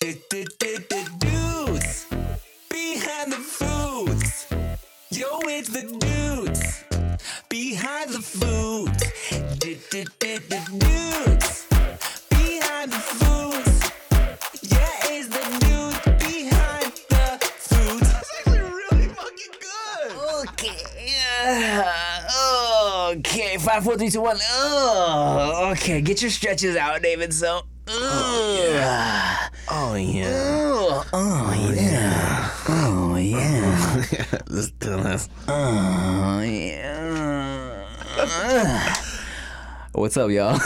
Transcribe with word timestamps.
The 0.00 0.12
dudes 1.18 2.06
behind 2.70 3.32
the 3.32 3.36
foods. 3.36 4.46
Yo, 5.10 5.40
it's 5.44 5.68
the 5.70 5.82
dudes 5.82 6.84
behind 7.48 8.10
the 8.10 8.20
foods. 8.20 8.98
The 9.60 9.76
dudes 10.78 11.66
behind 12.30 12.92
the 12.92 12.98
foods. 12.98 13.90
Yeah, 14.62 15.12
it's 15.12 15.28
the 15.28 15.42
dudes 15.60 16.00
behind 16.22 16.92
the 17.08 17.46
foods. 17.56 18.08
That's 18.12 18.30
actually 18.38 18.60
really 18.60 19.08
fucking 19.08 19.54
good. 19.60 20.10
Okay. 20.48 20.78
Okay. 23.18 23.56
Five, 23.58 23.84
four, 23.84 23.96
three, 23.96 24.10
two, 24.10 24.20
one. 24.20 24.38
Oh, 24.50 25.70
okay. 25.72 26.00
Get 26.00 26.20
your 26.20 26.30
stretches 26.30 26.76
out, 26.76 27.02
David. 27.02 27.32
So. 27.32 27.62
Oh 27.86 28.66
yeah. 28.70 29.48
Oh 29.70 29.94
yeah. 29.94 30.30
Oh, 30.32 31.04
oh 31.12 31.72
yeah. 31.74 32.50
Oh 32.68 33.16
yeah. 33.16 34.40
Let's 34.48 34.70
do 34.80 34.96
this. 35.02 35.28
Oh 35.48 36.40
yeah. 36.40 37.84
What's 39.94 40.16
up, 40.16 40.28
y'all? 40.28 40.54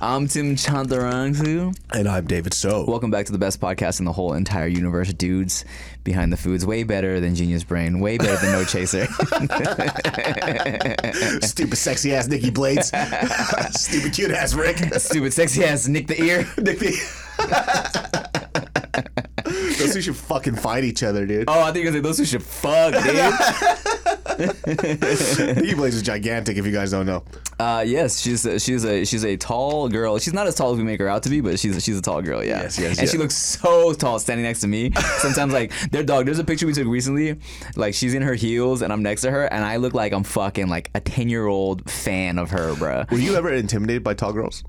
I'm 0.00 0.26
Tim 0.28 0.56
Chantarangsu. 0.56 1.76
And 1.92 2.08
I'm 2.08 2.26
David 2.26 2.54
So. 2.54 2.86
Welcome 2.86 3.10
back 3.10 3.26
to 3.26 3.32
the 3.32 3.38
best 3.38 3.60
podcast 3.60 3.98
in 3.98 4.06
the 4.06 4.12
whole 4.12 4.32
entire 4.32 4.66
universe, 4.66 5.12
dudes. 5.12 5.66
Behind 6.04 6.32
the 6.32 6.38
foods, 6.38 6.64
way 6.64 6.84
better 6.84 7.20
than 7.20 7.34
Genius 7.34 7.64
Brain, 7.64 8.00
way 8.00 8.16
better 8.16 8.36
than 8.36 8.52
No 8.52 8.64
Chaser. 8.64 9.04
Stupid 11.42 11.76
sexy 11.76 12.14
ass 12.14 12.28
Nikki 12.28 12.48
Blades. 12.48 12.88
Stupid 13.72 14.14
cute 14.14 14.30
ass 14.30 14.54
Rick. 14.54 14.78
Stupid 14.94 15.34
sexy 15.34 15.64
ass 15.64 15.86
Nick 15.86 16.06
the 16.06 16.18
Ear. 16.22 16.48
Nikki. 16.56 16.94
Those 19.48 19.94
two 19.94 20.02
should 20.02 20.16
fucking 20.16 20.56
fight 20.56 20.84
each 20.84 21.02
other, 21.02 21.26
dude. 21.26 21.44
Oh, 21.48 21.60
I 21.60 21.72
think 21.72 21.84
you're 21.84 21.92
gonna 21.92 21.98
say 21.98 22.00
those 22.02 22.16
two 22.16 22.24
should 22.24 22.42
fuck, 22.42 22.92
dude. 22.94 23.14
Nikki 25.56 25.74
Blades 25.74 25.96
is 25.96 26.02
gigantic. 26.02 26.56
If 26.56 26.66
you 26.66 26.72
guys 26.72 26.90
don't 26.90 27.06
know, 27.06 27.24
Uh, 27.58 27.84
yes, 27.86 28.20
she's 28.20 28.44
a, 28.46 28.58
she's 28.60 28.84
a 28.84 29.04
she's 29.04 29.24
a 29.24 29.36
tall 29.36 29.88
girl. 29.88 30.18
She's 30.18 30.32
not 30.34 30.46
as 30.46 30.54
tall 30.54 30.72
as 30.72 30.78
we 30.78 30.84
make 30.84 31.00
her 31.00 31.08
out 31.08 31.24
to 31.24 31.28
be, 31.30 31.40
but 31.40 31.58
she's 31.58 31.82
she's 31.82 31.98
a 31.98 32.02
tall 32.02 32.22
girl. 32.22 32.44
Yeah. 32.44 32.62
Yes, 32.62 32.78
yes, 32.78 32.98
And 32.98 33.08
she 33.08 33.18
looks 33.18 33.34
so 33.34 33.92
tall 33.94 34.18
standing 34.18 34.44
next 34.44 34.60
to 34.60 34.68
me. 34.68 34.92
Sometimes 35.18 35.52
like 35.52 35.72
their 35.90 36.02
dog. 36.04 36.26
There's 36.26 36.38
a 36.38 36.44
picture 36.44 36.66
we 36.66 36.72
took 36.72 36.86
recently. 36.86 37.38
Like 37.76 37.94
she's 37.94 38.14
in 38.14 38.22
her 38.22 38.34
heels 38.34 38.82
and 38.82 38.92
I'm 38.92 39.02
next 39.02 39.22
to 39.22 39.30
her, 39.30 39.46
and 39.46 39.64
I 39.64 39.76
look 39.76 39.94
like 39.94 40.12
I'm 40.12 40.24
fucking 40.24 40.68
like 40.68 40.90
a 40.94 41.00
ten 41.00 41.28
year 41.28 41.46
old 41.46 41.90
fan 41.90 42.38
of 42.38 42.50
her, 42.50 42.74
bruh. 42.74 43.10
were 43.10 43.18
you 43.18 43.34
ever 43.36 43.52
intimidated 43.52 44.04
by 44.04 44.14
tall 44.14 44.32
girls? 44.32 44.62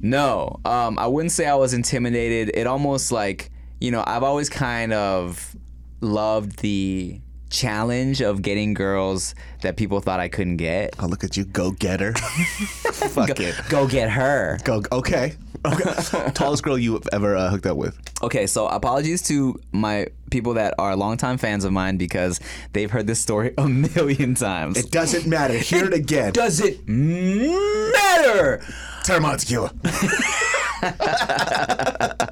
No, 0.00 0.60
um, 0.64 0.98
I 0.98 1.06
wouldn't 1.06 1.32
say 1.32 1.46
I 1.46 1.54
was 1.54 1.72
intimidated. 1.72 2.50
It 2.54 2.66
almost 2.66 3.10
like 3.12 3.50
you 3.80 3.90
know 3.90 4.02
I've 4.06 4.22
always 4.22 4.48
kind 4.48 4.92
of 4.92 5.56
loved 6.00 6.58
the 6.60 7.20
challenge 7.50 8.20
of 8.20 8.42
getting 8.42 8.74
girls 8.74 9.34
that 9.62 9.76
people 9.76 10.00
thought 10.00 10.20
I 10.20 10.28
couldn't 10.28 10.56
get. 10.56 10.94
Oh, 10.98 11.06
look 11.06 11.24
at 11.24 11.36
you, 11.36 11.44
go 11.44 11.70
getter. 11.70 12.12
Fuck 12.92 13.40
it. 13.40 13.54
Go 13.68 13.86
get 13.86 14.10
her. 14.10 14.58
Go. 14.64 14.82
Okay. 14.92 15.34
Okay. 15.64 16.30
Tallest 16.34 16.62
girl 16.62 16.78
you 16.78 16.92
have 16.94 17.08
ever 17.12 17.36
uh, 17.36 17.50
hooked 17.50 17.66
up 17.66 17.76
with? 17.76 17.98
Okay, 18.22 18.46
so 18.46 18.68
apologies 18.68 19.22
to 19.28 19.58
my 19.72 20.06
people 20.30 20.54
that 20.54 20.74
are 20.78 20.94
longtime 20.96 21.38
fans 21.38 21.64
of 21.64 21.72
mine 21.72 21.96
because 21.96 22.40
they've 22.72 22.90
heard 22.90 23.06
this 23.06 23.20
story 23.20 23.52
a 23.58 23.68
million 23.68 24.34
times. 24.34 24.76
It 24.76 24.90
doesn't 24.90 25.26
matter. 25.26 25.54
Hear 25.54 25.86
it 25.86 25.94
again. 25.94 26.32
Does 26.32 26.60
it 26.60 26.86
matter? 26.86 28.62
Teremana 29.02 29.38
tequila. 29.38 29.72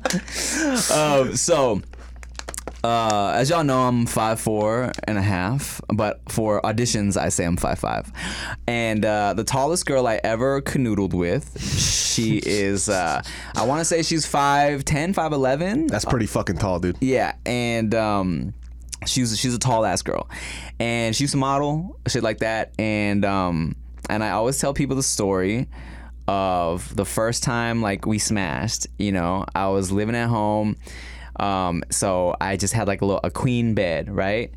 Um, 0.92 1.34
so, 1.36 1.82
uh, 2.84 3.32
as 3.34 3.50
y'all 3.50 3.64
know, 3.64 3.88
I'm 3.88 4.06
five 4.06 4.40
four 4.40 4.92
and 5.04 5.18
a 5.18 5.22
half, 5.22 5.80
but 5.88 6.20
for 6.28 6.60
auditions, 6.62 7.16
I 7.16 7.30
say 7.30 7.44
I'm 7.44 7.56
five 7.56 7.78
five. 7.78 8.12
And 8.66 9.04
uh, 9.04 9.34
the 9.34 9.44
tallest 9.44 9.86
girl 9.86 10.06
I 10.06 10.20
ever 10.22 10.60
canoodled 10.62 11.14
with, 11.14 11.60
she 11.60 12.38
is, 12.44 12.88
uh, 12.88 13.22
I 13.56 13.64
want 13.64 13.80
to 13.80 13.84
say 13.84 14.02
she's 14.02 14.26
5'10", 14.26 15.14
5'11". 15.14 15.88
That's 15.88 16.04
pretty 16.04 16.26
fucking 16.26 16.58
tall, 16.58 16.78
dude. 16.78 16.96
Yeah, 17.00 17.34
and 17.44 17.94
um, 17.94 18.54
she's 19.06 19.36
she's 19.38 19.54
a 19.54 19.58
tall 19.58 19.84
ass 19.84 20.02
girl, 20.02 20.28
and 20.78 21.16
she 21.16 21.24
used 21.24 21.32
to 21.32 21.38
model 21.38 21.98
shit 22.06 22.22
like 22.22 22.38
that. 22.38 22.72
And 22.78 23.24
um, 23.24 23.76
and 24.08 24.22
I 24.22 24.30
always 24.30 24.58
tell 24.58 24.74
people 24.74 24.96
the 24.96 25.02
story 25.02 25.68
of 26.26 26.94
the 26.94 27.04
first 27.04 27.42
time 27.42 27.82
like 27.82 28.06
we 28.06 28.18
smashed. 28.18 28.86
You 28.98 29.12
know, 29.12 29.44
I 29.54 29.68
was 29.68 29.90
living 29.92 30.14
at 30.14 30.28
home. 30.28 30.76
Um, 31.36 31.82
so 31.90 32.36
I 32.40 32.56
just 32.56 32.74
had 32.74 32.86
like 32.86 33.00
a 33.02 33.04
little 33.04 33.20
a 33.24 33.30
queen 33.30 33.74
bed, 33.74 34.08
right? 34.14 34.52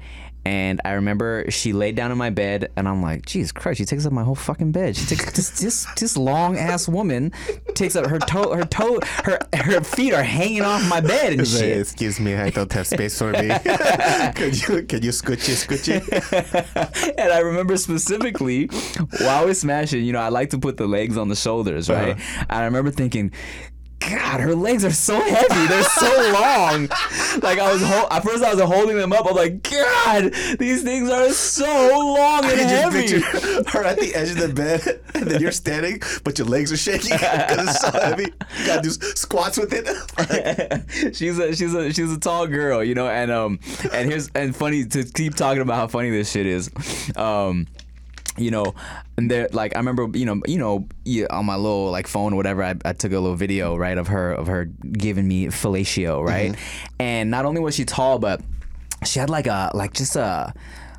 And 0.48 0.80
I 0.86 0.94
remember 0.94 1.52
she 1.52 1.74
laid 1.74 1.98
down 1.98 2.10
in 2.10 2.18
my 2.18 2.30
bed, 2.30 2.72
and 2.78 2.88
I'm 2.88 3.02
like, 3.02 3.26
"Jesus 3.26 3.52
Christ!" 3.52 3.80
She 3.80 3.86
takes 3.86 4.06
up 4.06 4.14
my 4.14 4.24
whole 4.24 4.34
fucking 4.34 4.72
bed. 4.72 4.96
She 4.96 5.06
takes 5.06 5.26
this 5.34 5.50
this 5.60 5.86
this 5.98 6.16
long 6.16 6.58
ass 6.58 6.88
woman 6.88 7.34
takes 7.74 7.98
up 7.98 8.06
her 8.08 8.18
toe, 8.18 8.56
her 8.56 8.64
toe, 8.64 8.98
her 9.26 9.40
her 9.54 9.82
feet 9.82 10.14
are 10.14 10.24
hanging 10.24 10.62
off 10.62 10.88
my 10.88 11.02
bed 11.02 11.34
and 11.34 11.46
Say, 11.46 11.60
shit. 11.60 11.78
Excuse 11.80 12.22
me, 12.22 12.34
I 12.36 12.50
don't 12.50 12.72
have 12.72 12.88
space 12.88 13.18
for 13.18 13.34
me. 13.34 13.50
can 13.60 14.54
you 14.54 14.84
could 14.84 15.04
you 15.04 15.12
scooch 15.12 15.50
it, 15.50 15.58
scooch 15.60 15.90
it? 15.92 17.14
and 17.20 17.34
I 17.34 17.40
remember 17.40 17.76
specifically 17.76 18.68
while 19.20 19.44
we're 19.44 19.54
smashing, 19.54 20.06
you 20.06 20.14
know, 20.14 20.22
I 20.22 20.30
like 20.30 20.52
to 20.52 20.60
put 20.60 20.78
the 20.78 20.88
legs 20.88 21.18
on 21.18 21.28
the 21.28 21.36
shoulders, 21.36 21.90
right? 21.90 22.16
Uh-huh. 22.16 22.46
And 22.50 22.62
I 22.62 22.64
remember 22.64 22.92
thinking, 22.92 23.34
God, 24.00 24.40
her 24.40 24.54
legs 24.56 24.86
are 24.86 24.92
so 24.92 25.20
heavy. 25.20 25.68
They're 25.68 25.84
so 25.84 26.06
long. 26.34 26.88
like 27.42 27.60
I 27.60 27.72
was, 27.74 27.82
ho- 27.84 28.08
at 28.12 28.24
first 28.24 28.44
I 28.44 28.54
was 28.54 28.62
holding 28.64 28.96
them 28.96 29.12
up. 29.12 29.26
I'm 29.28 29.36
like, 29.36 29.64
God, 29.64 30.34
these 30.60 30.84
things 30.84 31.10
are 31.10 31.30
so 31.32 31.66
long 31.66 32.46
and 32.46 32.60
heavy. 32.60 33.20
her 33.22 33.84
at 33.84 34.00
the 34.00 34.12
edge 34.16 34.30
of 34.30 34.38
the 34.38 34.50
bed, 34.54 35.02
and 35.16 35.26
then 35.26 35.42
you're 35.42 35.52
standing, 35.52 36.02
but 36.24 36.38
your 36.38 36.48
legs 36.48 36.72
are 36.72 36.78
shaking 36.78 37.12
because 37.12 37.68
it's 37.70 37.80
so 37.82 37.92
heavy. 37.92 38.24
You 38.60 38.66
gotta 38.66 38.82
do 38.84 38.90
squats 38.92 39.58
with 39.58 39.74
it. 39.74 41.16
she's 41.16 41.38
a 41.40 41.56
she's 41.56 41.74
a 41.74 41.92
she's 41.92 42.12
a 42.12 42.20
tall 42.20 42.48
girl, 42.48 42.84
you 42.84 42.94
know, 42.96 43.08
and 43.08 43.32
um 43.32 43.60
and 43.92 44.10
here's 44.10 44.30
and 44.36 44.56
funny 44.56 44.86
to 44.86 45.04
keep 45.04 45.36
talking 45.36 45.62
about 45.62 45.76
how 45.76 45.88
funny 45.88 46.12
this 46.12 46.32
shit 46.32 46.46
is. 46.46 46.70
Um 47.16 47.68
you 48.38 48.52
know, 48.52 48.74
and 49.18 49.30
there 49.32 49.50
like 49.52 49.76
I 49.76 49.80
remember, 49.80 50.08
you 50.18 50.26
know, 50.26 50.42
you 50.46 50.58
know, 50.58 50.88
on 51.30 51.46
my 51.46 51.56
little 51.56 51.92
like 51.92 52.08
phone 52.08 52.34
or 52.34 52.36
whatever, 52.36 52.64
I, 52.64 52.76
I 52.86 52.94
took 52.94 53.12
a 53.12 53.20
little 53.20 53.36
video, 53.36 53.76
right, 53.76 53.98
of 53.98 54.08
her 54.08 54.32
of 54.34 54.48
her 54.48 54.66
giving 54.66 55.28
me 55.28 55.48
fellatio, 55.48 56.24
right? 56.26 56.56
And 57.00 57.30
not 57.32 57.46
only 57.46 57.62
was 57.62 57.76
she 57.76 57.86
tall, 57.86 58.20
but 58.20 58.42
she 59.06 59.20
had 59.20 59.30
like 59.30 59.48
a 59.48 59.72
like 59.74 59.94
just 59.94 60.16
a 60.16 60.54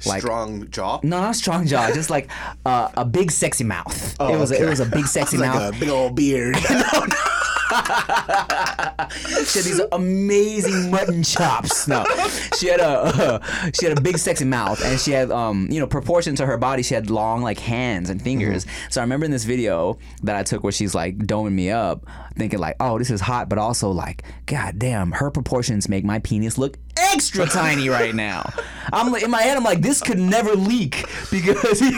like 0.07 0.21
Strong 0.23 0.71
jaw. 0.71 1.01
no, 1.03 1.21
not 1.21 1.35
strong 1.35 1.67
jaw, 1.67 1.91
just 1.95 2.09
like 2.11 2.31
uh, 2.65 2.89
a 2.97 3.05
big 3.05 3.31
sexy 3.33 3.65
mouth. 3.65 4.15
it 4.21 4.39
was 4.39 4.53
a, 4.53 4.63
it 4.63 4.69
was 4.69 4.81
a 4.81 4.87
big 4.87 5.07
sexy 5.17 5.37
like 5.37 5.53
mouth. 5.53 5.77
a 5.77 5.81
big 5.81 5.89
old 5.89 6.15
beard. 6.15 6.57
She 9.47 9.59
had 9.59 9.65
these 9.65 9.81
amazing 9.93 10.91
mutton 10.91 11.23
chops. 11.23 11.89
No, 11.89 12.05
she 12.59 12.69
had 12.69 12.81
a 12.81 13.41
she 13.79 13.87
had 13.87 13.97
a 13.97 14.01
big 14.01 14.19
sexy 14.19 14.45
mouth, 14.45 14.85
and 14.85 14.99
she 15.01 15.13
had 15.13 15.31
um 15.31 15.69
you 15.71 15.81
know 15.81 15.87
proportion 15.87 16.35
to 16.37 16.47
her 16.47 16.57
body. 16.57 16.83
She 16.83 16.95
had 16.95 17.11
long 17.11 17.43
like 17.43 17.59
hands 17.59 18.11
and 18.11 18.21
fingers. 18.21 18.67
So 18.91 19.01
I 19.01 19.05
remember 19.05 19.25
in 19.25 19.31
this 19.31 19.45
video 19.45 19.99
that 20.23 20.37
I 20.37 20.43
took 20.43 20.63
where 20.63 20.73
she's 20.73 20.95
like 20.95 21.19
doming 21.19 21.53
me 21.53 21.71
up, 21.71 22.05
thinking 22.37 22.59
like, 22.59 22.77
oh, 22.81 22.99
this 22.99 23.11
is 23.11 23.21
hot, 23.21 23.49
but 23.49 23.59
also 23.59 23.91
like, 23.91 24.23
god 24.47 24.79
damn, 24.79 25.13
her 25.13 25.31
proportions 25.31 25.89
make 25.89 26.05
my 26.05 26.19
penis 26.19 26.59
look 26.59 26.79
extra 27.13 27.47
tiny 27.47 27.89
right 27.89 28.15
now. 28.15 28.53
I'm 28.93 29.13
like 29.13 29.23
in 29.23 29.31
my 29.31 29.43
head, 29.43 29.57
I'm 29.57 29.65
like, 29.65 29.81
this 29.81 30.01
could 30.01 30.19
never 30.19 30.55
leak 30.55 31.05
because 31.31 31.81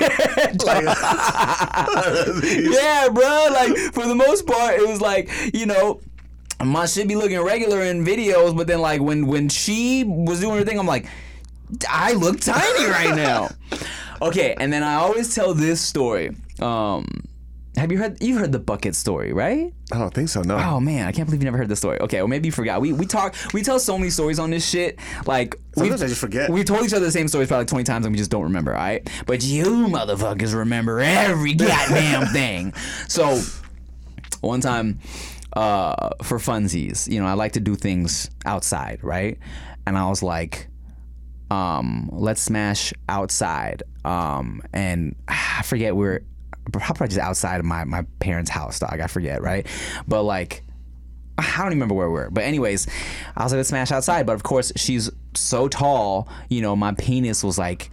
yeah, 2.62 3.08
bro. 3.08 3.48
Like 3.52 3.76
for 3.94 4.06
the 4.06 4.14
most 4.14 4.46
part, 4.46 4.78
it 4.78 4.86
was 4.86 5.00
like 5.00 5.30
you 5.54 5.66
know. 5.66 6.00
My 6.62 6.84
shit 6.84 7.08
be 7.08 7.16
looking 7.16 7.40
regular 7.40 7.80
in 7.80 8.04
videos, 8.04 8.54
but 8.54 8.66
then 8.66 8.82
like 8.82 9.00
when 9.00 9.26
when 9.26 9.48
she 9.48 10.04
was 10.04 10.40
doing 10.40 10.58
her 10.58 10.64
thing, 10.64 10.78
I'm 10.78 10.86
like, 10.86 11.06
I 11.88 12.12
look 12.12 12.40
tiny 12.40 12.84
right 12.84 13.14
now. 13.14 13.48
Okay, 14.22 14.54
and 14.60 14.70
then 14.70 14.82
I 14.82 14.96
always 14.96 15.34
tell 15.34 15.54
this 15.54 15.80
story. 15.80 16.36
Um, 16.60 17.06
have 17.76 17.92
you 17.92 17.98
heard? 17.98 18.22
You've 18.22 18.38
heard 18.38 18.52
the 18.52 18.58
bucket 18.58 18.96
story, 18.96 19.32
right? 19.32 19.72
I 19.92 19.98
don't 19.98 20.12
think 20.12 20.28
so. 20.28 20.42
No. 20.42 20.56
Oh 20.56 20.80
man, 20.80 21.06
I 21.06 21.12
can't 21.12 21.26
believe 21.26 21.40
you 21.40 21.44
never 21.44 21.58
heard 21.58 21.68
the 21.68 21.76
story. 21.76 22.00
Okay, 22.00 22.18
well 22.18 22.28
maybe 22.28 22.48
you 22.48 22.52
forgot. 22.52 22.80
We 22.80 22.92
we 22.92 23.06
talk 23.06 23.34
we 23.52 23.62
tell 23.62 23.78
so 23.78 23.96
many 23.96 24.10
stories 24.10 24.38
on 24.38 24.50
this 24.50 24.68
shit. 24.68 24.98
Like 25.26 25.56
Sometimes 25.76 26.02
I 26.02 26.08
just 26.08 26.20
forget. 26.20 26.50
We've 26.50 26.64
told 26.64 26.84
each 26.84 26.92
other 26.92 27.04
the 27.04 27.12
same 27.12 27.28
stories 27.28 27.48
probably 27.48 27.62
like 27.62 27.68
twenty 27.68 27.84
times 27.84 28.06
and 28.06 28.12
we 28.12 28.18
just 28.18 28.30
don't 28.30 28.42
remember. 28.42 28.74
All 28.74 28.82
right, 28.82 29.08
but 29.26 29.42
you 29.44 29.64
motherfuckers 29.64 30.54
remember 30.54 31.00
every 31.00 31.54
goddamn 31.54 32.26
thing. 32.32 32.72
So 33.08 33.40
one 34.40 34.60
time 34.60 34.98
uh, 35.52 36.10
for 36.22 36.38
funsies, 36.38 37.10
you 37.10 37.20
know, 37.20 37.26
I 37.26 37.34
like 37.34 37.52
to 37.52 37.60
do 37.60 37.76
things 37.76 38.30
outside, 38.44 39.02
right? 39.02 39.38
And 39.86 39.96
I 39.96 40.08
was 40.08 40.22
like, 40.22 40.68
um, 41.50 42.08
let's 42.12 42.40
smash 42.40 42.92
outside. 43.08 43.82
Um, 44.04 44.62
and 44.72 45.16
I 45.28 45.62
forget 45.62 45.94
we 45.94 46.06
are 46.06 46.22
probably 46.72 47.08
just 47.08 47.20
outside 47.20 47.60
of 47.60 47.66
my, 47.66 47.84
my 47.84 48.04
parents' 48.18 48.50
house, 48.50 48.78
dog. 48.78 49.00
I 49.00 49.06
forget, 49.06 49.42
right? 49.42 49.66
But 50.06 50.22
like, 50.22 50.62
I 51.38 51.42
don't 51.58 51.66
even 51.66 51.78
remember 51.78 51.94
where 51.94 52.08
we 52.08 52.14
were. 52.14 52.30
But 52.30 52.44
anyways, 52.44 52.86
I 53.36 53.42
was 53.42 53.52
like, 53.52 53.58
let's 53.58 53.68
smash 53.70 53.90
outside. 53.92 54.26
But 54.26 54.34
of 54.34 54.42
course, 54.42 54.72
she's 54.76 55.10
so 55.34 55.68
tall, 55.68 56.28
you 56.48 56.62
know, 56.62 56.76
my 56.76 56.92
penis 56.92 57.42
was 57.42 57.58
like 57.58 57.90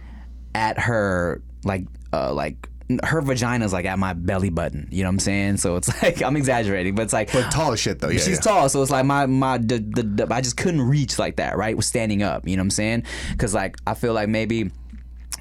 at 0.54 0.78
her, 0.78 1.42
like, 1.64 1.86
uh, 2.12 2.32
like, 2.32 2.68
her 3.04 3.20
vagina's 3.20 3.72
like 3.72 3.84
at 3.84 3.98
my 3.98 4.14
belly 4.14 4.48
button, 4.48 4.88
you 4.90 5.02
know 5.02 5.10
what 5.10 5.14
I'm 5.14 5.18
saying? 5.18 5.56
So 5.58 5.76
it's 5.76 5.88
like 6.02 6.22
I'm 6.22 6.36
exaggerating, 6.36 6.94
but 6.94 7.02
it's 7.02 7.12
like 7.12 7.30
But 7.30 7.50
tall 7.50 7.72
as 7.72 7.80
shit 7.80 7.98
though. 7.98 8.08
Yeah. 8.08 8.18
she's 8.18 8.36
yeah. 8.36 8.40
tall, 8.40 8.68
so 8.70 8.80
it's 8.80 8.90
like 8.90 9.04
my 9.04 9.26
my 9.26 9.58
the, 9.58 9.78
the, 9.78 10.02
the, 10.02 10.34
I 10.34 10.40
just 10.40 10.56
couldn't 10.56 10.80
reach 10.80 11.18
like 11.18 11.36
that, 11.36 11.58
right? 11.58 11.76
Was 11.76 11.86
standing 11.86 12.22
up, 12.22 12.48
you 12.48 12.56
know 12.56 12.62
what 12.62 12.66
I'm 12.66 12.70
saying? 12.70 13.02
Because 13.32 13.52
like 13.52 13.76
I 13.86 13.92
feel 13.92 14.14
like 14.14 14.30
maybe 14.30 14.70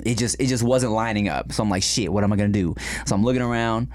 it 0.07 0.17
just 0.17 0.37
it 0.39 0.47
just 0.47 0.63
wasn't 0.63 0.93
lining 0.93 1.27
up. 1.27 1.51
So 1.51 1.61
I'm 1.61 1.69
like, 1.69 1.83
shit, 1.83 2.11
what 2.11 2.23
am 2.23 2.31
I 2.31 2.37
gonna 2.37 2.49
do? 2.49 2.75
So 3.05 3.13
I'm 3.13 3.23
looking 3.23 3.41
around, 3.41 3.89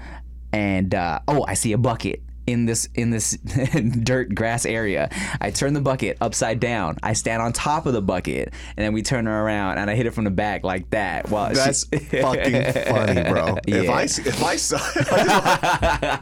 and 0.51 0.93
uh, 0.93 1.19
oh, 1.27 1.43
I 1.47 1.55
see 1.55 1.73
a 1.73 1.77
bucket 1.77 2.21
in 2.45 2.65
this 2.65 2.87
in 2.95 3.09
this 3.09 3.31
dirt 4.03 4.33
grass 4.35 4.65
area. 4.65 5.09
I 5.39 5.49
turn 5.51 5.73
the 5.73 5.81
bucket 5.81 6.17
upside 6.21 6.59
down. 6.59 6.97
I 7.03 7.13
stand 7.13 7.41
on 7.41 7.53
top 7.53 7.85
of 7.85 7.93
the 7.93 8.01
bucket, 8.01 8.53
and 8.75 8.83
then 8.85 8.93
we 8.93 9.01
turn 9.01 9.25
her 9.25 9.41
around, 9.45 9.77
and 9.77 9.89
I 9.89 9.95
hit 9.95 10.05
her 10.05 10.11
from 10.11 10.25
the 10.25 10.31
back 10.31 10.63
like 10.63 10.89
that. 10.91 11.27
She- 11.27 11.33
That's 11.33 11.83
fucking 11.85 12.73
funny, 12.93 13.29
bro. 13.29 13.57
If 13.67 13.83
Yeah. 13.85 13.91
I 13.91 14.03
s- 14.03 14.19
if 14.19 14.43
I 14.43 14.55
saw, 14.57 14.77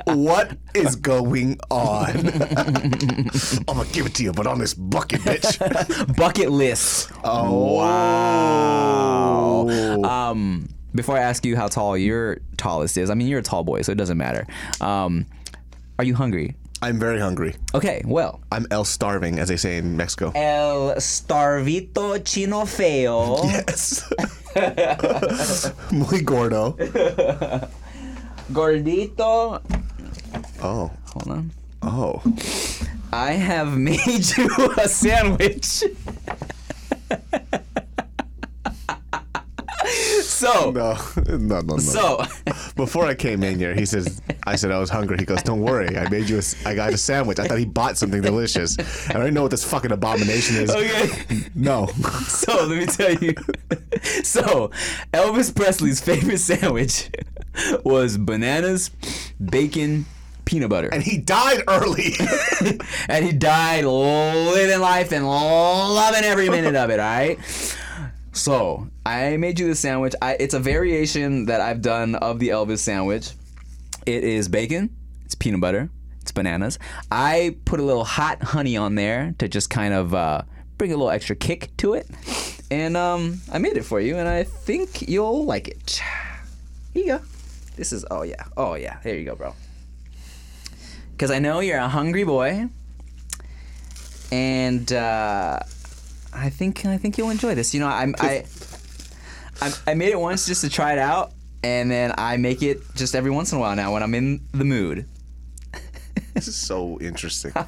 what 0.16 0.58
is 0.76 0.96
going 0.96 1.60
on? 1.70 2.10
I'm 2.16 3.64
gonna 3.66 3.90
give 3.92 4.06
it 4.06 4.14
to 4.16 4.24
you, 4.24 4.32
but 4.34 4.48
on 4.48 4.60
this 4.60 4.74
bucket, 4.74 5.22
bitch. 5.22 6.16
bucket 6.16 6.52
list. 6.52 7.12
Oh 7.24 7.76
Wow. 7.78 9.68
Um, 10.04 10.70
before 10.94 11.18
I 11.18 11.22
ask 11.22 11.46
you 11.46 11.56
how 11.56 11.68
tall 11.68 11.98
your 11.98 12.40
tallest 12.58 12.98
is, 12.98 13.10
I 13.10 13.14
mean 13.14 13.28
you're 13.28 13.40
a 13.40 13.44
tall 13.44 13.64
boy, 13.64 13.82
so 13.82 13.92
it 13.92 13.98
doesn't 13.98 14.18
matter. 14.18 14.46
Um, 14.82 15.26
are 16.02 16.04
you 16.04 16.16
hungry? 16.16 16.56
I'm 16.82 16.98
very 16.98 17.20
hungry. 17.20 17.54
Okay, 17.76 18.02
well. 18.06 18.42
I'm 18.52 18.66
el 18.72 18.86
starving, 18.86 19.38
as 19.38 19.50
they 19.50 19.56
say 19.56 19.78
in 19.78 19.96
Mexico. 19.96 20.32
El 20.34 20.96
starvito 20.96 22.18
chino 22.26 22.66
feo. 22.66 23.38
Yes. 23.44 24.10
Muy 25.92 26.22
gordo. 26.24 26.72
Gordito. 28.52 29.62
Oh. 30.64 30.90
Hold 31.14 31.28
on. 31.28 31.52
Oh. 31.84 32.24
I 33.14 33.34
have 33.34 33.78
made 33.78 34.26
you 34.36 34.50
a 34.78 34.88
sandwich. 34.88 35.84
So, 40.42 40.72
No. 40.72 40.98
No. 41.38 41.60
No. 41.62 41.76
No. 41.76 41.78
so, 41.78 42.24
Before 42.76 43.06
I 43.06 43.14
came 43.16 43.44
in 43.44 43.58
here, 43.60 43.74
he 43.76 43.86
says, 43.86 44.22
I 44.46 44.56
said 44.56 44.72
I 44.72 44.80
was 44.80 44.90
hungry. 44.90 45.18
He 45.20 45.26
goes, 45.26 45.42
Don't 45.44 45.62
worry. 45.62 45.98
I 45.98 46.10
made 46.10 46.30
you 46.30 46.40
a, 46.40 46.42
I 46.68 46.76
got 46.76 46.94
a 46.94 46.98
sandwich. 46.98 47.40
I 47.40 47.48
thought 47.48 47.60
he 47.60 47.66
bought 47.66 47.98
something 47.98 48.22
delicious. 48.22 48.78
I 49.10 49.14
don't 49.14 49.34
know 49.34 49.44
what 49.44 49.52
this 49.52 49.64
fucking 49.64 49.92
abomination 49.92 50.58
is. 50.58 50.72
okay. 50.72 51.44
No. 51.56 51.88
So 52.42 52.66
let 52.66 52.78
me 52.78 52.86
tell 52.86 53.14
you. 53.16 53.34
So 54.24 54.72
Elvis 55.14 55.54
Presley's 55.56 56.02
favorite 56.02 56.40
sandwich 56.40 57.10
was 57.84 58.18
bananas, 58.18 58.90
bacon, 59.44 60.06
peanut 60.46 60.70
butter, 60.70 60.90
And 60.92 61.04
he 61.04 61.18
died 61.18 61.64
early. 61.68 62.14
and 63.10 63.26
he 63.26 63.32
died 63.32 63.86
living 63.86 64.80
life 64.80 65.12
and 65.12 65.26
loving 65.28 66.24
every 66.24 66.50
minute 66.50 66.76
of 66.76 66.90
it. 66.90 67.00
All 67.00 67.06
right. 67.06 67.38
So 68.34 68.88
I 69.06 69.38
made 69.38 69.60
you 69.60 69.68
this 69.68 69.80
sandwich. 69.80 70.14
I, 70.22 70.38
it's 70.40 70.54
a 70.54 70.60
variation 70.60 71.46
that 71.46 71.62
I've 71.62 71.82
done 71.82 72.16
of 72.16 72.40
the 72.40 72.50
Elvis 72.50 72.80
sandwich. 72.80 73.32
It 74.06 74.24
is 74.24 74.48
bacon. 74.48 74.96
It's 75.26 75.36
peanut 75.36 75.62
butter. 75.62 75.90
It's 76.22 76.32
bananas. 76.32 76.80
I 77.12 77.58
put 77.66 77.80
a 77.80 77.84
little 77.84 78.04
hot 78.04 78.42
honey 78.42 78.78
on 78.78 78.96
there 78.96 79.36
to 79.40 79.48
just 79.48 79.70
kind 79.70 79.94
of 79.94 80.14
uh, 80.14 80.44
bring 80.78 80.92
a 80.92 80.96
little 80.96 81.10
extra 81.10 81.36
kick 81.36 81.76
to 81.78 81.94
it. 81.94 82.08
And 82.70 82.96
um, 82.96 83.42
I 83.52 83.58
made 83.58 83.76
it 83.76 83.84
for 83.84 84.00
you, 84.00 84.18
and 84.18 84.28
I 84.28 84.44
think 84.44 85.10
you'll 85.10 85.46
like 85.46 85.68
it. 85.68 86.02
Here 86.94 87.04
you 87.04 87.18
go. 87.18 87.22
This 87.76 87.92
is 87.92 88.06
oh 88.10 88.24
yeah, 88.24 88.44
oh 88.56 88.76
yeah. 88.76 89.00
There 89.04 89.16
you 89.16 89.26
go, 89.26 89.36
bro. 89.36 89.56
Because 91.12 91.32
I 91.32 91.40
know 91.40 91.60
you're 91.60 91.80
a 91.80 91.90
hungry 91.90 92.24
boy, 92.24 92.70
and 94.32 94.92
uh, 94.94 95.60
I 96.34 96.50
think 96.50 96.86
I 96.86 96.98
think 96.98 97.18
you'll 97.18 97.30
enjoy 97.30 97.56
this. 97.56 97.74
You 97.74 97.80
know, 97.82 97.88
I'm, 97.88 98.16
I, 98.20 98.46
I 99.62 99.74
I 99.88 99.94
made 99.94 100.10
it 100.10 100.20
once 100.20 100.46
just 100.46 100.62
to 100.62 100.70
try 100.70 100.94
it 100.94 101.00
out, 101.00 101.34
and 101.64 101.92
then 101.92 102.14
I 102.18 102.38
make 102.38 102.62
it 102.64 102.82
just 102.96 103.16
every 103.16 103.32
once 103.32 103.52
in 103.52 103.58
a 103.58 103.62
while 103.62 103.76
now 103.76 103.94
when 103.94 104.04
I'm 104.04 104.16
in 104.16 104.42
the 104.52 104.64
mood. 104.66 105.06
this 106.34 106.48
is 106.48 106.56
so 106.56 107.00
interesting. 107.00 107.52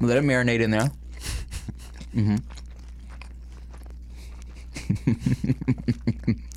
Let 0.00 0.16
it 0.16 0.22
marinate 0.22 0.60
in 0.60 0.70
there. 0.70 0.90
Mm-hmm. 2.14 2.36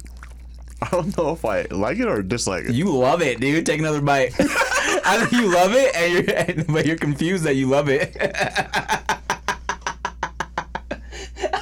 I 0.81 0.89
don't 0.89 1.15
know 1.17 1.31
if 1.31 1.45
I 1.45 1.63
like 1.69 1.99
it 1.99 2.07
or 2.07 2.21
dislike 2.23 2.65
it. 2.65 2.73
You 2.73 2.91
love 2.91 3.21
it, 3.21 3.39
dude. 3.39 3.65
Take 3.65 3.79
another 3.79 4.01
bite. 4.01 4.33
I 4.39 5.25
think 5.25 5.31
you 5.31 5.53
love 5.53 5.73
it, 5.73 5.95
and 5.95 6.13
you're 6.13 6.65
but 6.65 6.85
you're 6.85 6.97
confused 6.97 7.43
that 7.43 7.55
you 7.55 7.67
love 7.67 7.87
it. 7.89 8.15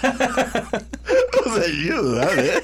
I 0.02 0.82
was 1.46 1.58
like, 1.58 1.74
you 1.74 2.02
love 2.02 2.38
it. 2.38 2.64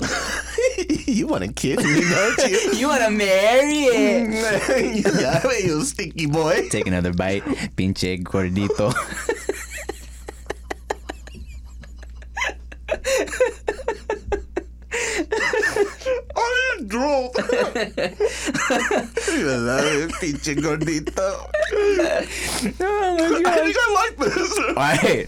you 1.06 1.26
want 1.26 1.44
to 1.44 1.52
kiss 1.52 1.84
me, 1.84 2.00
don't 2.00 2.50
you? 2.50 2.72
you 2.78 2.88
want 2.88 3.02
to 3.02 3.10
marry 3.10 3.84
it? 3.84 4.96
you 4.96 5.02
love 5.02 5.44
it, 5.46 5.64
you 5.64 5.84
stinky 5.84 6.26
boy. 6.26 6.68
Take 6.68 6.86
another 6.86 7.12
bite, 7.12 7.44
pinche 7.76 8.22
gordito. 8.22 8.92
Oh, 16.36 16.76
you 16.78 16.79
drool. 16.90 17.32
you 17.36 17.42
love 19.46 19.86
it, 19.86 20.10
pinche 20.20 20.54
gordito. 20.56 21.48
oh 22.80 23.40
I 23.46 23.56
think 23.56 23.76
I 23.78 23.92
like 23.94 24.16
this. 24.18 24.58
All 24.58 24.74
right. 24.74 25.26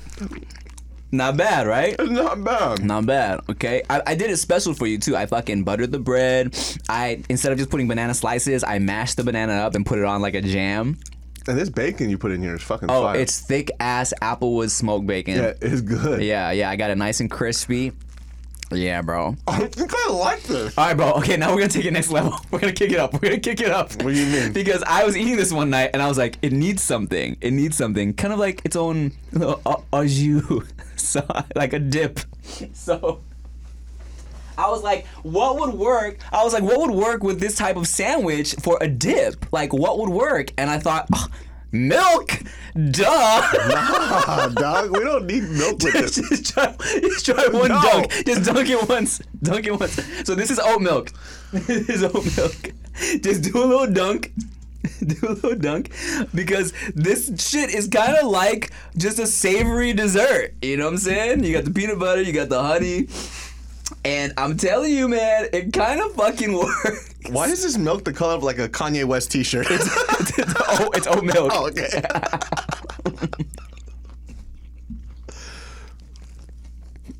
Not 1.15 1.37
bad, 1.37 1.67
right? 1.67 1.95
It's 1.99 2.11
not 2.11 2.43
bad. 2.43 2.83
Not 2.85 3.05
bad. 3.07 3.41
Okay, 3.51 3.83
I, 3.91 4.01
I 4.07 4.15
did 4.15 4.31
it 4.31 4.39
special 4.39 4.73
for 4.73 4.87
you 4.87 4.97
too. 4.99 5.15
I 5.15 5.27
fucking 5.27 5.63
buttered 5.63 5.93
the 5.93 5.99
bread. 5.99 6.57
I 6.89 7.23
instead 7.29 7.53
of 7.53 7.59
just 7.59 7.69
putting 7.71 7.87
banana 7.87 8.15
slices, 8.15 8.65
I 8.65 8.79
mashed 8.79 9.19
the 9.19 9.25
banana 9.25 9.53
up 9.55 9.75
and 9.75 9.85
put 9.85 9.99
it 9.99 10.05
on 10.07 10.23
like 10.23 10.35
a 10.35 10.41
jam. 10.41 10.97
And 11.47 11.59
this 11.59 11.69
bacon 11.69 12.09
you 12.09 12.17
put 12.19 12.31
in 12.33 12.41
here 12.41 12.55
is 12.55 12.63
fucking 12.63 12.89
Oh, 12.91 13.03
fire. 13.03 13.19
it's 13.21 13.41
thick 13.41 13.71
ass 13.81 14.15
applewood 14.23 14.71
smoked 14.71 15.07
bacon. 15.07 15.37
yeah, 15.37 15.53
it's 15.61 15.81
good. 15.83 16.23
yeah, 16.23 16.51
yeah. 16.53 16.71
I 16.71 16.77
got 16.77 16.91
it 16.91 16.97
nice 16.97 17.21
and 17.21 17.31
crispy. 17.31 17.93
Yeah, 18.75 19.03
bro. 19.03 19.37
I 19.47 19.67
think 19.67 19.93
I 19.95 20.11
like 20.13 20.43
this. 20.45 20.77
All 20.77 20.87
right, 20.87 20.97
bro. 20.97 21.13
Okay, 21.15 21.37
now 21.37 21.51
we're 21.51 21.59
gonna 21.59 21.69
take 21.69 21.85
it 21.85 21.93
next 21.93 22.11
level. 22.11 22.37
We're 22.51 22.59
gonna 22.59 22.73
kick 22.73 22.91
it 22.93 22.99
up. 22.99 23.13
We're 23.15 23.21
gonna 23.21 23.39
kick 23.39 23.61
it 23.61 23.71
up. 23.71 23.91
What 24.03 24.13
do 24.13 24.19
you 24.21 24.27
mean? 24.27 24.53
Because 24.53 24.83
I 24.87 25.05
was 25.05 25.17
eating 25.17 25.37
this 25.37 25.53
one 25.53 25.71
night 25.71 25.91
and 25.93 26.03
I 26.03 26.09
was 26.09 26.19
like, 26.19 26.39
it 26.43 26.53
needs 26.53 26.83
something. 26.83 27.37
It 27.41 27.53
needs 27.53 27.77
something, 27.77 28.13
kind 28.15 28.33
of 28.33 28.39
like 28.39 28.63
its 28.65 28.77
own 28.77 29.13
little 29.33 29.61
au 29.93 30.07
jus, 30.07 30.65
so 30.97 31.27
like 31.55 31.73
a 31.73 31.79
dip. 31.79 32.21
So 32.73 33.21
I 34.59 34.69
was 34.69 34.83
like, 34.83 35.07
what 35.23 35.59
would 35.59 35.75
work? 35.75 36.19
I 36.33 36.45
was 36.45 36.53
like, 36.53 36.63
what 36.63 36.79
would 36.79 36.91
work 36.91 37.23
with 37.23 37.41
this 37.41 37.57
type 37.57 37.77
of 37.77 37.87
sandwich 37.87 38.55
for 38.63 38.79
a 38.81 38.89
dip? 38.89 39.51
Like, 39.53 39.73
what 39.73 39.99
would 39.99 40.11
work? 40.11 40.53
And 40.59 40.71
I 40.71 40.79
thought, 40.79 41.07
"Oh, 41.15 41.27
milk. 41.73 42.31
Duh. 42.91 43.05
Ah, 43.09 44.51
dog, 44.55 44.91
we 44.93 45.01
don't 45.01 45.27
need 45.27 45.43
milk 45.45 45.83
with 45.83 45.93
this. 45.95 46.15
just, 46.17 46.53
try, 46.53 46.75
just 47.01 47.25
try 47.27 47.47
one 47.49 47.69
No. 47.69 47.83
dunk. 47.83 48.11
Just 48.27 48.45
dunk 48.45 48.69
it 48.69 48.89
once. 48.89 49.21
Dunk 49.43 49.67
it 49.67 49.79
once. 49.79 49.99
So 50.25 50.35
this 50.35 50.51
is 50.51 50.59
oat 50.59 50.81
milk. 50.81 51.11
this 51.53 51.89
is 51.89 52.05
oat 52.05 52.25
milk. 52.37 52.73
Just 53.23 53.43
do 53.43 53.63
a 53.63 53.67
little 53.67 53.87
dunk. 53.93 54.33
Do 55.07 55.17
a 55.29 55.31
little 55.33 55.55
dunk 55.55 55.93
because 56.35 56.73
this 56.97 57.31
shit 57.39 57.73
is 57.73 57.87
kind 57.87 58.17
of 58.17 58.27
like 58.29 58.73
just 58.97 59.21
a 59.21 59.29
savory 59.29 59.93
dessert. 59.93 60.55
You 60.61 60.77
know 60.77 60.87
what 60.87 60.95
I'm 60.95 60.99
saying? 60.99 61.45
You 61.45 61.53
got 61.53 61.65
the 61.65 61.71
peanut 61.71 62.01
butter, 62.01 62.21
you 62.23 62.33
got 62.33 62.49
the 62.49 62.61
honey, 62.61 63.07
and 64.05 64.33
I'm 64.37 64.57
telling 64.57 64.93
you, 64.93 65.09
man, 65.09 65.49
it 65.53 65.73
kind 65.73 66.01
of 66.01 66.15
fucking 66.15 66.53
works. 66.59 67.15
Why 67.31 67.47
is 67.47 67.63
this 67.63 67.79
milk 67.79 68.05
the 68.05 68.13
color 68.13 68.35
of 68.35 68.43
like 68.43 68.59
a 68.59 68.69
Kanye 68.69 69.05
West 69.05 69.31
t-shirt? 69.31 69.67
it's, 69.71 69.89
oat, 70.81 70.97
it's 70.97 71.07
oat 71.07 71.25
milk. 71.25 71.53
oh, 71.55 71.69
okay. 71.69 72.03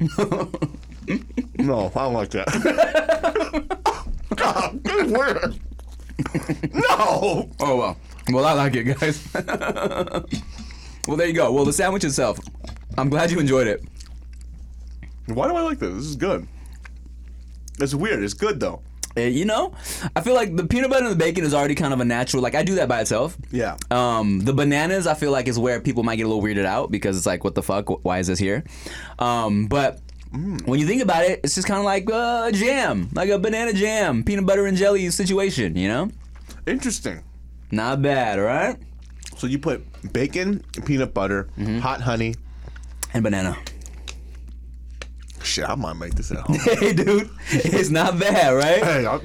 no, 1.59 1.93
I 1.95 2.03
don't 2.03 2.15
like 2.15 2.31
that. 2.31 2.49
God, 4.37 4.83
good 4.83 5.11
word. 5.11 5.61
No. 6.73 7.49
Oh 7.61 7.77
well. 7.77 7.97
Well, 8.31 8.45
I 8.45 8.53
like 8.55 8.75
it, 8.75 8.85
guys. 8.85 9.29
well, 11.07 11.17
there 11.17 11.27
you 11.27 11.33
go. 11.33 11.53
Well, 11.53 11.65
the 11.65 11.73
sandwich 11.73 12.05
itself. 12.05 12.39
I'm 12.99 13.09
glad 13.09 13.31
you 13.31 13.39
enjoyed 13.41 13.67
it. 13.67 13.85
Why 15.27 15.49
do 15.49 15.55
I 15.57 15.61
like 15.63 15.79
this? 15.79 15.95
This 15.95 16.07
is 16.07 16.17
good. 16.17 16.47
It's 17.83 17.95
weird. 17.95 18.23
It's 18.23 18.35
good 18.35 18.61
though. 18.61 18.83
Uh, 19.15 19.21
you 19.23 19.45
know, 19.45 19.75
I 20.17 20.23
feel 20.23 20.33
like 20.35 20.57
the 20.57 20.65
peanut 20.67 20.89
butter 20.89 21.05
and 21.05 21.13
the 21.13 21.19
bacon 21.19 21.45
is 21.45 21.53
already 21.53 21.75
kind 21.75 21.93
of 21.93 22.01
a 22.01 22.05
natural. 22.05 22.43
Like 22.43 22.55
I 22.55 22.63
do 22.63 22.77
that 22.77 22.89
by 22.89 23.01
itself. 23.03 23.37
Yeah. 23.51 23.77
Um, 23.91 24.41
the 24.41 24.55
bananas, 24.55 25.07
I 25.07 25.13
feel 25.13 25.31
like, 25.33 25.49
is 25.49 25.59
where 25.59 25.81
people 25.81 26.03
might 26.03 26.17
get 26.17 26.23
a 26.25 26.29
little 26.29 26.43
weirded 26.43 26.65
out 26.65 26.91
because 26.91 27.19
it's 27.19 27.27
like, 27.27 27.45
what 27.45 27.55
the 27.55 27.63
fuck? 27.63 28.05
Why 28.05 28.21
is 28.21 28.27
this 28.29 28.39
here? 28.39 28.65
Um, 29.19 29.67
but 29.67 30.01
when 30.65 30.81
you 30.81 30.87
think 30.87 31.03
about 31.03 31.25
it, 31.27 31.41
it's 31.45 31.55
just 31.55 31.69
kind 31.69 31.79
of 31.79 31.85
like 31.85 32.11
uh, 32.11 32.45
a 32.47 32.53
jam, 32.53 33.11
like 33.13 33.29
a 33.29 33.39
banana 33.39 33.75
jam, 33.75 34.25
peanut 34.25 34.47
butter 34.47 34.65
and 34.67 34.79
jelly 34.79 35.11
situation. 35.11 35.77
You 35.77 35.89
know, 35.89 36.11
Interesting. 36.67 37.23
not 37.71 38.01
bad, 38.01 38.39
right? 38.39 38.79
So 39.37 39.47
you 39.47 39.59
put 39.59 39.85
bacon, 40.15 40.65
peanut 40.87 41.13
butter, 41.13 41.49
hot 41.81 42.01
honey. 42.01 42.35
And 43.13 43.23
banana. 43.23 43.59
Shit, 45.45 45.69
I 45.69 45.75
might 45.75 45.95
make 45.95 46.15
this 46.15 46.31
at 46.31 46.39
home. 46.47 46.57
hey, 46.59 46.93
dude, 46.93 47.31
it's 47.51 47.91
not 47.91 48.19
bad, 48.19 48.51
right? 48.51 48.83
hey, 48.83 49.07
I, 49.07 49.17
I 49.17 49.21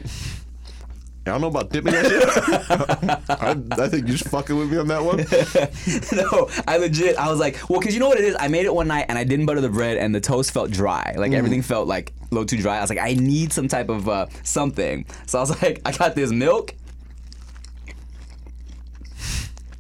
don't 1.31 1.41
know 1.41 1.47
about 1.47 1.69
dipping 1.71 1.91
that 1.91 2.05
shit. 2.05 3.29
I, 3.29 3.83
I 3.83 3.89
think 3.89 4.07
you're 4.07 4.15
just 4.15 4.29
fucking 4.29 4.55
with 4.57 4.71
me 4.71 4.77
on 4.77 4.87
that 4.87 5.03
one. 5.03 5.17
no, 6.31 6.49
I 6.65 6.77
legit, 6.77 7.17
I 7.17 7.29
was 7.29 7.37
like, 7.39 7.69
well, 7.69 7.79
because 7.79 7.93
you 7.93 7.99
know 7.99 8.07
what 8.07 8.17
it 8.17 8.23
is? 8.23 8.35
I 8.39 8.47
made 8.47 8.65
it 8.65 8.73
one 8.73 8.87
night 8.87 9.07
and 9.09 9.17
I 9.17 9.25
didn't 9.25 9.45
butter 9.45 9.59
the 9.59 9.67
bread 9.69 9.97
and 9.97 10.15
the 10.15 10.21
toast 10.21 10.51
felt 10.51 10.71
dry. 10.71 11.15
Like 11.17 11.33
everything 11.33 11.61
felt 11.61 11.87
like 11.87 12.13
a 12.21 12.33
little 12.33 12.45
too 12.45 12.57
dry. 12.57 12.77
I 12.77 12.81
was 12.81 12.89
like, 12.89 12.99
I 12.99 13.13
need 13.15 13.51
some 13.51 13.67
type 13.67 13.89
of 13.89 14.07
uh, 14.07 14.27
something. 14.43 15.05
So 15.25 15.37
I 15.37 15.41
was 15.41 15.61
like, 15.61 15.81
I 15.83 15.91
got 15.91 16.15
this 16.15 16.31
milk. 16.31 16.73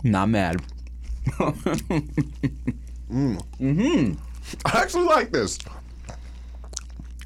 Not 0.03 0.27
mad. 0.27 0.57
mm. 3.09 3.41
hmm 3.57 4.13
I 4.65 4.81
actually 4.81 5.05
like 5.05 5.31
this. 5.31 5.57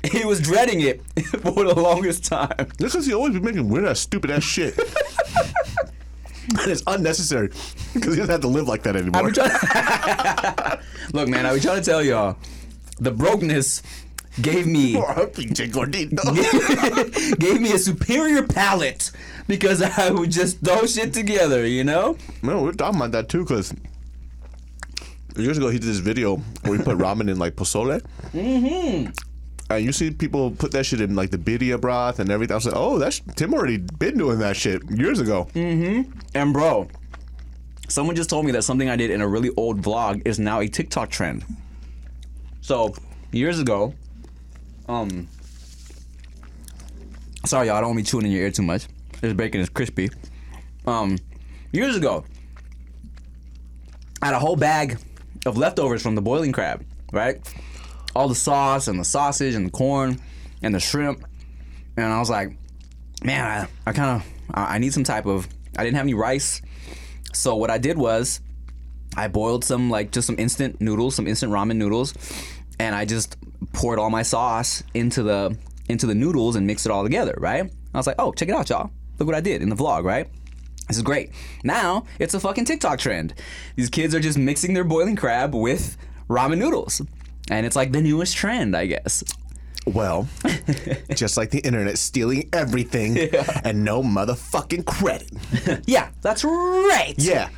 He 0.12 0.26
was 0.26 0.40
dreading 0.42 0.82
it 0.82 1.02
for 1.42 1.64
the 1.64 1.76
longest 1.76 2.26
time. 2.26 2.68
This 2.78 2.96
is 2.96 3.06
he 3.06 3.14
always 3.14 3.34
be 3.34 3.40
making 3.40 3.70
weird 3.70 3.86
ass, 3.86 4.00
stupid 4.00 4.32
ass 4.32 4.44
shit. 4.44 4.78
and 4.80 4.88
it's 6.72 6.84
unnecessary 6.88 7.50
because 7.94 8.14
he 8.14 8.20
doesn't 8.20 8.30
have 8.30 8.42
to 8.42 8.48
live 8.48 8.68
like 8.68 8.84
that 8.84 8.96
anymore. 8.96 9.30
Look, 11.14 11.30
man, 11.30 11.46
I 11.46 11.52
was 11.54 11.62
trying 11.62 11.80
to 11.80 11.86
tell 11.86 12.02
y'all, 12.04 12.38
the 13.00 13.12
brokenness 13.12 13.84
gave 14.42 14.66
me 14.66 14.94
gave 17.38 17.62
me 17.62 17.74
a 17.74 17.78
superior 17.78 18.44
palate 18.44 19.12
because 19.48 19.82
I 19.82 20.10
would 20.10 20.32
just 20.32 20.62
throw 20.62 20.86
shit 20.86 21.14
together, 21.14 21.66
you 21.66 21.84
know. 21.84 22.18
No, 22.42 22.64
we're 22.64 22.72
talking 22.72 22.98
about 22.98 23.12
that 23.12 23.30
too 23.30 23.44
because 23.44 23.74
years 25.38 25.58
ago 25.58 25.70
he 25.70 25.80
did 25.80 25.88
this 25.88 25.98
video 25.98 26.38
where 26.64 26.78
he 26.78 26.84
put 26.84 26.98
ramen 26.98 27.30
in 27.30 27.38
like 27.38 27.56
pozole. 27.56 28.02
Mm-hmm. 28.34 29.12
And 29.78 29.86
you 29.86 29.92
see 29.92 30.12
people 30.12 30.52
put 30.52 30.72
that 30.72 30.86
shit 30.86 31.02
in 31.02 31.16
like 31.16 31.32
the 31.32 31.38
birria 31.38 31.80
broth 31.80 32.20
and 32.20 32.30
everything. 32.30 32.54
I 32.54 32.56
was 32.56 32.66
like, 32.66 32.76
oh, 32.76 32.98
that's 32.98 33.22
Tim 33.36 33.54
already 33.54 33.78
been 33.78 34.18
doing 34.18 34.40
that 34.40 34.56
shit 34.56 34.82
years 34.90 35.20
ago. 35.20 35.48
Mm-hmm. 35.54 36.12
And 36.36 36.54
bro, 36.54 36.88
someone 37.88 38.16
just 38.16 38.30
told 38.30 38.46
me 38.46 38.52
that 38.52 38.64
something 38.64 38.90
I 38.90 38.96
did 38.96 39.12
in 39.12 39.22
a 39.22 39.28
really 39.28 39.50
old 39.58 39.82
vlog 39.82 40.22
is 40.26 40.40
now 40.40 40.60
a 40.60 40.68
TikTok 40.68 41.10
trend. 41.10 41.46
So 42.62 42.94
years 43.32 43.60
ago, 43.60 43.94
um, 44.88 45.28
sorry 47.46 47.68
y'all, 47.68 47.78
I 47.78 47.82
don't 47.82 47.90
want 47.90 47.98
me 47.98 48.04
chewing 48.04 48.26
in 48.26 48.32
your 48.32 48.44
ear 48.44 48.52
too 48.52 48.64
much. 48.64 48.88
This 49.22 49.34
bacon 49.34 49.62
is 49.62 49.70
crispy. 49.70 50.10
Um, 50.86 51.18
years 51.72 51.96
ago, 51.96 52.26
I 54.22 54.28
had 54.28 54.36
a 54.36 54.40
whole 54.40 54.56
bag 54.56 54.98
of 55.46 55.58
leftovers 55.58 56.02
from 56.02 56.16
the 56.16 56.22
boiling 56.22 56.52
crab, 56.52 56.86
right? 57.12 57.40
All 58.16 58.28
the 58.28 58.36
sauce 58.36 58.88
and 58.88 59.00
the 59.00 59.06
sausage 59.06 59.56
and 59.56 59.66
the 59.66 59.72
corn 59.72 60.20
and 60.62 60.76
the 60.76 60.80
shrimp, 60.80 61.26
and 61.98 62.06
I 62.06 62.20
was 62.20 62.30
like, 62.30 62.58
man, 63.24 63.46
I, 63.86 63.90
I 63.90 63.94
kind 63.94 64.22
of 64.22 64.28
I 64.54 64.78
need 64.80 64.94
some 64.94 65.04
type 65.04 65.26
of. 65.26 65.48
I 65.78 65.84
didn't 65.84 65.96
have 65.96 66.06
any 66.06 66.14
rice, 66.14 66.62
so 67.34 67.56
what 67.56 67.70
I 67.70 67.78
did 67.78 67.98
was 67.98 68.42
I 69.16 69.28
boiled 69.28 69.64
some 69.64 69.90
like 69.90 70.12
just 70.12 70.28
some 70.28 70.38
instant 70.38 70.82
noodles, 70.82 71.16
some 71.16 71.28
instant 71.28 71.52
ramen 71.52 71.78
noodles, 71.78 72.14
and 72.80 72.96
I 72.96 73.06
just 73.06 73.38
poured 73.74 74.00
all 74.00 74.10
my 74.10 74.24
sauce 74.24 74.84
into 74.94 75.24
the 75.24 75.58
into 75.88 76.06
the 76.08 76.16
noodles 76.16 76.56
and 76.56 76.68
mixed 76.68 76.86
it 76.86 76.92
all 76.92 77.04
together. 77.04 77.36
Right? 77.38 77.72
I 77.94 77.98
was 77.98 78.08
like, 78.08 78.18
oh, 78.20 78.32
check 78.34 78.50
it 78.50 78.56
out, 78.56 78.70
y'all. 78.70 78.92
Look 79.20 79.28
what 79.28 79.36
I 79.36 79.42
did 79.42 79.62
in 79.62 79.70
the 79.70 79.76
vlog. 79.76 80.04
Right? 80.04 80.28
This 80.88 80.98
is 80.98 81.04
great. 81.04 81.32
Now 81.64 82.06
it's 82.20 82.34
a 82.34 82.40
fucking 82.40 82.66
TikTok 82.66 83.00
trend. 83.00 83.34
These 83.76 83.90
kids 83.90 84.14
are 84.14 84.20
just 84.20 84.38
mixing 84.38 84.74
their 84.74 84.84
boiling 84.84 85.16
crab 85.16 85.56
with 85.56 85.98
ramen 86.30 86.58
noodles, 86.58 87.02
and 87.52 87.66
it's 87.66 87.76
like 87.76 87.92
the 87.92 88.02
newest 88.02 88.36
trend, 88.36 88.76
I 88.76 88.88
guess. 88.88 89.24
Well, 89.86 90.28
just 91.16 91.38
like 91.38 91.50
the 91.52 91.60
internet 91.60 91.98
stealing 91.98 92.50
everything 92.54 93.18
and 93.64 93.84
no 93.84 94.02
motherfucking 94.02 94.86
credit. 94.86 95.30
Yeah, 95.86 96.10
that's 96.22 96.44
right. 96.44 97.14
Yeah. 97.18 97.50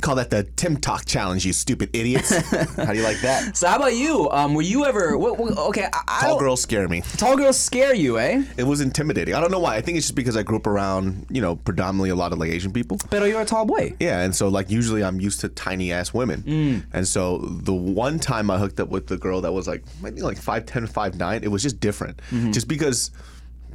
Call 0.00 0.14
that 0.16 0.30
the 0.30 0.44
Tim 0.44 0.76
Talk 0.76 1.04
challenge, 1.04 1.44
you 1.44 1.52
stupid 1.52 1.90
idiots. 1.92 2.30
How 2.76 2.92
do 2.92 2.96
you 2.98 3.02
like 3.02 3.20
that? 3.20 3.56
So 3.56 3.66
how 3.68 3.76
about 3.76 3.94
you? 3.96 4.30
Um, 4.30 4.54
were 4.54 4.62
you 4.62 4.84
ever? 4.84 5.18
What, 5.18 5.38
what, 5.38 5.56
okay, 5.58 5.84
I, 5.92 6.00
I 6.06 6.20
Tall 6.22 6.30
don't- 6.30 6.38
girls 6.38 6.60
scare 6.62 6.88
me. 6.88 7.02
Tall 7.16 7.36
girls 7.36 7.58
scare 7.58 7.94
you, 7.94 8.18
eh? 8.18 8.42
It 8.56 8.62
was 8.64 8.80
intimidating. 8.80 9.34
I 9.34 9.40
don't 9.40 9.50
know 9.50 9.58
why. 9.58 9.76
I 9.76 9.80
think 9.80 9.98
it's 9.98 10.06
just 10.06 10.14
because 10.14 10.36
I 10.36 10.42
grew 10.42 10.56
up 10.56 10.66
around, 10.66 11.26
you 11.30 11.40
know, 11.40 11.56
predominantly 11.56 12.10
a 12.10 12.14
lot 12.16 12.32
of 12.32 12.38
like 12.38 12.50
Asian 12.50 12.72
people. 12.72 12.98
But 13.10 13.22
you're 13.28 13.40
a 13.40 13.44
tall 13.44 13.64
boy. 13.66 13.94
Yeah, 14.00 14.20
and 14.20 14.34
so 14.34 14.48
like 14.48 14.70
usually 14.70 15.02
I'm 15.04 15.20
used 15.20 15.40
to 15.40 15.48
tiny 15.48 15.92
ass 15.92 16.14
women. 16.14 16.42
Mm. 16.42 16.84
And 16.92 17.06
so 17.08 17.38
the 17.38 17.74
one 17.74 18.18
time 18.18 18.50
I 18.50 18.58
hooked 18.58 18.80
up 18.80 18.88
with 18.88 19.08
the 19.08 19.16
girl 19.16 19.40
that 19.42 19.52
was 19.52 19.66
like 19.66 19.82
maybe 20.02 20.22
like 20.22 20.38
5'10, 20.40 20.88
5'9, 20.90 21.42
it 21.42 21.48
was 21.48 21.62
just 21.62 21.80
different. 21.80 22.18
Mm-hmm. 22.30 22.52
Just 22.52 22.68
because 22.68 23.10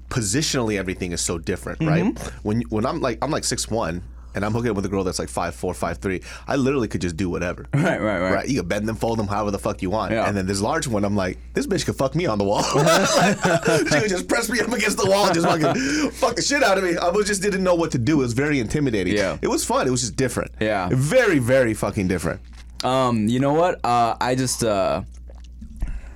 positionally 0.10 0.77
everything 0.77 1.12
is 1.12 1.22
so 1.22 1.38
different, 1.38 1.80
Mm-hmm. 1.80 1.89
right? 1.89 2.20
When 2.44 2.62
when 2.70 2.86
I'm 2.86 3.01
like 3.01 3.18
I'm 3.22 3.32
like 3.32 3.44
6'1 3.44 4.01
and 4.36 4.46
I'm 4.46 4.52
hooking 4.52 4.70
up 4.72 4.75
with 4.75 4.86
a 4.86 4.90
girl 4.90 5.04
that's 5.04 5.20
like 5.20 5.30
five 5.30 5.56
four, 5.56 5.74
five 5.74 5.98
three, 5.98 6.22
I 6.48 6.56
literally 6.56 6.88
could 6.88 7.02
just 7.02 7.18
do 7.18 7.30
whatever. 7.30 7.66
Right, 7.84 8.02
right, 8.02 8.20
right. 8.20 8.34
Right, 8.34 8.48
you 8.48 8.62
can 8.62 8.68
bend 8.70 8.88
them, 8.88 8.96
fold 8.96 9.20
them, 9.20 9.28
however 9.28 9.52
the 9.52 9.60
fuck 9.60 9.82
you 9.82 9.90
want. 9.90 10.13
Yeah. 10.13 10.25
And 10.25 10.38
then 10.38 10.46
this 10.46 10.62
large 10.62 10.88
one, 10.88 11.04
I'm 11.04 11.18
like, 11.18 11.38
this 11.54 11.68
bitch 11.68 11.86
could 11.86 11.98
fuck 11.98 12.16
me 12.16 12.25
on 12.25 12.38
the 12.38 12.46
wall. 12.46 12.63
she 12.63 14.00
could 14.00 14.10
just 14.10 14.30
press 14.30 14.50
me 14.50 14.62
up 14.62 14.72
against 14.72 14.98
the 14.98 15.06
wall 15.06 15.25
and 15.25 15.36
just 15.36 15.46
fucking 15.46 16.12
fuck 16.12 16.36
the 16.38 16.42
shit 16.42 16.63
out 16.63 16.78
of 16.78 16.84
me. 16.86 16.96
I 16.96 17.10
was 17.10 17.28
just 17.28 17.42
didn't 17.42 17.63
know 17.63 17.75
what 17.75 17.92
to 17.92 17.98
do. 17.98 18.13
It 18.13 18.24
was 18.24 18.34
very 18.34 18.60
intimidating. 18.60 19.16
Yeah. 19.16 19.38
It 19.42 19.50
was 19.50 19.66
fun. 19.66 19.86
It 19.86 19.92
was 19.92 20.00
just 20.02 20.16
different. 20.16 20.52
Yeah. 20.62 20.90
Very, 20.94 21.40
very 21.40 21.74
fucking 21.74 22.08
different. 22.08 22.40
Um, 22.84 23.28
you 23.28 23.40
know 23.40 23.54
what? 23.54 23.84
Uh, 23.84 24.16
I 24.20 24.36
just 24.36 24.63
uh, 24.63 25.02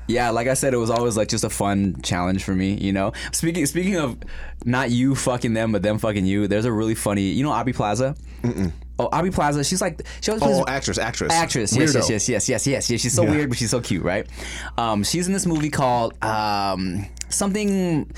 yeah, 0.07 0.29
like 0.31 0.47
I 0.47 0.53
said, 0.53 0.73
it 0.73 0.77
was 0.77 0.89
always 0.89 1.15
like 1.17 1.27
just 1.27 1.43
a 1.43 1.49
fun 1.49 2.01
challenge 2.01 2.43
for 2.43 2.55
me. 2.55 2.73
You 2.75 2.93
know, 2.93 3.11
speaking 3.31 3.65
speaking 3.65 3.97
of 3.97 4.17
not 4.65 4.89
you 4.91 5.15
fucking 5.15 5.53
them, 5.53 5.71
but 5.71 5.83
them 5.83 5.97
fucking 5.99 6.25
you. 6.25 6.47
There's 6.47 6.65
a 6.65 6.71
really 6.71 6.95
funny, 6.95 7.23
you 7.31 7.43
know, 7.43 7.53
Abby 7.53 7.73
Plaza. 7.73 8.15
Mm-mm. 8.43 8.71
Oh, 8.99 9.09
Abby 9.13 9.29
Plaza. 9.29 9.63
She's 9.63 9.79
like 9.81 10.01
she 10.21 10.31
always 10.31 10.41
plays 10.43 10.57
Oh, 10.59 10.65
actress, 10.67 10.97
actress. 10.97 11.31
actress. 11.31 11.75
Yes, 11.75 11.93
yes, 11.93 12.09
yes, 12.09 12.29
yes, 12.29 12.49
yes, 12.49 12.67
yes, 12.67 12.89
yes. 12.89 13.01
She's 13.01 13.13
so 13.13 13.23
Yeah. 13.23 13.31
weird, 13.31 13.49
but 13.49 13.57
she's 13.57 13.69
so 13.69 13.79
cute, 13.79 14.03
right? 14.03 14.25
Um, 14.77 15.03
she's 15.03 15.27
in 15.27 15.33
this 15.33 15.45
movie 15.45 15.69
called 15.69 16.13
um, 16.23 17.05
something. 17.29 18.11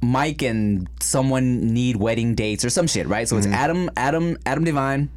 Mike 0.00 0.42
and 0.42 0.88
someone 1.00 1.72
need 1.74 1.96
wedding 1.96 2.34
dates 2.36 2.64
or 2.64 2.70
some 2.70 2.86
shit, 2.86 3.08
right? 3.08 3.28
So 3.28 3.36
it's 3.36 3.46
Mm-hmm. 3.46 3.54
Adam, 3.54 3.90
Adam, 3.96 4.36
Adam 4.46 4.64
Devine, 4.64 5.10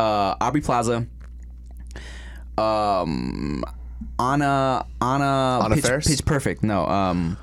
uh, 0.00 0.34
Aubrey 0.40 0.62
Plaza, 0.62 1.06
um, 2.58 3.62
Anna, 4.18 4.86
Anna, 5.00 5.60
Anna 5.64 5.74
Pitch, 5.74 5.84
Faris? 5.84 6.06
Pitch 6.06 6.24
Perfect. 6.24 6.62
No, 6.62 6.86
um. 6.86 7.36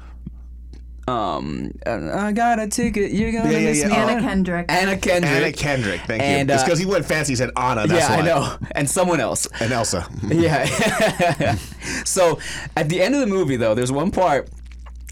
Um, 1.06 1.72
uh, 1.86 2.12
I 2.14 2.32
got 2.32 2.60
a 2.60 2.68
ticket. 2.70 3.12
You're 3.12 3.34
gonna 3.34 3.52
Yeah, 3.52 3.58
yeah, 3.58 3.66
miss 3.66 3.80
yeah. 3.80 3.88
me. 3.90 3.96
Anna 3.96 4.22
Kendrick. 4.22 4.66
Anna 4.70 4.98
Kendrick. 4.98 5.32
Anna 5.34 5.52
Kendrick. 5.52 6.02
Thank 6.02 6.24
And, 6.24 6.48
you. 6.48 6.54
It's 6.54 6.64
uh, 6.64 6.66
because 6.66 6.80
he 6.80 6.86
went 6.86 7.06
fancy. 7.06 7.34
He 7.34 7.36
said 7.36 7.52
Anna. 7.58 7.88
That's 7.88 8.08
yeah, 8.10 8.16
why. 8.16 8.22
I 8.22 8.26
know. 8.26 8.58
And 8.72 8.90
someone 8.90 9.20
else. 9.20 9.46
And 9.60 9.74
Elsa. 9.74 10.08
Yeah. 10.30 10.64
so 12.06 12.40
at 12.78 12.88
the 12.88 13.02
end 13.02 13.16
of 13.16 13.20
the 13.20 13.28
movie, 13.28 13.58
though, 13.58 13.76
there's 13.76 13.92
one 13.92 14.12
part 14.12 14.50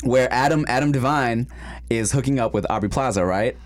where 0.03 0.31
Adam 0.31 0.63
Adam 0.69 0.93
Devine 0.93 1.47
is 1.89 2.13
hooking 2.13 2.39
up 2.39 2.53
with 2.53 2.65
Aubrey 2.69 2.89
Plaza, 2.89 3.25
right? 3.25 3.57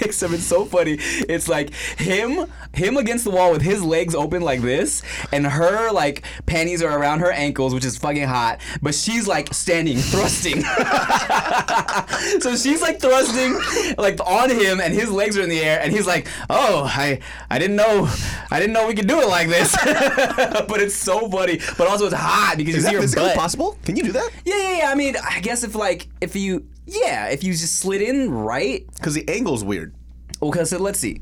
Except 0.04 0.32
it's 0.32 0.44
so 0.46 0.64
funny. 0.64 0.98
It's 1.00 1.48
like 1.48 1.72
him 1.98 2.46
him 2.72 2.96
against 2.96 3.24
the 3.24 3.30
wall 3.30 3.52
with 3.52 3.62
his 3.62 3.82
legs 3.82 4.14
open 4.14 4.42
like 4.42 4.60
this, 4.62 5.02
and 5.32 5.46
her 5.46 5.90
like 5.92 6.24
panties 6.46 6.82
are 6.82 6.96
around 6.98 7.20
her 7.20 7.30
ankles, 7.32 7.74
which 7.74 7.84
is 7.84 7.96
fucking 7.98 8.26
hot. 8.28 8.60
But 8.82 8.94
she's 8.94 9.26
like 9.28 9.52
standing, 9.52 9.98
thrusting. 10.12 10.62
so 12.40 12.56
she's 12.56 12.80
like 12.80 13.00
thrusting 13.00 13.58
like 13.98 14.18
on 14.26 14.50
him, 14.50 14.80
and 14.80 14.94
his 14.94 15.10
legs 15.10 15.36
are 15.38 15.42
in 15.42 15.48
the 15.48 15.60
air, 15.60 15.80
and 15.80 15.92
he's 15.92 16.06
like, 16.06 16.26
"Oh, 16.48 16.84
I 16.86 17.20
I 17.50 17.58
didn't 17.58 17.76
know 17.76 18.08
I 18.50 18.60
didn't 18.60 18.72
know 18.72 18.86
we 18.86 18.94
could 18.94 19.08
do 19.08 19.20
it 19.20 19.28
like 19.28 19.48
this." 19.48 19.76
but 19.84 20.80
it's 20.80 20.94
so 20.94 21.28
funny. 21.28 21.60
But 21.76 21.88
also 21.88 22.06
it's 22.06 22.14
hot 22.14 22.54
because 22.56 22.76
Is 22.76 22.90
you 22.90 23.06
see 23.06 23.18
her 23.20 23.26
butt. 23.28 23.36
possible? 23.36 23.76
Can 23.84 23.96
you 23.96 24.02
do 24.04 24.12
that? 24.12 24.30
Yeah, 24.44 24.56
yeah, 24.56 24.78
yeah. 24.78 24.90
I 24.90 24.94
mean, 24.94 25.16
I 25.16 25.40
guess 25.40 25.62
if 25.64 25.74
like 25.74 26.08
if 26.20 26.36
you 26.36 26.66
yeah, 26.86 27.28
if 27.28 27.44
you 27.44 27.52
just 27.52 27.78
slid 27.78 28.02
in 28.02 28.30
right. 28.30 28.86
Because 28.94 29.14
the 29.14 29.28
angle's 29.28 29.64
weird. 29.64 29.94
Okay, 30.42 30.64
so 30.64 30.78
let's 30.78 30.98
see. 30.98 31.20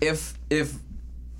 If 0.00 0.34
if 0.50 0.74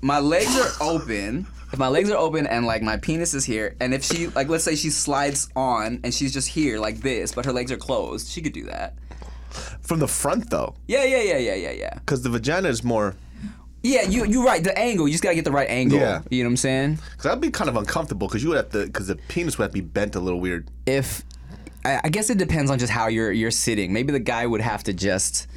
my 0.01 0.19
legs 0.19 0.57
are 0.59 0.71
open, 0.81 1.47
if 1.71 1.79
my 1.79 1.87
legs 1.87 2.09
are 2.09 2.17
open 2.17 2.47
and 2.47 2.65
like 2.65 2.81
my 2.81 2.97
penis 2.97 3.33
is 3.33 3.45
here, 3.45 3.75
and 3.79 3.93
if 3.93 4.03
she 4.03 4.27
like 4.27 4.49
let's 4.49 4.63
say 4.63 4.75
she 4.75 4.89
slides 4.89 5.49
on 5.55 5.99
and 6.03 6.13
she's 6.13 6.33
just 6.33 6.47
here 6.47 6.79
like 6.79 6.97
this, 7.01 7.33
but 7.33 7.45
her 7.45 7.53
legs 7.53 7.71
are 7.71 7.77
closed, 7.77 8.27
she 8.29 8.41
could 8.41 8.53
do 8.53 8.65
that. 8.65 8.95
From 9.81 9.99
the 9.99 10.07
front, 10.07 10.49
though. 10.49 10.75
Yeah, 10.87 11.03
yeah, 11.03 11.21
yeah, 11.21 11.37
yeah, 11.37 11.55
yeah, 11.55 11.71
yeah. 11.71 11.93
Because 11.95 12.21
the 12.21 12.29
vagina 12.29 12.69
is 12.69 12.83
more. 12.83 13.15
Yeah, 13.81 14.03
you 14.03 14.25
you 14.25 14.45
right. 14.45 14.63
The 14.63 14.77
angle, 14.77 15.07
you 15.07 15.13
just 15.13 15.23
gotta 15.23 15.35
get 15.35 15.45
the 15.45 15.51
right 15.51 15.69
angle. 15.69 15.99
Yeah. 15.99 16.21
You 16.29 16.43
know 16.43 16.49
what 16.49 16.53
I'm 16.53 16.57
saying? 16.57 16.95
Because 16.95 17.23
that'd 17.23 17.41
be 17.41 17.49
kind 17.49 17.69
of 17.69 17.77
uncomfortable. 17.77 18.27
Because 18.27 18.43
you 18.43 18.49
would 18.49 18.57
have 18.57 18.69
to. 18.71 18.85
Because 18.85 19.07
the 19.07 19.15
penis 19.15 19.57
would 19.57 19.63
have 19.63 19.71
to 19.71 19.81
be 19.81 19.81
bent 19.81 20.15
a 20.15 20.19
little 20.19 20.41
weird. 20.41 20.69
If 20.85 21.23
I, 21.85 22.01
I 22.03 22.09
guess 22.09 22.29
it 22.29 22.37
depends 22.37 22.71
on 22.71 22.79
just 22.79 22.91
how 22.91 23.07
you're 23.07 23.31
you're 23.31 23.51
sitting. 23.51 23.93
Maybe 23.93 24.11
the 24.11 24.19
guy 24.19 24.45
would 24.45 24.61
have 24.61 24.83
to 24.83 24.93
just. 24.93 25.47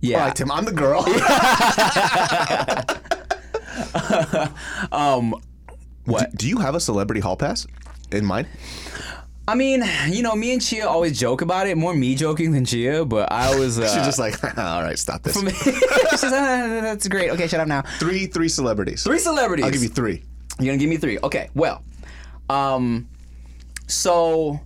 Yeah. 0.00 0.20
All 0.20 0.26
right, 0.26 0.36
Tim. 0.36 0.50
I'm 0.50 0.64
the 0.64 0.72
girl. 0.72 1.02
what? 6.04 6.30
Do, 6.30 6.36
do 6.36 6.48
you 6.48 6.58
have 6.58 6.74
a 6.74 6.80
celebrity 6.80 7.20
hall 7.20 7.36
pass 7.36 7.66
in 8.10 8.24
mind? 8.24 8.46
I 9.48 9.56
mean, 9.56 9.82
you 10.08 10.22
know, 10.22 10.36
me 10.36 10.52
and 10.52 10.62
Chia 10.62 10.86
always 10.86 11.18
joke 11.18 11.42
about 11.42 11.66
it. 11.66 11.76
More 11.76 11.92
me 11.92 12.14
joking 12.14 12.52
than 12.52 12.64
Chia, 12.64 13.04
but 13.04 13.32
I 13.32 13.52
always. 13.52 13.78
Uh, 13.80 13.88
She's 13.88 14.04
just 14.04 14.18
like, 14.18 14.42
all 14.58 14.82
right, 14.82 14.98
stop 14.98 15.22
this. 15.22 15.34
She's 15.34 16.22
like, 16.22 16.32
"Ah, 16.32 16.80
that's 16.82 17.08
great. 17.08 17.30
Okay, 17.30 17.48
shut 17.48 17.60
up 17.60 17.66
now. 17.66 17.82
Three, 17.98 18.26
three 18.26 18.48
celebrities. 18.48 19.02
Three 19.02 19.18
celebrities. 19.18 19.64
I'll 19.64 19.72
give 19.72 19.82
you 19.82 19.88
three. 19.88 20.22
You're 20.58 20.66
gonna 20.66 20.78
give 20.78 20.90
me 20.90 20.98
three. 20.98 21.18
Okay. 21.22 21.48
Well, 21.54 21.82
um, 22.48 23.08
so 23.90 24.60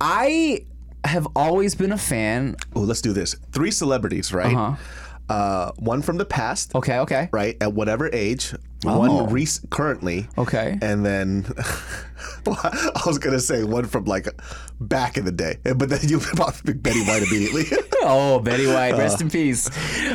I 0.00 0.64
have 1.04 1.26
always 1.34 1.74
been 1.74 1.92
a 1.92 1.98
fan. 1.98 2.56
Oh, 2.76 2.80
let's 2.80 3.00
do 3.00 3.12
this. 3.12 3.34
Three 3.52 3.70
celebrities, 3.70 4.32
right? 4.32 4.54
Uh-huh. 4.54 4.76
Uh, 5.28 5.72
one 5.78 6.02
from 6.02 6.18
the 6.18 6.24
past. 6.24 6.74
Okay. 6.74 6.98
Okay. 6.98 7.28
Right, 7.32 7.56
at 7.60 7.72
whatever 7.72 8.10
age. 8.12 8.54
Oh. 8.84 8.98
One 8.98 9.32
rec- 9.32 9.70
currently. 9.70 10.26
Okay. 10.36 10.76
And 10.82 11.06
then 11.06 11.46
I 12.46 13.02
was 13.06 13.18
gonna 13.18 13.38
say 13.40 13.62
one 13.64 13.86
from 13.86 14.04
like 14.04 14.26
back 14.80 15.16
in 15.16 15.24
the 15.24 15.32
day, 15.32 15.56
but 15.62 15.88
then 15.88 16.00
you 16.02 16.18
pick 16.64 16.82
Betty 16.82 17.02
White 17.04 17.22
immediately. 17.22 17.64
Oh, 18.02 18.40
Betty 18.40 18.66
White, 18.66 18.92
rest 18.98 19.20
Uh. 19.20 19.24
in 19.24 19.30
peace. 19.30 19.70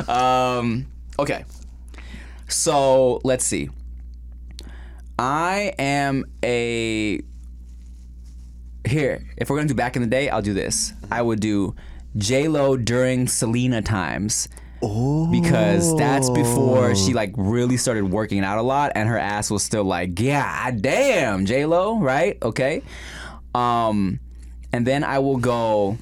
Um, 0.09 0.87
okay. 1.17 1.45
So 2.49 3.19
let's 3.23 3.45
see. 3.45 3.69
I 5.17 5.73
am 5.79 6.25
a. 6.43 7.21
Here, 8.87 9.23
if 9.37 9.49
we're 9.49 9.57
gonna 9.57 9.67
do 9.67 9.73
back 9.73 9.95
in 9.95 10.01
the 10.01 10.07
day, 10.07 10.29
I'll 10.29 10.41
do 10.41 10.53
this. 10.53 10.93
I 11.11 11.21
would 11.21 11.39
do 11.39 11.75
J 12.15 12.47
Lo 12.47 12.77
during 12.77 13.27
Selena 13.27 13.81
times. 13.81 14.47
Because 15.31 15.97
that's 15.97 16.29
before 16.29 16.93
she 16.93 17.13
like 17.13 17.33
really 17.35 17.77
started 17.77 18.11
working 18.11 18.43
out 18.43 18.59
a 18.59 18.61
lot, 18.61 18.91
and 18.95 19.09
her 19.09 19.17
ass 19.17 19.49
was 19.49 19.63
still 19.63 19.83
like, 19.83 20.13
God 20.13 20.81
damn, 20.81 21.45
J 21.45 21.65
Lo, 21.65 21.99
right? 21.99 22.37
Okay. 22.43 22.83
Um, 23.55 24.19
and 24.71 24.85
then 24.85 25.03
I 25.03 25.17
will 25.19 25.37
go 25.37 25.97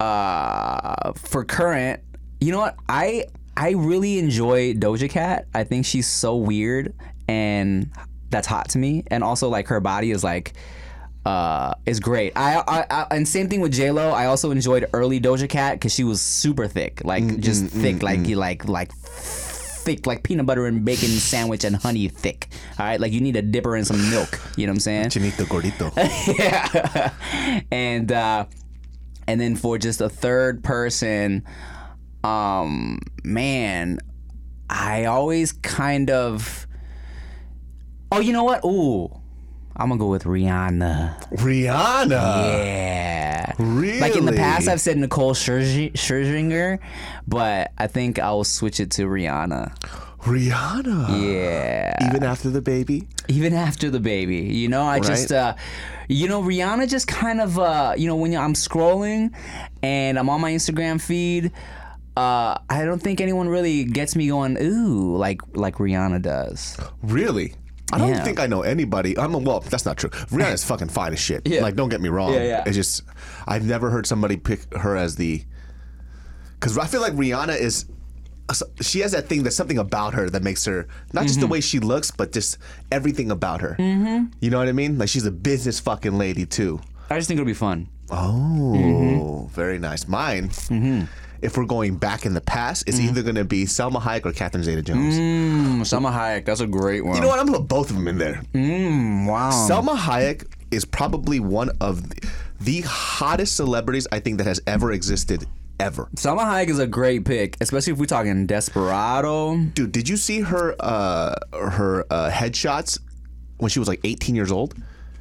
uh, 0.00 1.12
for 1.12 1.44
current, 1.44 2.00
you 2.40 2.52
know 2.52 2.58
what? 2.58 2.76
I 2.88 3.26
I 3.56 3.70
really 3.70 4.18
enjoy 4.18 4.74
Doja 4.74 5.08
Cat. 5.08 5.46
I 5.54 5.64
think 5.64 5.86
she's 5.86 6.06
so 6.06 6.36
weird 6.36 6.94
and 7.28 7.90
that's 8.30 8.46
hot 8.46 8.68
to 8.70 8.78
me. 8.78 9.04
And 9.06 9.24
also 9.24 9.48
like 9.48 9.68
her 9.68 9.80
body 9.80 10.10
is 10.10 10.22
like 10.22 10.52
uh, 11.26 11.74
is 11.86 11.98
great. 11.98 12.32
I, 12.36 12.62
I, 12.68 12.86
I 12.88 13.06
and 13.10 13.26
same 13.26 13.48
thing 13.48 13.60
with 13.60 13.72
J 13.72 13.90
Lo. 13.90 14.10
I 14.10 14.26
also 14.26 14.52
enjoyed 14.52 14.86
early 14.92 15.20
Doja 15.20 15.48
Cat 15.48 15.74
because 15.74 15.92
she 15.92 16.04
was 16.04 16.20
super 16.22 16.68
thick, 16.68 17.04
like 17.04 17.40
just 17.40 17.66
thick, 17.66 18.00
like 18.00 18.28
you 18.28 18.36
like 18.36 18.68
like 18.68 18.92
thick, 18.92 20.06
like 20.06 20.22
peanut 20.22 20.46
butter 20.46 20.66
and 20.66 20.84
bacon 20.84 21.08
sandwich 21.08 21.64
and 21.64 21.74
honey 21.74 22.06
thick. 22.06 22.48
All 22.78 22.86
right, 22.86 23.00
like 23.00 23.12
you 23.12 23.20
need 23.20 23.34
a 23.34 23.42
dipper 23.42 23.74
and 23.74 23.84
some 23.84 24.08
milk. 24.08 24.40
You 24.56 24.66
know 24.66 24.70
what 24.70 24.76
I'm 24.76 24.80
saying? 24.80 25.06
Chinito 25.06 25.44
Gordito. 25.46 25.90
yeah. 26.38 27.12
and 27.72 28.12
uh 28.12 28.46
and 29.26 29.40
then 29.40 29.56
for 29.56 29.78
just 29.78 30.00
a 30.00 30.08
third 30.08 30.62
person, 30.62 31.44
um 32.22 33.00
man, 33.24 33.98
I 34.70 35.06
always 35.06 35.50
kind 35.50 36.08
of 36.08 36.68
Oh, 38.12 38.20
you 38.20 38.32
know 38.32 38.44
what? 38.44 38.64
Ooh. 38.64 39.10
I'm 39.78 39.88
gonna 39.88 39.98
go 39.98 40.06
with 40.08 40.24
Rihanna. 40.24 41.28
Rihanna. 41.32 42.10
Yeah. 42.10 43.52
Really? 43.58 44.00
Like 44.00 44.16
in 44.16 44.24
the 44.24 44.32
past, 44.32 44.68
I've 44.68 44.80
said 44.80 44.96
Nicole 44.98 45.34
Scherzi- 45.34 45.92
Scherzinger, 45.92 46.78
but 47.26 47.72
I 47.78 47.86
think 47.86 48.18
I 48.18 48.30
will 48.30 48.44
switch 48.44 48.80
it 48.80 48.90
to 48.92 49.02
Rihanna. 49.06 49.74
Rihanna. 50.20 51.32
Yeah. 51.32 51.94
Even 52.08 52.22
after 52.22 52.50
the 52.50 52.62
baby. 52.62 53.06
even 53.28 53.54
after 53.54 53.90
the 53.90 53.98
baby 53.98 54.36
you 54.36 54.68
know 54.68 54.82
i 54.84 55.00
just 55.00 55.32
uh 55.32 55.52
you 56.08 56.28
know 56.28 56.40
rihanna 56.40 56.88
just 56.88 57.08
kind 57.08 57.40
of 57.40 57.58
uh 57.58 57.92
you 57.96 58.06
know 58.06 58.14
when 58.14 58.32
i'm 58.36 58.54
scrolling 58.54 59.34
and 59.82 60.16
i'm 60.16 60.28
on 60.30 60.40
my 60.40 60.52
instagram 60.52 61.00
feed 61.00 61.50
uh 62.16 62.56
i 62.70 62.84
don't 62.84 63.02
think 63.02 63.20
anyone 63.20 63.48
really 63.48 63.82
gets 63.82 64.14
me 64.14 64.28
going 64.28 64.56
ooh 64.62 65.16
like 65.16 65.40
like 65.56 65.74
rihanna 65.78 66.22
does 66.22 66.76
Really? 67.02 67.54
I 67.92 67.98
don't 67.98 68.08
Yeah. 68.10 68.24
think 68.24 68.40
I 68.40 68.46
know 68.46 68.62
anybody. 68.62 69.16
I'm 69.18 69.32
well. 69.44 69.60
That's 69.60 69.84
not 69.84 69.96
true. 69.96 70.10
Rihanna's 70.10 70.64
fucking 70.70 70.88
fine 70.88 71.12
as 71.12 71.20
shit. 71.20 71.46
Yeah. 71.46 71.62
Like, 71.62 71.76
don't 71.76 71.88
get 71.88 72.00
me 72.00 72.08
wrong. 72.08 72.32
Yeah, 72.34 72.42
yeah. 72.42 72.62
It's 72.66 72.74
just 72.76 73.02
I've 73.46 73.64
never 73.64 73.90
heard 73.90 74.06
somebody 74.06 74.36
pick 74.36 74.72
her 74.74 74.96
as 74.96 75.16
the. 75.16 75.44
Because 76.58 76.76
I 76.78 76.86
feel 76.86 77.00
like 77.00 77.12
Rihanna 77.14 77.58
is. 77.58 77.86
She 78.80 79.00
has 79.00 79.10
that 79.12 79.28
thing. 79.28 79.42
There's 79.42 79.56
something 79.56 79.78
about 79.78 80.14
her 80.14 80.30
that 80.30 80.42
makes 80.42 80.64
her 80.66 80.86
not 81.12 81.20
Mm-hmm. 81.22 81.26
just 81.26 81.40
the 81.40 81.46
way 81.48 81.60
she 81.60 81.80
looks, 81.80 82.10
but 82.12 82.30
just 82.32 82.58
everything 82.92 83.30
about 83.32 83.60
her. 83.60 83.76
Mm-hmm. 83.78 84.26
You 84.40 84.50
know 84.50 84.58
what 84.58 84.68
I 84.68 84.72
mean? 84.72 84.98
Like 84.98 85.08
she's 85.08 85.26
a 85.26 85.32
business 85.32 85.80
fucking 85.80 86.16
lady 86.16 86.46
too. 86.46 86.80
i 87.10 87.16
just 87.16 87.26
think 87.28 87.38
it'll 87.38 87.46
be 87.46 87.54
fun 87.54 87.88
Oh, 88.10 88.72
Mm-hmm. 88.76 89.48
very 89.52 89.78
nice. 89.80 90.06
Mine. 90.06 90.50
If 91.42 91.56
we're 91.56 91.64
going 91.66 91.96
back 91.96 92.24
in 92.26 92.34
the 92.34 92.40
past, 92.40 92.84
it's 92.86 92.98
Mm-hmm. 92.98 93.08
either 93.08 93.22
going 93.22 93.34
to 93.36 93.44
be 93.44 93.64
Salma 93.64 94.00
Hayek 94.00 94.24
or 94.26 94.32
Catherine 94.32 94.64
Zeta-Jones. 94.64 95.14
mm, 95.14 95.80
Salma 95.82 96.12
Hayek, 96.12 96.44
that's 96.46 96.60
a 96.60 96.66
great 96.66 97.04
one. 97.04 97.14
You 97.16 97.20
know 97.22 97.28
what? 97.28 97.38
I'm 97.38 97.46
gonna 97.46 97.58
put 97.58 97.68
both 97.68 97.90
of 97.90 97.96
them 97.96 98.08
in 98.08 98.18
there. 98.18 98.42
Mm, 98.54 99.26
wow. 99.26 99.50
Salma 99.50 99.96
Hayek 99.96 100.46
is 100.70 100.84
probably 100.84 101.38
one 101.40 101.70
of 101.80 102.08
the, 102.08 102.28
the 102.60 102.80
hottest 102.82 103.54
celebrities 103.56 104.06
I 104.10 104.20
think 104.20 104.38
that 104.38 104.46
has 104.46 104.60
ever 104.66 104.92
existed 104.92 105.44
ever. 105.78 106.08
Salma 106.16 106.40
Hayek 106.44 106.68
is 106.68 106.78
a 106.78 106.86
great 106.86 107.24
pick, 107.24 107.56
especially 107.60 107.92
if 107.92 107.98
we're 107.98 108.06
talking 108.06 108.46
Desperado. 108.46 109.56
Dude, 109.74 109.92
did 109.92 110.08
you 110.08 110.16
see 110.16 110.40
her 110.40 110.74
uh, 110.80 111.34
her 111.52 112.04
uh, 112.10 112.30
headshots 112.30 112.98
when 113.58 113.68
she 113.68 113.78
was 113.78 113.88
like 113.88 114.00
18 114.04 114.34
years 114.34 114.50
old? 114.50 114.74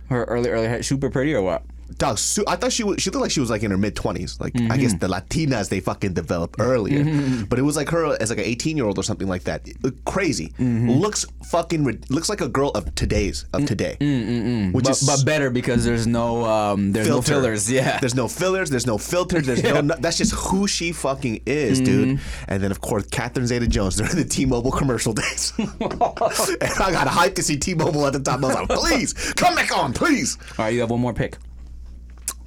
Her 0.09 0.23
early, 0.25 0.49
early, 0.49 0.81
super 0.83 1.09
pretty 1.09 1.33
or 1.33 1.41
what? 1.41 1.63
Dog, 1.97 2.17
I 2.47 2.55
thought 2.55 2.73
she 2.73 2.83
was. 2.83 3.01
She 3.01 3.09
looked 3.09 3.21
like 3.21 3.31
she 3.31 3.39
was 3.39 3.49
like 3.49 3.63
in 3.63 3.71
her 3.71 3.77
mid 3.77 3.95
20s. 3.95 4.39
Like 4.41 4.53
I 4.69 4.77
guess 4.77 4.93
mm-hmm. 4.93 4.99
the 4.99 5.07
Latinas 5.07 5.69
they 5.69 5.79
fucking 5.79 6.13
develop 6.13 6.55
earlier, 6.59 7.03
mm-hmm. 7.03 7.43
but 7.45 7.59
it 7.59 7.61
was 7.61 7.75
like 7.77 7.89
her 7.89 8.17
as 8.21 8.29
like 8.29 8.39
an 8.39 8.45
18 8.45 8.75
year 8.75 8.85
old 8.85 8.97
or 8.97 9.03
something 9.03 9.27
like 9.27 9.43
that. 9.43 9.67
It- 9.67 10.03
crazy. 10.03 10.49
Mm-hmm. 10.59 10.89
Looks 10.91 11.25
fucking. 11.45 11.85
Looks 12.09 12.27
like 12.27 12.41
a 12.41 12.49
girl 12.49 12.69
of 12.69 12.93
today's 12.95 13.45
of 13.53 13.61
mm, 13.61 13.67
today. 13.67 13.97
Mm, 13.99 14.25
mm, 14.25 14.73
Which 14.73 14.85
But, 14.85 14.91
is 14.91 15.05
but 15.05 15.25
better 15.25 15.49
because 15.49 15.85
there's 15.85 16.07
no 16.07 16.43
um 16.45 16.91
there's 16.91 17.07
filter. 17.07 17.33
no 17.33 17.41
fillers. 17.41 17.71
Yeah. 17.71 17.99
There's 17.99 18.15
no 18.15 18.27
fillers. 18.27 18.69
There's 18.69 18.87
no 18.87 18.97
filters. 18.97 19.45
There's 19.45 19.63
no, 19.63 19.81
no. 19.81 19.95
That's 19.99 20.17
just 20.17 20.33
who 20.33 20.67
she 20.67 20.91
fucking 20.91 21.43
is, 21.45 21.79
dude. 21.79 22.19
And 22.47 22.63
then 22.63 22.71
of 22.71 22.81
course 22.81 23.05
Catherine 23.07 23.47
Zeta-Jones 23.47 23.95
during 23.97 24.15
the 24.15 24.25
T-Mobile 24.25 24.71
commercial 24.71 25.13
days. 25.13 25.53
and 25.57 25.69
I 25.69 26.91
got 26.91 27.07
hyped 27.07 27.35
to 27.35 27.43
see 27.43 27.57
T-Mobile 27.57 28.05
at 28.07 28.13
the 28.13 28.19
top. 28.19 28.43
I 28.43 28.47
was 28.47 28.55
like, 28.55 28.69
please 28.69 29.13
come 29.33 29.55
back 29.55 29.75
on, 29.75 29.93
please. 29.93 30.37
All 30.57 30.65
right, 30.65 30.73
you 30.73 30.81
have 30.81 30.89
one 30.89 30.99
more 30.99 31.13
pick. 31.13 31.37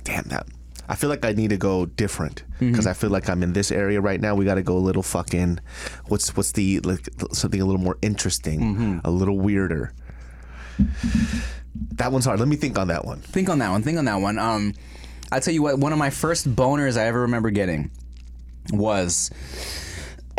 Damn 0.08 0.24
that. 0.28 0.46
I 0.88 0.94
feel 0.94 1.10
like 1.10 1.22
I 1.22 1.32
need 1.32 1.50
to 1.50 1.58
go 1.58 1.84
different 1.84 2.44
because 2.60 2.86
I 2.86 2.94
feel 2.94 3.10
like 3.10 3.28
I'm 3.28 3.42
in 3.42 3.52
this 3.52 3.70
area 3.70 4.00
right 4.00 4.18
now. 4.18 4.34
We 4.34 4.46
got 4.46 4.54
to 4.54 4.62
go 4.62 4.74
a 4.74 4.80
little 4.80 5.02
fucking. 5.02 5.60
What's 6.06 6.34
what's 6.34 6.52
the 6.52 6.80
like 6.80 7.06
something 7.32 7.60
a 7.60 7.64
little 7.66 7.80
more 7.80 7.98
interesting, 8.00 9.02
a 9.04 9.10
little 9.10 9.38
weirder. 9.38 9.92
That 11.96 12.10
one's 12.10 12.24
hard. 12.24 12.38
Let 12.40 12.48
me 12.48 12.56
think 12.56 12.78
on 12.78 12.88
that 12.88 13.04
one. 13.04 13.20
Think 13.20 13.50
on 13.50 13.58
that 13.58 13.68
one. 13.70 13.82
Think 13.82 13.98
on 13.98 14.06
that 14.06 14.16
one. 14.16 14.38
Um, 14.38 14.72
I 15.30 15.40
tell 15.40 15.52
you 15.52 15.62
what. 15.62 15.78
One 15.78 15.92
of 15.92 15.98
my 15.98 16.08
first 16.08 16.56
boners 16.56 16.98
I 16.98 17.04
ever 17.04 17.20
remember 17.20 17.50
getting 17.50 17.90
was 18.72 19.30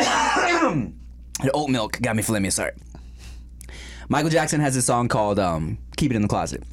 oat 0.00 1.70
milk. 1.70 2.00
Got 2.02 2.16
me 2.16 2.24
flimmy. 2.24 2.50
Sorry. 2.50 2.72
Michael 4.08 4.30
Jackson 4.30 4.60
has 4.60 4.74
a 4.74 4.82
song 4.82 5.06
called 5.06 5.38
um, 5.38 5.78
"Keep 5.96 6.10
It 6.10 6.16
in 6.16 6.22
the 6.22 6.28
Closet," 6.28 6.64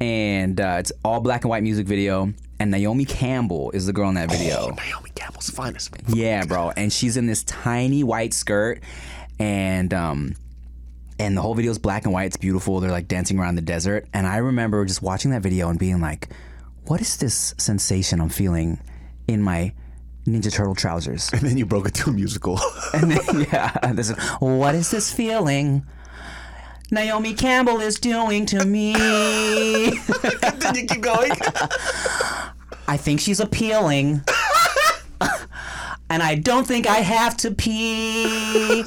and 0.00 0.60
uh, 0.60 0.76
it's 0.78 0.92
all 1.04 1.20
black 1.20 1.44
and 1.44 1.50
white 1.50 1.62
music 1.62 1.86
video. 1.86 2.32
And 2.58 2.70
Naomi 2.70 3.04
Campbell 3.04 3.70
is 3.72 3.86
the 3.86 3.92
girl 3.92 4.08
in 4.08 4.14
that 4.14 4.30
video. 4.30 4.70
Naomi 4.70 5.10
Campbell's 5.14 5.50
finest. 5.50 5.94
Yeah, 6.08 6.44
bro. 6.46 6.72
And 6.76 6.90
she's 6.90 7.16
in 7.18 7.26
this 7.26 7.44
tiny 7.44 8.02
white 8.02 8.32
skirt 8.32 8.82
and 9.38 9.92
um 9.92 10.34
and 11.18 11.36
the 11.36 11.42
whole 11.42 11.54
video 11.54 11.70
is 11.70 11.78
black 11.78 12.04
and 12.04 12.12
white. 12.12 12.26
It's 12.26 12.36
beautiful. 12.36 12.80
They're 12.80 12.90
like 12.90 13.08
dancing 13.08 13.38
around 13.38 13.54
the 13.56 13.62
desert. 13.62 14.06
And 14.12 14.26
I 14.26 14.38
remember 14.38 14.84
just 14.84 15.02
watching 15.02 15.30
that 15.30 15.42
video 15.42 15.68
and 15.70 15.78
being 15.78 16.00
like, 16.00 16.28
what 16.86 17.00
is 17.00 17.16
this 17.16 17.54
sensation 17.58 18.20
I'm 18.20 18.28
feeling 18.28 18.80
in 19.26 19.42
my 19.42 19.72
Ninja 20.26 20.52
Turtle 20.52 20.74
trousers? 20.74 21.30
And 21.32 21.40
then 21.40 21.56
you 21.56 21.64
broke 21.64 21.88
it 21.88 21.94
to 21.94 22.10
a 22.10 22.12
musical. 22.12 22.60
And 22.94 23.10
then, 23.10 23.46
yeah, 23.52 23.92
this 23.92 24.10
is, 24.10 24.18
what 24.40 24.74
is 24.74 24.90
this 24.90 25.12
feeling? 25.12 25.86
Naomi 26.90 27.34
Campbell 27.34 27.80
is 27.80 27.96
doing 27.96 28.46
to 28.46 28.64
me. 28.64 28.92
then 28.94 30.74
you 30.74 30.86
keep 30.86 31.00
going. 31.00 31.32
I 32.88 32.96
think 32.96 33.20
she's 33.20 33.40
appealing. 33.40 34.22
and 36.08 36.22
I 36.22 36.36
don't 36.36 36.66
think 36.66 36.86
I 36.86 36.98
have 36.98 37.36
to 37.38 37.50
pee. 37.50 38.84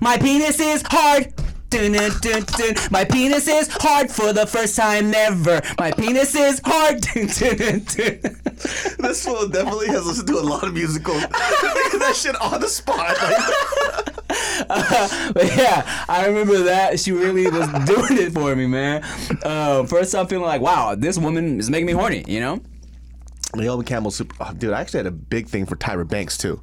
My 0.00 0.16
penis 0.18 0.60
is 0.60 0.82
hard. 0.86 1.34
Dun, 1.70 1.92
dun, 1.92 2.10
dun. 2.20 2.74
My 2.90 3.04
penis 3.04 3.48
is 3.48 3.68
hard 3.72 4.10
for 4.10 4.32
the 4.32 4.46
first 4.46 4.76
time 4.76 5.12
ever. 5.14 5.60
My 5.78 5.90
penis 5.90 6.34
is 6.34 6.60
hard. 6.64 7.02
This 7.02 7.38
fool 9.24 9.48
definitely 9.48 9.88
has 9.88 10.06
listened 10.06 10.28
to 10.28 10.38
a 10.38 10.40
lot 10.40 10.64
of 10.64 10.74
musicals. 10.74 11.22
that 11.22 12.14
shit 12.14 12.40
on 12.40 12.60
the 12.60 12.68
spot. 12.68 13.16
Like, 13.20 14.06
But 14.68 15.56
yeah, 15.56 16.04
I 16.08 16.26
remember 16.26 16.64
that. 16.64 17.00
She 17.00 17.12
really 17.12 17.44
was 17.50 17.66
doing 17.86 18.18
it 18.18 18.32
for 18.32 18.54
me, 18.54 18.66
man. 18.66 19.02
Um, 19.44 19.86
first, 19.86 20.14
I'm 20.14 20.26
feeling 20.26 20.46
like, 20.46 20.60
wow, 20.60 20.94
this 20.94 21.18
woman 21.18 21.58
is 21.58 21.70
making 21.70 21.86
me 21.86 21.92
horny, 21.92 22.24
you 22.26 22.40
know? 22.40 22.60
Naomi 23.54 23.84
Campbell, 23.84 24.10
super. 24.10 24.34
Oh, 24.40 24.52
dude, 24.52 24.72
I 24.72 24.80
actually 24.80 24.98
had 24.98 25.06
a 25.06 25.10
big 25.12 25.48
thing 25.48 25.66
for 25.66 25.76
Tyra 25.76 26.08
Banks 26.08 26.38
too. 26.38 26.60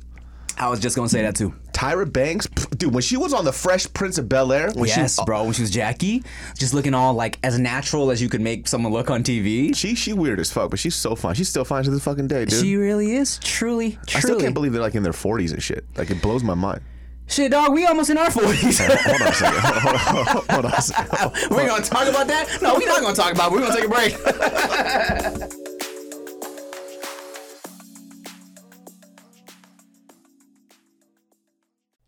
I 0.57 0.67
was 0.67 0.79
just 0.81 0.95
gonna 0.95 1.07
say 1.07 1.21
that 1.21 1.35
too. 1.35 1.53
Tyra 1.71 2.11
Banks, 2.11 2.45
dude, 2.77 2.93
when 2.93 3.01
she 3.01 3.15
was 3.15 3.31
on 3.31 3.45
the 3.45 3.53
Fresh 3.53 3.93
Prince 3.93 4.17
of 4.17 4.27
Bel 4.27 4.51
Air, 4.51 4.69
yes, 4.75 5.15
she, 5.15 5.23
bro. 5.23 5.45
When 5.45 5.53
she 5.53 5.61
was 5.61 5.71
Jackie, 5.71 6.23
just 6.57 6.73
looking 6.73 6.93
all 6.93 7.13
like 7.13 7.39
as 7.43 7.57
natural 7.57 8.11
as 8.11 8.21
you 8.21 8.27
could 8.27 8.41
make 8.41 8.67
someone 8.67 8.91
look 8.91 9.09
on 9.09 9.23
TV. 9.23 9.73
she 9.73 9.95
she 9.95 10.11
weird 10.11 10.39
as 10.41 10.51
fuck, 10.51 10.69
but 10.69 10.79
she's 10.79 10.95
so 10.95 11.15
fine. 11.15 11.35
She's 11.35 11.47
still 11.47 11.63
fine 11.63 11.85
to 11.85 11.91
this 11.91 12.03
fucking 12.03 12.27
day, 12.27 12.43
dude. 12.43 12.59
She 12.59 12.75
really 12.75 13.15
is 13.15 13.39
truly, 13.39 13.91
truly. 14.05 14.15
I 14.15 14.19
still 14.19 14.39
can't 14.39 14.53
believe 14.53 14.73
they're 14.73 14.81
like 14.81 14.95
in 14.95 15.03
their 15.03 15.13
40s 15.13 15.53
and 15.53 15.63
shit. 15.63 15.85
Like 15.95 16.09
it 16.11 16.21
blows 16.21 16.43
my 16.43 16.55
mind. 16.55 16.81
Shit, 17.29 17.51
dog, 17.51 17.73
we 17.73 17.85
almost 17.85 18.09
in 18.09 18.17
our 18.17 18.31
forties. 18.31 18.79
Hold 18.79 19.21
on 19.21 19.27
a 19.27 19.33
second. 19.33 19.59
Hold 19.61 19.95
on, 19.95 20.25
hold 20.49 20.65
on 20.65 20.73
a 20.73 20.81
second. 20.81 21.49
we're 21.51 21.67
gonna 21.67 21.83
talk 21.83 22.07
about 22.07 22.27
that? 22.27 22.57
No, 22.61 22.73
we're 22.73 22.87
not 22.87 23.01
gonna 23.01 23.15
talk 23.15 23.31
about. 23.33 23.51
it. 23.51 23.53
We're 23.53 23.61
gonna 23.61 23.75
take 23.75 23.85
a 23.85 23.89
break. 23.89 25.49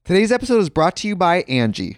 Today's 0.04 0.32
episode 0.32 0.60
is 0.60 0.70
brought 0.70 0.96
to 0.98 1.08
you 1.08 1.16
by 1.16 1.44
Angi. 1.44 1.98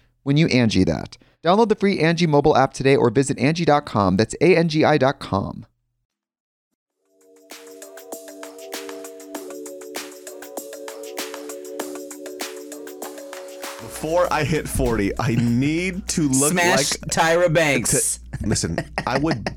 when 0.23 0.37
you 0.37 0.47
Angi 0.47 0.85
that. 0.85 1.17
Download 1.43 1.69
the 1.69 1.75
free 1.75 1.97
Angi 1.99 2.27
mobile 2.27 2.55
app 2.55 2.73
today 2.73 2.95
or 2.95 3.09
visit 3.09 3.37
Angi.com. 3.37 4.17
That's 4.17 4.35
A 4.41 4.55
N 4.55 4.69
G 4.69 4.83
I.com. 4.85 5.65
Before 13.79 14.31
I 14.33 14.43
hit 14.43 14.67
40, 14.67 15.11
I 15.19 15.35
need 15.35 16.07
to 16.09 16.27
look 16.27 16.53
Smash 16.53 16.91
like 16.91 17.11
Tyra 17.11 17.53
Banks. 17.53 18.19
Listen, 18.43 18.79
I 19.05 19.19
would. 19.19 19.47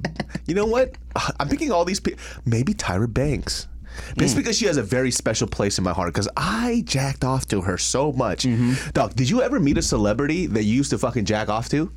You 0.47 0.55
know 0.55 0.67
what? 0.67 0.97
I'm 1.41 1.49
picking 1.49 1.73
all 1.73 1.87
these 1.87 2.01
people. 2.01 2.21
Maybe 2.45 2.75
Tyra 2.75 3.13
Banks. 3.13 3.69
But 4.15 4.25
it's 4.25 4.35
because 4.35 4.57
she 4.57 4.67
has 4.67 4.77
a 4.77 4.83
very 4.83 5.11
special 5.11 5.47
place 5.47 5.79
in 5.79 5.85
my 5.85 5.93
heart 5.93 6.13
because 6.13 6.29
I 6.37 6.83
jacked 6.87 7.25
off 7.25 7.47
to 7.49 7.63
her 7.63 7.79
so 7.79 8.13
much. 8.13 8.47
Dog, 8.93 9.15
did 9.15 9.29
you 9.29 9.43
ever 9.43 9.61
meet 9.61 9.79
a 9.79 9.83
celebrity 9.83 10.47
that 10.47 10.65
you 10.65 10.75
used 10.75 10.91
to 10.91 10.99
fucking 10.99 11.25
jack 11.25 11.49
off 11.49 11.69
to? 11.71 11.91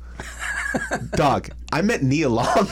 Dog, 1.12 1.48
I 1.72 1.82
met 1.82 2.02
Nia 2.02 2.28
Long. 2.28 2.68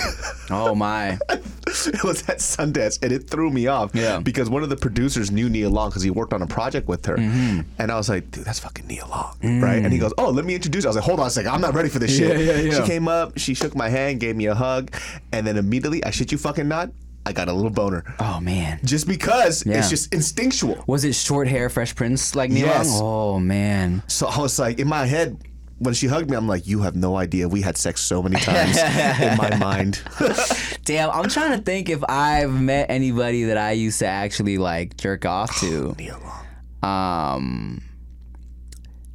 oh 0.51 0.75
my. 0.75 1.19
it 1.67 2.05
was 2.05 2.29
at 2.29 2.39
Sundance 2.39 3.03
and 3.03 3.13
it 3.13 3.29
threw 3.29 3.51
me 3.51 3.67
off. 3.67 3.95
Yeah. 3.95 4.19
Because 4.19 4.51
one 4.51 4.63
of 4.63 4.69
the 4.69 4.77
producers 4.77 5.31
knew 5.31 5.49
Nia 5.49 5.69
Long 5.69 5.91
because 5.91 6.03
he 6.03 6.11
worked 6.11 6.33
on 6.33 6.43
a 6.43 6.47
project 6.47 6.89
with 6.89 7.07
her. 7.07 7.17
Mm-hmm. 7.17 7.61
And 7.79 7.93
I 7.93 7.97
was 7.97 8.09
like, 8.09 8.31
dude, 8.31 8.45
that's 8.45 8.59
fucking 8.59 8.87
Nia 8.87 9.07
Long. 9.07 9.37
Right? 9.43 9.85
And 9.85 9.93
he 9.93 9.99
goes, 9.99 10.13
oh, 10.19 10.31
let 10.31 10.45
me 10.45 10.55
introduce 10.55 10.85
you. 10.85 10.89
I 10.89 10.91
was 10.91 10.97
like, 10.97 11.05
hold 11.05 11.21
on 11.21 11.27
a 11.27 11.31
second. 11.31 11.51
I'm 11.51 11.61
not 11.61 11.75
ready 11.75 11.89
for 11.89 11.99
this 11.99 12.17
shit. 12.17 12.37
Mm. 12.37 12.47
Yeah, 12.47 12.53
yeah, 12.53 12.61
yeah. 12.61 12.81
She 12.81 12.87
came 12.87 13.09
up, 13.09 13.39
she 13.39 13.55
shook 13.55 13.75
my 13.75 13.89
hand, 13.89 14.21
gave 14.21 14.37
me 14.37 14.47
a 14.47 14.55
hug. 14.55 14.91
And 15.33 15.47
then 15.47 15.57
immediately, 15.57 16.05
I 16.05 16.11
shit 16.11 16.33
you 16.33 16.39
fucking 16.39 16.69
not, 16.69 16.91
I 17.27 17.33
got 17.33 17.49
a 17.49 17.53
little 17.53 17.71
boner. 17.71 18.05
Oh 18.21 18.39
man. 18.41 18.79
Just 18.85 19.07
because 19.09 19.67
Yeah. 19.67 19.79
it's 19.79 19.91
just 19.91 20.15
instinctual. 20.15 20.83
Was 20.87 21.05
it 21.05 21.15
short 21.15 21.49
hair, 21.49 21.69
Fresh 21.69 21.97
Prince 21.97 22.37
like 22.37 22.51
Neil? 22.51 22.67
Yes. 22.67 22.89
Oh 23.03 23.41
man. 23.41 24.03
So 24.07 24.29
I 24.29 24.39
was 24.39 24.59
like, 24.59 24.79
in 24.79 24.87
my 24.89 25.07
head, 25.07 25.37
when 25.79 25.93
she 25.93 26.07
hugged 26.07 26.31
me, 26.31 26.37
I'm 26.37 26.47
like, 26.49 26.67
you 26.67 26.81
have 26.83 26.95
no 26.97 27.17
idea. 27.17 27.49
We 27.49 27.61
had 27.61 27.77
sex 27.77 28.01
so 28.01 28.23
many 28.23 28.37
times 28.37 28.79
in 28.79 29.37
my 29.37 29.55
mind. 29.61 30.01
Damn, 30.87 31.11
I'm 31.11 31.29
trying 31.29 31.51
to 31.59 31.63
think 31.63 31.89
if 31.91 32.03
I've 32.09 32.51
met 32.53 32.91
anybody 32.91 33.45
that 33.45 33.59
I 33.59 33.73
used 33.73 33.99
to 33.99 34.07
actually 34.07 34.57
like 34.57 34.97
jerk 34.97 35.27
off 35.27 35.59
to. 35.61 35.95
Long. 35.99 37.35
Um, 37.37 37.83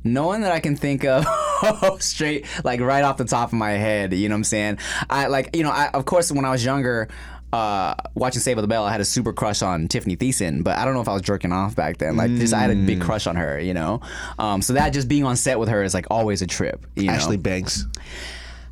no 0.03 0.27
one 0.27 0.41
that 0.41 0.51
I 0.51 0.59
can 0.59 0.75
think 0.75 1.05
of 1.05 1.25
straight, 2.01 2.45
like 2.63 2.79
right 2.81 3.03
off 3.03 3.17
the 3.17 3.25
top 3.25 3.49
of 3.49 3.53
my 3.53 3.71
head. 3.71 4.13
You 4.13 4.29
know 4.29 4.33
what 4.35 4.39
I'm 4.39 4.43
saying? 4.43 4.77
I 5.09 5.27
like, 5.27 5.55
you 5.55 5.63
know, 5.63 5.71
I, 5.71 5.89
of 5.93 6.05
course, 6.05 6.31
when 6.31 6.43
I 6.45 6.51
was 6.51 6.65
younger, 6.65 7.07
uh, 7.53 7.95
watching 8.15 8.41
Save 8.41 8.57
the 8.57 8.67
Bell, 8.67 8.83
I 8.85 8.91
had 8.91 9.01
a 9.01 9.05
super 9.05 9.33
crush 9.33 9.61
on 9.61 9.87
Tiffany 9.87 10.15
Thiessen, 10.15 10.63
but 10.63 10.77
I 10.77 10.85
don't 10.85 10.93
know 10.93 11.01
if 11.01 11.07
I 11.09 11.13
was 11.13 11.21
jerking 11.21 11.51
off 11.51 11.75
back 11.75 11.97
then. 11.97 12.15
Like, 12.17 12.31
just 12.31 12.53
I 12.53 12.59
had 12.59 12.71
a 12.71 12.75
big 12.75 12.99
Mm. 12.99 13.01
crush 13.03 13.27
on 13.27 13.35
her, 13.35 13.59
you 13.59 13.73
know. 13.73 14.01
Um, 14.39 14.61
so 14.61 14.73
that 14.73 14.91
just 14.93 15.07
being 15.07 15.23
on 15.23 15.35
set 15.35 15.59
with 15.59 15.69
her 15.69 15.83
is 15.83 15.93
like 15.93 16.05
always 16.09 16.41
a 16.41 16.47
trip. 16.47 16.85
You 16.95 17.05
know? 17.07 17.13
Ashley 17.13 17.37
Banks. 17.37 17.85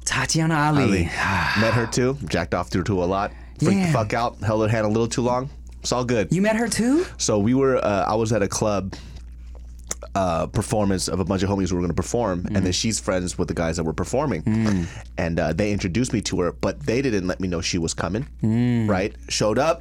Tatiana 0.05 0.55
Ali. 0.55 0.83
Ali. 0.83 1.03
Met 1.59 1.73
her 1.73 1.87
too. 1.91 2.17
Jacked 2.27 2.53
off 2.53 2.69
to 2.71 2.79
her 2.79 2.83
too 2.83 3.03
a 3.03 3.05
lot. 3.05 3.31
Freaked 3.59 3.73
Yeah. 3.79 3.87
the 3.87 3.93
fuck 3.93 4.13
out. 4.13 4.37
Held 4.39 4.61
her 4.63 4.67
hand 4.69 4.85
a 4.85 4.89
little 4.89 5.07
too 5.07 5.21
long. 5.21 5.49
It's 5.81 5.91
all 5.91 6.03
good. 6.03 6.27
You 6.31 6.41
met 6.41 6.55
her 6.57 6.67
too? 6.67 7.05
So 7.17 7.39
we 7.39 7.53
were. 7.53 7.77
Uh, 7.77 8.03
I 8.07 8.15
was 8.15 8.33
at 8.33 8.41
a 8.41 8.47
club. 8.47 8.93
Uh, 10.19 10.45
performance 10.47 11.07
of 11.07 11.21
a 11.21 11.23
bunch 11.23 11.43
of 11.43 11.49
homies 11.49 11.69
who 11.69 11.75
were 11.77 11.81
going 11.81 11.95
to 11.95 12.01
perform, 12.05 12.45
and 12.53 12.65
then 12.65 12.73
she's 12.73 12.99
friends 12.99 13.37
with 13.37 13.47
the 13.47 13.53
guys 13.53 13.77
that 13.77 13.85
were 13.85 13.93
performing, 13.93 14.41
and 15.17 15.39
uh, 15.39 15.53
they 15.53 15.71
introduced 15.71 16.11
me 16.11 16.19
to 16.19 16.41
her, 16.41 16.51
but 16.51 16.75
they 16.89 17.01
didn't 17.01 17.25
let 17.25 17.39
me 17.39 17.47
know 17.47 17.61
she 17.61 17.77
was 17.77 17.93
coming. 17.93 18.27
Right? 18.89 19.15
Showed 19.29 19.57
up, 19.57 19.77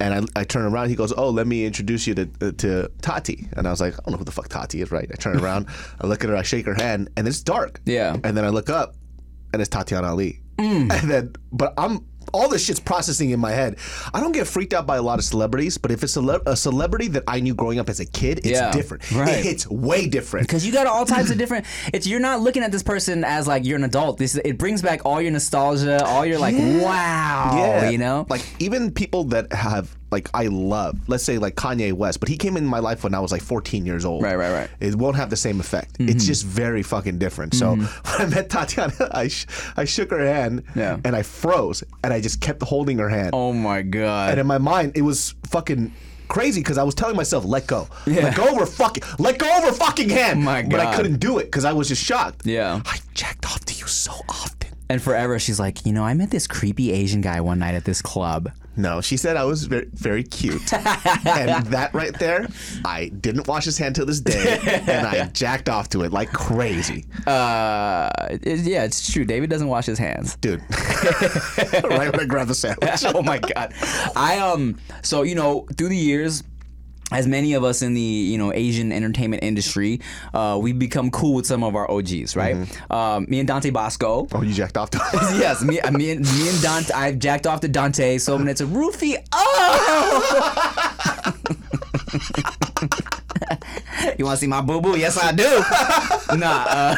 and 0.00 0.10
I, 0.34 0.40
I 0.40 0.42
turn 0.44 0.64
around. 0.64 0.88
He 0.88 0.96
goes, 0.96 1.12
"Oh, 1.12 1.30
let 1.30 1.46
me 1.46 1.64
introduce 1.64 2.08
you 2.08 2.14
to 2.16 2.24
uh, 2.40 2.50
to 2.62 2.90
Tati," 3.02 3.46
and 3.56 3.68
I 3.68 3.70
was 3.70 3.80
like, 3.80 3.94
"I 3.94 4.02
don't 4.02 4.12
know 4.12 4.18
who 4.18 4.24
the 4.24 4.32
fuck 4.32 4.48
Tati 4.48 4.82
is." 4.82 4.90
Right? 4.90 5.08
I 5.12 5.16
turn 5.16 5.38
around, 5.44 5.68
I 6.00 6.08
look 6.08 6.24
at 6.24 6.30
her, 6.30 6.36
I 6.36 6.42
shake 6.42 6.66
her 6.66 6.74
hand, 6.74 7.10
and 7.16 7.28
it's 7.28 7.40
dark. 7.44 7.80
Yeah. 7.84 8.16
And 8.24 8.36
then 8.36 8.44
I 8.44 8.48
look 8.48 8.70
up, 8.70 8.96
and 9.52 9.62
it's 9.62 9.68
Tatiana 9.70 10.08
Ali. 10.08 10.40
And 10.58 10.90
then, 11.12 11.34
but 11.52 11.72
I'm 11.78 12.04
all 12.32 12.48
this 12.48 12.64
shit's 12.64 12.80
processing 12.80 13.30
in 13.30 13.40
my 13.40 13.50
head. 13.50 13.78
I 14.14 14.20
don't 14.20 14.32
get 14.32 14.46
freaked 14.46 14.72
out 14.74 14.86
by 14.86 14.96
a 14.96 15.02
lot 15.02 15.18
of 15.18 15.24
celebrities, 15.24 15.78
but 15.78 15.90
if 15.90 16.02
it's 16.02 16.16
a, 16.16 16.20
cele- 16.22 16.42
a 16.46 16.56
celebrity 16.56 17.08
that 17.08 17.24
I 17.26 17.40
knew 17.40 17.54
growing 17.54 17.78
up 17.78 17.88
as 17.88 18.00
a 18.00 18.06
kid, 18.06 18.38
it's 18.38 18.48
Yeah, 18.48 18.70
different. 18.70 19.10
right. 19.12 19.28
It 19.38 19.44
hits 19.44 19.66
way 19.68 20.06
different. 20.06 20.46
Because 20.46 20.66
you 20.66 20.72
got 20.72 20.86
all 20.86 21.04
types 21.04 21.30
of 21.30 21.38
different. 21.38 21.66
It's 21.92 22.06
you're 22.06 22.20
not 22.20 22.40
looking 22.40 22.62
at 22.62 22.72
this 22.72 22.82
person 22.82 23.24
as 23.24 23.46
like 23.46 23.64
you're 23.64 23.76
an 23.78 23.84
adult. 23.84 24.18
This 24.18 24.36
it 24.36 24.58
brings 24.58 24.82
back 24.82 25.00
all 25.04 25.20
your 25.20 25.32
nostalgia, 25.32 26.04
all 26.04 26.24
your 26.24 26.38
like 26.38 26.54
wow, 26.58 27.88
you 27.90 27.98
know. 27.98 28.26
like 28.28 28.44
even 28.58 28.90
people 28.92 29.24
that 29.24 29.52
have 29.52 29.96
like 30.10 30.28
I 30.34 30.46
love, 30.46 30.98
let's 31.08 31.24
say 31.24 31.38
like 31.38 31.54
Kanye 31.54 31.92
West, 31.92 32.20
but 32.20 32.28
he 32.28 32.36
came 32.36 32.56
in 32.56 32.64
my 32.64 32.78
life 32.78 33.04
when 33.04 33.14
I 33.14 33.20
was 33.20 33.30
like 33.32 33.42
14 33.42 33.84
years 33.86 34.04
old. 34.04 34.22
Right, 34.22 34.36
right, 34.36 34.52
right. 34.52 34.70
It 34.80 34.94
won't 34.94 35.16
have 35.16 35.30
the 35.30 35.36
same 35.36 35.60
effect. 35.60 35.98
Mm-hmm. 35.98 36.08
It's 36.10 36.24
just 36.26 36.44
very 36.46 36.82
fucking 36.82 37.18
different. 37.18 37.54
So 37.54 37.74
when 37.76 37.88
I 38.18 38.26
met 38.26 38.48
Tatiana, 38.50 38.92
I 39.12 39.28
sh- 39.28 39.46
I 39.76 39.84
shook 39.84 40.10
her 40.10 40.24
hand, 40.24 40.62
Yeah. 40.74 40.98
and 41.04 41.14
I 41.14 41.22
froze, 41.22 41.82
and 42.02 42.12
I 42.12 42.20
just 42.20 42.40
kept 42.40 42.62
holding 42.62 42.98
her 42.98 43.08
hand. 43.08 43.30
oh 43.32 43.52
my 43.52 43.82
god. 43.82 44.30
And 44.30 44.40
in 44.40 44.46
my 44.46 44.58
mind, 44.58 44.92
it 44.96 45.02
was 45.02 45.34
fucking 45.48 45.92
crazy 46.28 46.60
because 46.60 46.76
I 46.78 46.82
was 46.82 46.94
telling 46.94 47.16
myself, 47.16 47.44
"Let 47.44 47.66
go, 47.66 47.88
let 48.06 48.34
go 48.36 48.48
of 48.48 48.56
her 48.58 48.66
fucking, 48.66 49.02
let 49.18 49.38
go 49.38 49.46
of 49.58 49.64
her 49.64 49.72
fucking 49.72 50.10
hand." 50.10 50.40
Oh 50.40 50.42
My 50.42 50.62
God. 50.62 50.70
But 50.70 50.80
I 50.80 50.94
couldn't 50.96 51.20
do 51.20 51.38
it 51.38 51.44
because 51.44 51.64
I 51.64 51.72
was 51.72 51.88
just 51.88 52.04
shocked. 52.04 52.44
Yeah. 52.46 52.82
I 52.84 52.98
jacked 53.14 53.46
off 53.46 53.64
to 53.64 53.74
you 53.74 53.86
so 53.86 54.12
often. 54.28 54.57
And 54.90 55.02
forever, 55.02 55.38
she's 55.38 55.60
like, 55.60 55.84
you 55.84 55.92
know, 55.92 56.02
I 56.02 56.14
met 56.14 56.30
this 56.30 56.46
creepy 56.46 56.92
Asian 56.92 57.20
guy 57.20 57.40
one 57.42 57.58
night 57.58 57.74
at 57.74 57.84
this 57.84 58.00
club. 58.00 58.50
No, 58.76 59.00
she 59.00 59.16
said 59.16 59.36
I 59.36 59.44
was 59.44 59.64
very, 59.64 59.88
very 59.92 60.22
cute, 60.22 60.72
and 60.72 61.66
that 61.66 61.90
right 61.92 62.16
there, 62.20 62.46
I 62.84 63.08
didn't 63.08 63.48
wash 63.48 63.64
his 63.64 63.76
hand 63.76 63.96
till 63.96 64.06
this 64.06 64.20
day, 64.20 64.56
and 64.86 65.04
I 65.06 65.24
jacked 65.32 65.68
off 65.68 65.88
to 65.90 66.04
it 66.04 66.12
like 66.12 66.32
crazy, 66.32 67.04
Uh, 67.26 68.08
it- 68.30 68.60
yeah, 68.60 68.84
it's 68.84 69.12
true. 69.12 69.24
David 69.24 69.50
doesn't 69.50 69.66
wash 69.66 69.86
his 69.86 69.98
hands. 69.98 70.36
dude. 70.36 70.60
right 70.70 72.10
when 72.12 72.20
I 72.20 72.24
grabbed 72.24 72.50
the 72.50 72.54
sandwich. 72.54 73.02
oh 73.04 73.20
my 73.22 73.38
god. 73.38 73.74
I 74.16 74.38
um. 74.38 74.78
So 75.02 75.22
you 75.22 75.34
know, 75.34 75.66
through 75.76 75.88
the 75.88 75.96
years. 75.96 76.44
As 77.10 77.26
many 77.26 77.54
of 77.54 77.64
us 77.64 77.80
in 77.80 77.94
the 77.94 78.00
you 78.00 78.36
know 78.36 78.52
Asian 78.52 78.92
entertainment 78.92 79.42
industry, 79.42 80.00
uh, 80.34 80.58
we've 80.60 80.78
become 80.78 81.10
cool 81.10 81.34
with 81.34 81.46
some 81.46 81.64
of 81.64 81.74
our 81.74 81.90
OGs, 81.90 82.36
right? 82.36 82.56
Um, 82.90 83.24
me 83.28 83.38
and 83.38 83.48
Dante 83.48 83.70
Basco, 83.70 84.28
Oh, 84.32 84.42
you 84.42 84.52
jacked 84.52 84.76
off 84.76 84.90
to 84.90 84.98
yes, 85.38 85.62
me, 85.62 85.80
me, 85.92 86.10
and, 86.10 86.20
me 86.20 86.48
and 86.48 86.60
Dante. 86.62 86.92
I've 86.92 87.18
jacked 87.18 87.46
off 87.46 87.60
to 87.60 87.68
Dante 87.68 88.18
so 88.18 88.36
many. 88.36 88.50
It's 88.50 88.60
a 88.60 88.66
roofie. 88.66 89.16
Oh. 89.32 91.34
you 94.18 94.24
want 94.24 94.36
to 94.36 94.40
see 94.40 94.46
my 94.46 94.60
boo 94.60 94.80
boo? 94.80 94.96
Yes, 94.98 95.18
I 95.18 95.32
do. 95.32 95.62
nah. 96.36 96.96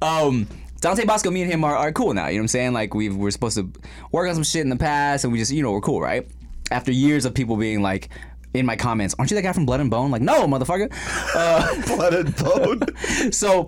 Uh, 0.00 0.26
um. 0.26 0.46
Dante 0.80 1.04
Basco, 1.04 1.30
me 1.30 1.42
and 1.42 1.50
him 1.50 1.64
are, 1.64 1.74
are 1.74 1.92
cool 1.92 2.14
now. 2.14 2.26
You 2.28 2.34
know 2.34 2.40
what 2.40 2.44
I'm 2.44 2.48
saying? 2.48 2.72
Like 2.72 2.94
we 2.94 3.08
we're 3.08 3.30
supposed 3.30 3.56
to 3.56 3.70
work 4.12 4.28
on 4.28 4.34
some 4.34 4.44
shit 4.44 4.62
in 4.62 4.68
the 4.68 4.76
past, 4.76 5.24
and 5.24 5.32
we 5.32 5.38
just 5.38 5.52
you 5.52 5.62
know 5.62 5.72
we're 5.72 5.80
cool, 5.80 6.00
right? 6.00 6.26
After 6.70 6.92
years 6.92 7.24
of 7.24 7.34
people 7.34 7.56
being 7.56 7.82
like. 7.82 8.08
In 8.54 8.64
my 8.64 8.76
comments, 8.76 9.14
aren't 9.18 9.30
you 9.30 9.34
that 9.34 9.42
guy 9.42 9.52
from 9.52 9.66
Blood 9.66 9.80
and 9.80 9.90
Bone? 9.90 10.10
Like, 10.10 10.22
no, 10.22 10.46
motherfucker. 10.46 10.90
Uh, 11.34 11.86
blood 11.94 12.14
and 12.14 12.36
bone. 12.36 13.30
so 13.30 13.66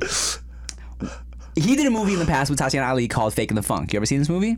he 1.57 1.77
did 1.77 1.87
a 1.87 1.91
movie 1.91 2.15
in 2.15 2.19
the 2.19 2.25
past 2.25 2.49
with 2.49 2.59
Tatiana 2.59 2.87
Ali 2.87 3.07
called 3.07 3.35
Fakin' 3.35 3.57
da 3.57 3.61
Funk. 3.61 3.93
You 3.93 3.99
ever 3.99 4.07
seen 4.07 4.19
this 4.19 4.31
movie? 4.31 4.57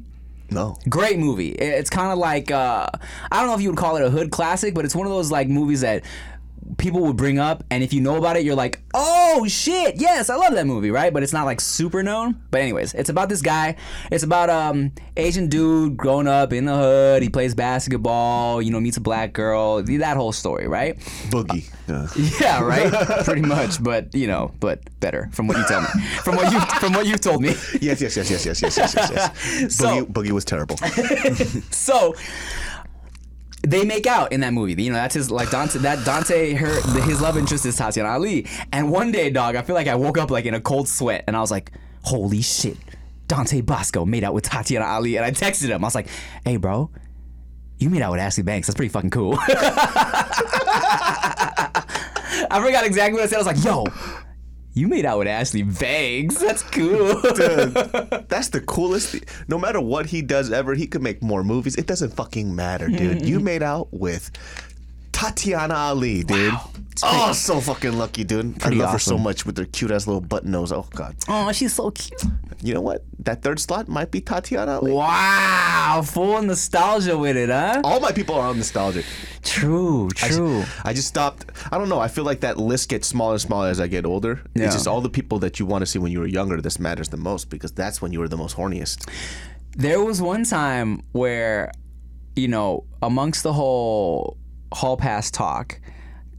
No. 0.50 0.76
Great 0.88 1.18
movie. 1.18 1.50
It's 1.50 1.90
kind 1.90 2.12
of 2.12 2.18
like 2.18 2.50
uh, 2.50 2.86
I 3.30 3.38
don't 3.38 3.46
know 3.46 3.54
if 3.54 3.60
you 3.60 3.70
would 3.70 3.78
call 3.78 3.96
it 3.96 4.04
a 4.04 4.10
hood 4.10 4.30
classic, 4.30 4.74
but 4.74 4.84
it's 4.84 4.94
one 4.94 5.06
of 5.06 5.12
those 5.12 5.30
like 5.30 5.48
movies 5.48 5.82
that 5.82 6.04
people 6.78 7.00
would 7.02 7.16
bring 7.16 7.38
up, 7.38 7.64
and 7.70 7.83
if 7.83 7.92
you 7.92 8.00
know 8.00 8.16
about 8.16 8.37
it, 8.37 8.44
you're 8.44 8.54
like, 8.56 8.80
oh 8.94 9.46
shit, 9.48 9.96
yes, 9.96 10.30
I 10.30 10.37
love 10.37 10.54
that 10.54 10.66
movie, 10.66 10.90
right? 10.90 11.12
But 11.12 11.22
it's 11.22 11.33
not 11.33 11.44
like 11.44 11.61
super 11.61 12.02
known. 12.02 12.40
But 12.50 12.61
anyways, 12.61 12.94
it's 12.94 13.09
about 13.11 13.28
this 13.28 13.42
guy. 13.42 13.76
It's 14.11 14.24
about 14.24 14.50
um 14.50 14.92
Asian 15.16 15.48
dude 15.48 15.96
growing 15.96 16.26
up 16.28 16.52
in 16.52 16.64
the 16.64 16.76
hood. 16.76 17.22
He 17.22 17.28
plays 17.28 17.54
basketball. 17.54 18.62
You 18.62 18.70
know, 18.70 18.80
meets 18.80 18.96
a 18.96 19.00
black 19.00 19.33
girl. 19.33 19.83
That 19.83 20.16
whole 20.16 20.33
story, 20.33 20.66
right? 20.68 20.98
Boogie. 21.30 21.68
Yeah. 21.88 22.06
Yeah, 22.40 22.62
right. 22.64 23.24
Pretty 23.24 23.42
much, 23.42 23.83
but 23.83 24.14
you 24.14 24.26
know, 24.26 24.52
but 24.61 24.80
better 25.00 25.28
from 25.33 25.46
what 25.46 25.56
you 25.59 25.64
tell 25.66 25.80
me. 25.83 25.88
From 26.24 26.37
what 26.37 26.52
you 26.52 26.61
from 26.78 26.92
what 26.92 27.06
you've 27.06 27.20
told 27.20 27.42
me. 27.42 27.48
Yes, 27.80 28.00
yes, 28.00 28.16
yes, 28.16 28.30
yes, 28.30 28.46
yes, 28.46 28.62
yes, 28.62 28.76
yes, 28.76 28.94
yes. 28.94 29.11
yes. 29.11 29.74
So- 29.76 30.04
Boogie, 30.06 30.12
Boogie 30.12 30.30
was 30.33 30.44
terrible. 30.44 30.76
So 31.70 32.14
they 33.62 33.85
make 33.85 34.07
out 34.07 34.33
in 34.33 34.40
that 34.40 34.53
movie. 34.53 34.83
You 34.83 34.90
know, 34.90 34.96
that's 34.96 35.14
his 35.14 35.31
like 35.31 35.51
Dante. 35.51 35.79
That 35.81 36.05
Dante, 36.05 36.55
her 36.55 36.81
his 37.03 37.20
love 37.20 37.37
interest 37.37 37.66
is 37.66 37.77
Tatiana 37.77 38.11
Ali. 38.11 38.46
And 38.73 38.90
one 38.90 39.12
day, 39.12 39.31
dog, 39.31 39.57
I 39.57 39.62
feel 39.62 39.75
like 39.75 39.88
I 39.88 39.94
woke 39.94 40.18
up 40.18 40.31
like 40.31 40.46
in 40.46 40.55
a 40.55 40.61
cold 40.61 40.88
sweat, 40.88 41.25
and 41.27 41.37
I 41.37 41.40
was 41.40 41.51
like, 41.51 41.73
"Holy 42.03 42.42
shit!" 42.42 42.77
Dante 43.29 43.61
Basco 43.61 44.05
made 44.05 44.25
out 44.25 44.35
with 44.35 44.44
Tatiana 44.44 44.87
Ali, 44.87 45.16
and 45.16 45.25
I 45.25 45.31
texted 45.31 45.68
him. 45.68 45.85
I 45.85 45.87
was 45.87 45.94
like, 45.94 46.09
"Hey, 46.44 46.57
bro." 46.57 46.90
You 47.79 47.88
made 47.88 48.03
out 48.03 48.11
with 48.11 48.20
Ashley 48.20 48.42
Banks. 48.42 48.66
That's 48.66 48.77
pretty 48.77 48.90
fucking 48.90 49.09
cool. 49.09 49.38
I 52.51 52.61
forgot 52.62 52.85
exactly 52.85 53.14
what 53.14 53.23
I 53.23 53.27
said. 53.27 53.37
I 53.37 53.38
was 53.38 53.46
like, 53.46 53.64
yo, 53.64 53.87
You 54.72 54.87
made 54.87 55.04
out 55.04 55.18
with 55.18 55.26
Ashley 55.26 55.62
Banks. 55.62 56.38
That's 56.38 56.62
cool. 56.62 57.20
Dude, 57.20 57.74
that's 58.28 58.48
the 58.48 58.62
coolest 58.66 59.09
thing. 59.11 59.22
No 59.48 59.59
matter 59.59 59.80
what 59.80 60.06
he 60.06 60.22
does 60.22 60.52
ever, 60.52 60.74
he 60.74 60.87
could 60.87 61.02
make 61.02 61.22
more 61.22 61.42
movies. 61.42 61.76
It 61.76 61.87
doesn't 61.87 62.11
fucking 62.14 62.54
matter, 62.54 62.88
dude. 62.88 63.22
you 63.26 63.40
made 63.50 63.62
out 63.62 63.88
with 63.92 64.30
Tatiana 65.20 65.74
Ali, 65.74 66.24
dude. 66.24 66.54
Oh, 67.02 67.33
so 67.33 67.61
fucking 67.61 67.92
lucky, 67.92 68.24
dude. 68.24 68.56
I 68.56 68.59
Pretty 68.59 68.76
love 68.78 68.92
her 68.92 68.98
so 68.98 69.18
much 69.18 69.44
with 69.44 69.59
her 69.59 69.66
cute 69.66 69.90
ass 69.90 70.06
little 70.06 70.22
button 70.22 70.50
nose. 70.50 70.72
Oh 70.72 70.87
god. 70.94 71.14
oh, 71.28 71.52
she's 71.52 71.74
so 71.74 71.90
cute. 71.90 72.22
You 72.62 72.72
know 72.72 72.80
what? 72.80 73.04
That 73.18 73.42
third 73.42 73.61
slot 73.61 73.87
might 73.87 74.11
be 74.11 74.22
Tatiana 74.22 74.76
Ali. 74.76 74.92
Wow, 74.92 76.02
full 76.06 76.40
nostalgia 76.40 77.18
with 77.18 77.37
it, 77.37 77.50
huh? 77.50 77.83
All 77.85 78.00
my 78.00 78.12
people 78.12 78.35
are 78.35 78.48
on 78.48 78.56
nostalgic. 78.56 79.04
True, 79.42 80.09
I 80.22 80.28
true. 80.28 80.64
I 80.85 80.94
just 80.94 81.09
stopped. 81.09 81.44
I 81.70 81.76
don't 81.76 81.90
know. 81.90 82.00
I 82.00 82.09
feel 82.09 82.24
like 82.24 82.40
that 82.40 82.56
list 82.56 82.88
gets 82.88 83.06
smaller 83.06 83.33
and 83.33 83.42
smaller 83.42 83.68
as 83.68 83.78
I 83.78 83.88
get 83.88 84.06
older. 84.06 84.40
Yeah. 84.54 84.64
It's 84.64 84.74
just 84.74 84.87
all 84.87 85.02
the 85.02 85.11
people 85.11 85.38
that 85.40 85.61
you 85.61 85.66
want 85.66 85.83
to 85.83 85.87
see 85.87 85.98
when 85.98 86.12
you 86.12 86.20
were 86.20 86.26
younger. 86.26 86.62
This 86.62 86.78
matters 86.80 87.11
the 87.11 87.18
most 87.18 87.50
because 87.50 87.72
that's 87.72 88.00
when 88.00 88.11
you 88.12 88.20
were 88.20 88.28
the 88.28 88.38
most 88.38 88.56
horniest. 88.56 89.06
There 89.76 90.02
was 90.02 90.22
one 90.22 90.44
time 90.44 91.02
where, 91.12 91.72
you 92.37 92.48
know, 92.48 92.85
amongst 93.02 93.42
the 93.42 93.52
whole 93.52 94.38
hall 94.72 94.96
pass 94.96 95.30
talk, 95.30 95.80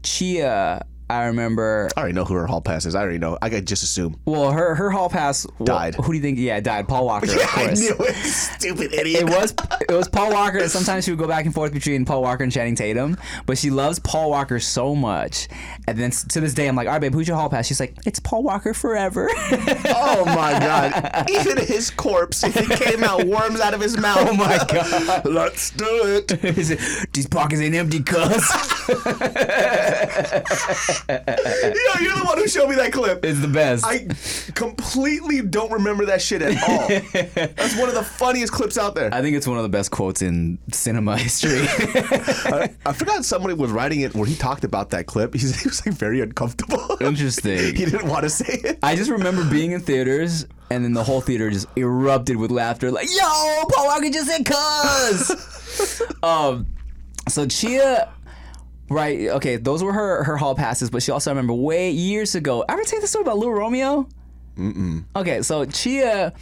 Chia, 0.02 0.84
I 1.12 1.26
remember. 1.26 1.88
I 1.96 2.00
already 2.00 2.14
know 2.14 2.24
who 2.24 2.34
her 2.34 2.46
hall 2.46 2.60
pass 2.60 2.86
is. 2.86 2.94
I 2.94 3.02
already 3.02 3.18
know. 3.18 3.38
I 3.42 3.50
could 3.50 3.66
just 3.66 3.82
assume. 3.82 4.18
Well, 4.24 4.50
her 4.52 4.74
her 4.74 4.90
hall 4.90 5.08
pass 5.08 5.46
Died. 5.62 5.94
Who 5.96 6.04
do 6.04 6.12
you 6.14 6.20
think? 6.22 6.38
Yeah, 6.38 6.60
died. 6.60 6.88
Paul 6.88 7.06
Walker, 7.06 7.26
of 7.30 7.36
I 7.40 7.46
course. 7.66 7.80
knew 7.80 7.94
it. 8.00 8.14
Stupid 8.24 8.92
idiot. 8.94 9.22
It 9.22 9.28
was 9.28 9.54
it 9.88 9.92
was 9.92 10.08
Paul 10.08 10.32
Walker. 10.32 10.58
and 10.58 10.70
Sometimes 10.72 11.04
she 11.04 11.10
would 11.10 11.18
go 11.20 11.28
back 11.28 11.44
and 11.44 11.54
forth 11.54 11.72
between 11.72 12.04
Paul 12.04 12.22
Walker 12.22 12.42
and 12.42 12.52
Channing 12.52 12.74
Tatum, 12.74 13.16
but 13.46 13.58
she 13.58 13.70
loves 13.70 13.98
Paul 13.98 14.30
Walker 14.30 14.58
so 14.58 14.94
much. 14.94 15.48
And 15.86 15.98
then 15.98 16.10
to 16.10 16.40
this 16.40 16.54
day, 16.54 16.68
I'm 16.68 16.76
like, 16.76 16.86
all 16.86 16.92
right, 16.94 17.00
babe, 17.00 17.12
who's 17.14 17.28
your 17.28 17.36
hall 17.36 17.48
pass? 17.50 17.66
She's 17.66 17.80
like, 17.80 17.96
it's 18.06 18.18
Paul 18.20 18.42
Walker 18.42 18.72
forever. 18.74 19.28
Oh 19.32 20.24
my 20.26 20.52
god! 20.58 21.30
Even 21.30 21.58
his 21.58 21.90
corpse, 21.90 22.42
if 22.44 22.56
it 22.56 22.80
came 22.80 23.04
out 23.04 23.24
worms 23.26 23.60
out 23.60 23.74
of 23.74 23.80
his 23.80 23.96
mouth. 23.98 24.26
Oh 24.28 24.34
my 24.34 24.58
God. 24.68 25.24
Let's 25.24 25.70
do 25.70 25.84
it. 25.88 27.12
These 27.12 27.26
pockets 27.26 27.60
ain't 27.60 27.74
empty, 27.74 28.00
cuz. 28.02 28.48
Yo, 31.08 31.16
you're 32.00 32.14
the 32.14 32.22
one 32.24 32.38
who 32.38 32.48
showed 32.48 32.68
me 32.68 32.76
that 32.76 32.92
clip. 32.92 33.24
It's 33.24 33.40
the 33.40 33.48
best. 33.48 33.84
I 33.86 34.06
completely 34.54 35.42
don't 35.42 35.72
remember 35.72 36.06
that 36.06 36.22
shit 36.22 36.42
at 36.42 36.62
all. 36.68 36.88
That's 37.34 37.76
one 37.76 37.88
of 37.88 37.94
the 37.94 38.02
funniest 38.04 38.52
clips 38.52 38.78
out 38.78 38.94
there. 38.94 39.12
I 39.12 39.20
think 39.20 39.36
it's 39.36 39.46
one 39.46 39.56
of 39.56 39.62
the 39.62 39.68
best 39.68 39.90
quotes 39.90 40.22
in 40.22 40.58
cinema 40.72 41.16
history. 41.16 41.60
I, 41.68 42.70
I 42.86 42.92
forgot 42.92 43.24
somebody 43.24 43.54
was 43.54 43.70
writing 43.70 44.00
it 44.00 44.14
where 44.14 44.26
he 44.26 44.34
talked 44.34 44.64
about 44.64 44.90
that 44.90 45.06
clip. 45.06 45.34
He's, 45.34 45.60
he 45.60 45.68
was 45.68 45.84
like 45.84 45.94
very 45.94 46.20
uncomfortable. 46.20 46.96
Interesting. 47.00 47.58
he 47.76 47.84
didn't 47.84 48.06
want 48.08 48.22
to 48.22 48.30
say 48.30 48.60
it. 48.62 48.78
I 48.82 48.96
just 48.96 49.10
remember 49.10 49.44
being 49.48 49.72
in 49.72 49.80
theaters 49.80 50.46
and 50.70 50.84
then 50.84 50.92
the 50.94 51.04
whole 51.04 51.20
theater 51.20 51.50
just 51.50 51.66
erupted 51.76 52.36
with 52.36 52.50
laughter, 52.50 52.90
like, 52.90 53.08
yo, 53.10 53.64
Paul 53.70 53.86
Walker 53.86 54.08
just 54.08 54.28
said 54.28 54.46
cuz. 54.46 56.02
um, 56.22 56.66
so 57.28 57.46
Chia, 57.46 58.12
right, 58.88 59.28
okay, 59.28 59.56
those 59.56 59.82
were 59.82 59.92
her, 59.92 60.24
her 60.24 60.36
hall 60.36 60.54
passes, 60.54 60.90
but 60.90 61.02
she 61.02 61.10
also, 61.12 61.30
I 61.30 61.32
remember 61.32 61.54
way 61.54 61.90
years 61.90 62.34
ago, 62.34 62.64
I 62.68 62.72
ever 62.74 62.82
tell 62.84 62.98
you 62.98 63.00
the 63.00 63.06
story 63.06 63.22
about 63.22 63.38
Lil 63.38 63.52
Romeo? 63.52 64.08
Mm-mm. 64.56 65.04
Okay, 65.16 65.42
so 65.42 65.64
Chia, 65.64 66.32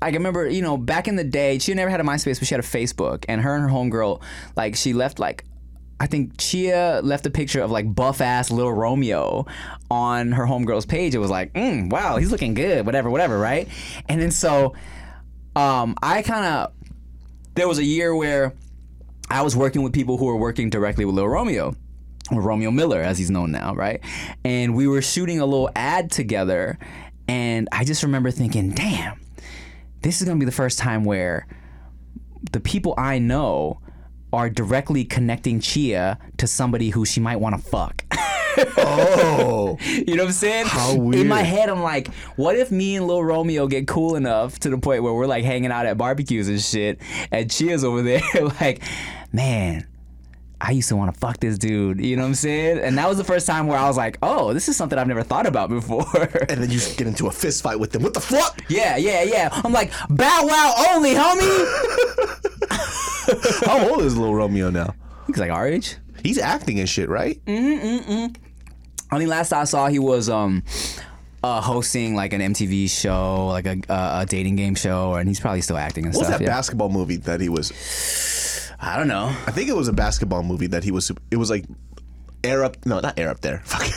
I 0.00 0.10
can 0.10 0.18
remember, 0.18 0.48
you 0.48 0.62
know, 0.62 0.76
back 0.76 1.08
in 1.08 1.16
the 1.16 1.24
day, 1.24 1.58
Chia 1.58 1.74
never 1.74 1.90
had 1.90 2.00
a 2.00 2.04
MySpace, 2.04 2.38
but 2.38 2.46
she 2.46 2.54
had 2.54 2.62
a 2.62 2.66
Facebook, 2.66 3.24
and 3.28 3.40
her 3.40 3.54
and 3.54 3.64
her 3.64 3.70
homegirl, 3.70 4.22
like, 4.56 4.76
she 4.76 4.92
left 4.92 5.18
like 5.18 5.44
I 6.00 6.06
think 6.06 6.38
Chia 6.38 7.00
left 7.02 7.26
a 7.26 7.30
picture 7.30 7.60
of 7.60 7.70
like 7.70 7.92
buff 7.92 8.20
ass 8.20 8.50
little 8.50 8.72
Romeo 8.72 9.46
on 9.90 10.32
her 10.32 10.44
homegirl's 10.44 10.86
page. 10.86 11.14
It 11.14 11.18
was 11.18 11.30
like, 11.30 11.52
mm, 11.54 11.90
wow, 11.90 12.18
he's 12.18 12.30
looking 12.30 12.54
good, 12.54 12.86
whatever, 12.86 13.10
whatever, 13.10 13.38
right? 13.38 13.68
And 14.08 14.20
then 14.20 14.30
so 14.30 14.74
um, 15.56 15.96
I 16.00 16.22
kind 16.22 16.46
of, 16.46 16.72
there 17.54 17.66
was 17.66 17.78
a 17.78 17.84
year 17.84 18.14
where 18.14 18.54
I 19.30 19.42
was 19.42 19.54
working 19.56 19.82
with 19.82 19.92
people 19.92 20.16
who 20.16 20.26
were 20.26 20.36
working 20.36 20.70
directly 20.70 21.04
with 21.04 21.14
Lil 21.14 21.28
Romeo, 21.28 21.74
or 22.30 22.40
Romeo 22.42 22.70
Miller, 22.70 23.00
as 23.00 23.18
he's 23.18 23.30
known 23.30 23.52
now, 23.52 23.74
right? 23.74 24.00
And 24.44 24.74
we 24.74 24.86
were 24.86 25.02
shooting 25.02 25.40
a 25.40 25.46
little 25.46 25.70
ad 25.76 26.10
together, 26.10 26.78
and 27.26 27.68
I 27.72 27.84
just 27.84 28.02
remember 28.02 28.30
thinking, 28.30 28.70
damn, 28.70 29.20
this 30.02 30.20
is 30.20 30.26
gonna 30.26 30.38
be 30.40 30.46
the 30.46 30.52
first 30.52 30.78
time 30.78 31.04
where 31.04 31.46
the 32.52 32.60
people 32.60 32.94
I 32.96 33.18
know 33.18 33.80
are 34.32 34.50
directly 34.50 35.04
connecting 35.04 35.60
Chia 35.60 36.18
to 36.36 36.46
somebody 36.46 36.90
who 36.90 37.04
she 37.04 37.20
might 37.20 37.36
want 37.36 37.56
to 37.56 37.62
fuck. 37.62 38.04
Oh, 38.76 39.78
you 39.80 40.16
know 40.16 40.24
what 40.24 40.30
I'm 40.30 40.32
saying? 40.32 40.66
How 40.66 40.92
In 41.12 41.28
my 41.28 41.42
head, 41.42 41.68
I'm 41.68 41.82
like, 41.82 42.12
what 42.34 42.56
if 42.56 42.72
me 42.72 42.96
and 42.96 43.06
Lil 43.06 43.22
Romeo 43.22 43.68
get 43.68 43.86
cool 43.86 44.16
enough 44.16 44.58
to 44.60 44.70
the 44.70 44.78
point 44.78 45.04
where 45.04 45.12
we're 45.12 45.26
like 45.26 45.44
hanging 45.44 45.70
out 45.70 45.86
at 45.86 45.96
barbecues 45.96 46.48
and 46.48 46.60
shit, 46.60 46.98
and 47.30 47.48
Chia's 47.48 47.84
over 47.84 48.02
there 48.02 48.20
like, 48.60 48.82
man. 49.32 49.86
I 50.60 50.72
used 50.72 50.88
to 50.88 50.96
want 50.96 51.14
to 51.14 51.20
fuck 51.20 51.38
this 51.38 51.56
dude, 51.56 52.00
you 52.04 52.16
know 52.16 52.22
what 52.22 52.28
I'm 52.30 52.34
saying? 52.34 52.78
And 52.78 52.98
that 52.98 53.08
was 53.08 53.16
the 53.16 53.22
first 53.22 53.46
time 53.46 53.68
where 53.68 53.78
I 53.78 53.86
was 53.86 53.96
like, 53.96 54.18
oh, 54.22 54.52
this 54.52 54.68
is 54.68 54.76
something 54.76 54.98
I've 54.98 55.06
never 55.06 55.22
thought 55.22 55.46
about 55.46 55.68
before. 55.68 56.04
and 56.48 56.60
then 56.60 56.68
you 56.70 56.80
get 56.96 57.06
into 57.06 57.28
a 57.28 57.30
fist 57.30 57.62
fight 57.62 57.78
with 57.78 57.92
them. 57.92 58.02
What 58.02 58.12
the 58.12 58.20
fuck? 58.20 58.60
yeah, 58.68 58.96
yeah, 58.96 59.22
yeah. 59.22 59.50
I'm 59.52 59.72
like, 59.72 59.92
bow 60.10 60.40
wow 60.42 60.74
only, 60.90 61.14
homie. 61.14 61.68
How 63.66 63.88
old 63.88 64.02
is 64.02 64.16
little 64.16 64.34
Romeo 64.34 64.70
now? 64.70 64.94
He's 65.28 65.36
like 65.36 65.52
our 65.52 65.68
age. 65.68 65.96
He's 66.24 66.38
acting 66.38 66.80
and 66.80 66.88
shit, 66.88 67.08
right? 67.08 67.40
Mm 67.44 67.80
mm 67.80 68.00
mm. 68.04 68.36
I 69.12 69.18
mean, 69.18 69.28
last 69.28 69.52
I 69.52 69.62
saw, 69.64 69.86
he 69.86 69.98
was 70.00 70.28
um, 70.28 70.64
uh, 71.42 71.60
hosting 71.60 72.14
like 72.16 72.32
an 72.32 72.40
MTV 72.40 72.90
show, 72.90 73.46
like 73.46 73.66
a, 73.66 73.78
uh, 73.88 74.22
a 74.22 74.26
dating 74.26 74.56
game 74.56 74.74
show, 74.74 75.14
and 75.14 75.28
he's 75.28 75.38
probably 75.40 75.60
still 75.60 75.76
acting 75.78 76.04
and 76.04 76.14
What 76.14 76.20
was 76.20 76.28
stuff. 76.28 76.40
that 76.40 76.44
yeah. 76.44 76.50
basketball 76.50 76.88
movie 76.88 77.16
that 77.18 77.40
he 77.40 77.48
was? 77.48 78.67
I 78.80 78.96
don't 78.96 79.08
know. 79.08 79.26
I 79.46 79.50
think 79.50 79.68
it 79.68 79.76
was 79.76 79.88
a 79.88 79.92
basketball 79.92 80.42
movie 80.42 80.68
that 80.68 80.84
he 80.84 80.90
was. 80.90 81.10
It 81.30 81.36
was 81.36 81.50
like 81.50 81.64
air 82.44 82.62
up. 82.64 82.76
No, 82.86 83.00
not 83.00 83.18
air 83.18 83.28
up 83.28 83.40
there. 83.40 83.58
Fucking. 83.64 83.92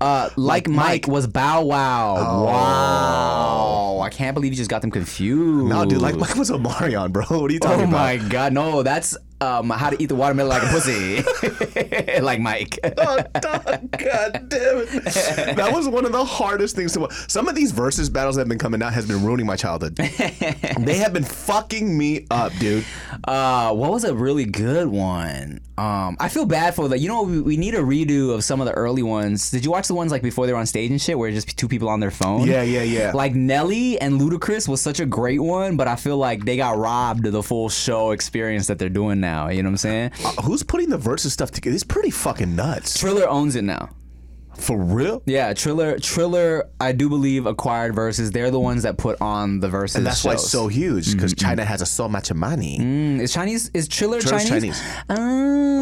Uh, 0.00 0.28
like, 0.36 0.66
Mike, 0.68 0.76
Mike. 0.76 1.06
was 1.08 1.26
Bow 1.26 1.64
Wow. 1.64 2.44
Wow. 2.44 4.00
I 4.00 4.10
can't 4.10 4.34
believe 4.34 4.52
you 4.52 4.56
just 4.56 4.70
got 4.70 4.80
them 4.82 4.90
confused. 4.90 5.68
no, 5.68 5.84
dude. 5.84 6.00
Like 6.00 6.16
Mike 6.16 6.34
was 6.36 6.50
Omarion, 6.50 7.12
bro. 7.12 7.24
What 7.30 7.50
are 7.50 7.54
you 7.54 7.60
talking 7.60 7.80
Oh 7.84 7.88
about? 7.88 8.14
Oh 8.14 8.22
my 8.22 8.28
god, 8.28 8.52
no, 8.52 8.82
that's 8.82 9.16
um, 9.40 9.70
how 9.70 9.90
to 9.90 10.02
eat 10.02 10.06
the 10.06 10.14
watermelon 10.14 10.50
like 10.50 10.62
a 10.62 10.66
pussy. 10.66 12.20
like 12.20 12.40
Mike. 12.40 12.78
Oh, 13.00 13.22
God 13.32 14.48
damn 14.48 14.78
it. 14.78 15.56
That 15.56 15.70
was 15.72 15.88
one 15.88 16.04
of 16.04 16.12
the 16.12 16.24
hardest 16.24 16.74
things 16.74 16.92
to 16.94 17.00
watch. 17.00 17.12
Some 17.28 17.48
of 17.48 17.54
these 17.54 17.72
Verzuz 17.72 18.12
battles 18.12 18.34
that 18.36 18.42
have 18.42 18.48
been 18.48 18.58
coming 18.58 18.82
out 18.82 18.92
has 18.92 19.06
been 19.06 19.24
ruining 19.24 19.46
my 19.46 19.56
childhood. 19.56 19.96
they 19.96 20.96
have 20.96 21.12
been 21.12 21.24
fucking 21.24 21.96
me 21.96 22.26
up, 22.30 22.52
dude. 22.58 22.84
Uh, 23.24 23.72
what 23.72 23.92
was 23.92 24.04
a 24.04 24.14
really 24.14 24.44
good 24.44 24.88
one? 24.88 25.60
Um, 25.78 26.16
I 26.18 26.28
feel 26.28 26.44
bad 26.44 26.74
for 26.74 26.88
that. 26.88 26.98
You 26.98 27.08
know, 27.08 27.22
we, 27.22 27.40
we 27.40 27.56
need 27.56 27.74
a 27.74 27.80
redo 27.80 28.34
of 28.34 28.42
some 28.42 28.60
of 28.60 28.66
the 28.66 28.72
early 28.72 29.04
ones. 29.04 29.50
Did 29.50 29.64
you 29.64 29.70
watch 29.70 29.86
the 29.86 29.94
ones 29.94 30.10
like 30.10 30.22
before 30.22 30.46
they 30.46 30.52
were 30.52 30.58
on 30.58 30.66
stage 30.66 30.90
and 30.90 31.00
shit, 31.00 31.16
where 31.16 31.28
it's 31.28 31.44
just 31.44 31.56
two 31.56 31.68
people 31.68 31.88
on 31.88 32.00
their 32.00 32.10
phone? 32.10 32.48
Yeah, 32.48 32.62
yeah, 32.62 32.82
yeah. 32.82 33.12
Like 33.14 33.34
Nelly 33.34 34.00
and 34.00 34.20
Ludacris 34.20 34.66
was 34.66 34.80
such 34.80 34.98
a 34.98 35.06
great 35.06 35.40
one, 35.40 35.76
but 35.76 35.86
I 35.86 35.94
feel 35.94 36.16
like 36.16 36.44
they 36.44 36.56
got 36.56 36.76
robbed 36.76 37.26
of 37.26 37.32
the 37.32 37.44
full 37.44 37.68
show 37.68 38.10
experience 38.10 38.66
that 38.66 38.80
they're 38.80 38.88
doing 38.88 39.20
now. 39.20 39.27
You 39.28 39.62
know 39.62 39.68
what 39.68 39.72
I'm 39.72 39.76
saying? 39.76 40.10
Uh, 40.24 40.42
who's 40.42 40.62
putting 40.62 40.88
the 40.88 40.98
Verzuz 40.98 41.30
stuff 41.30 41.50
together? 41.50 41.74
It's 41.74 41.84
pretty 41.84 42.10
fucking 42.10 42.56
nuts. 42.56 42.98
Triller 42.98 43.28
owns 43.28 43.54
it 43.56 43.62
now. 43.62 43.90
For 44.56 44.76
real? 44.76 45.22
Yeah, 45.24 45.54
Triller, 45.54 46.00
Triller, 46.00 46.68
I 46.80 46.90
do 46.90 47.08
believe 47.08 47.46
acquired 47.46 47.94
Verzuz. 47.94 48.32
They're 48.32 48.50
the 48.50 48.58
ones 48.58 48.82
that 48.82 48.98
put 48.98 49.20
on 49.20 49.60
the 49.60 49.68
Verzuz. 49.68 49.94
And 49.94 50.04
that's 50.04 50.24
why 50.24 50.32
it's 50.32 50.50
so 50.50 50.66
huge 50.66 51.12
because 51.14 51.32
China 51.34 51.64
has 51.64 51.80
a, 51.80 51.86
so 51.86 52.08
much 52.08 52.32
money. 52.32 52.78
Mm, 52.80 53.20
is 53.20 53.32
Chinese? 53.32 53.70
Is 53.72 53.86
Triller 53.86 54.20
Triller's 54.20 54.48
Chinese? 54.48 54.80
Chinese. 54.80 54.82
Oh, 55.10 55.80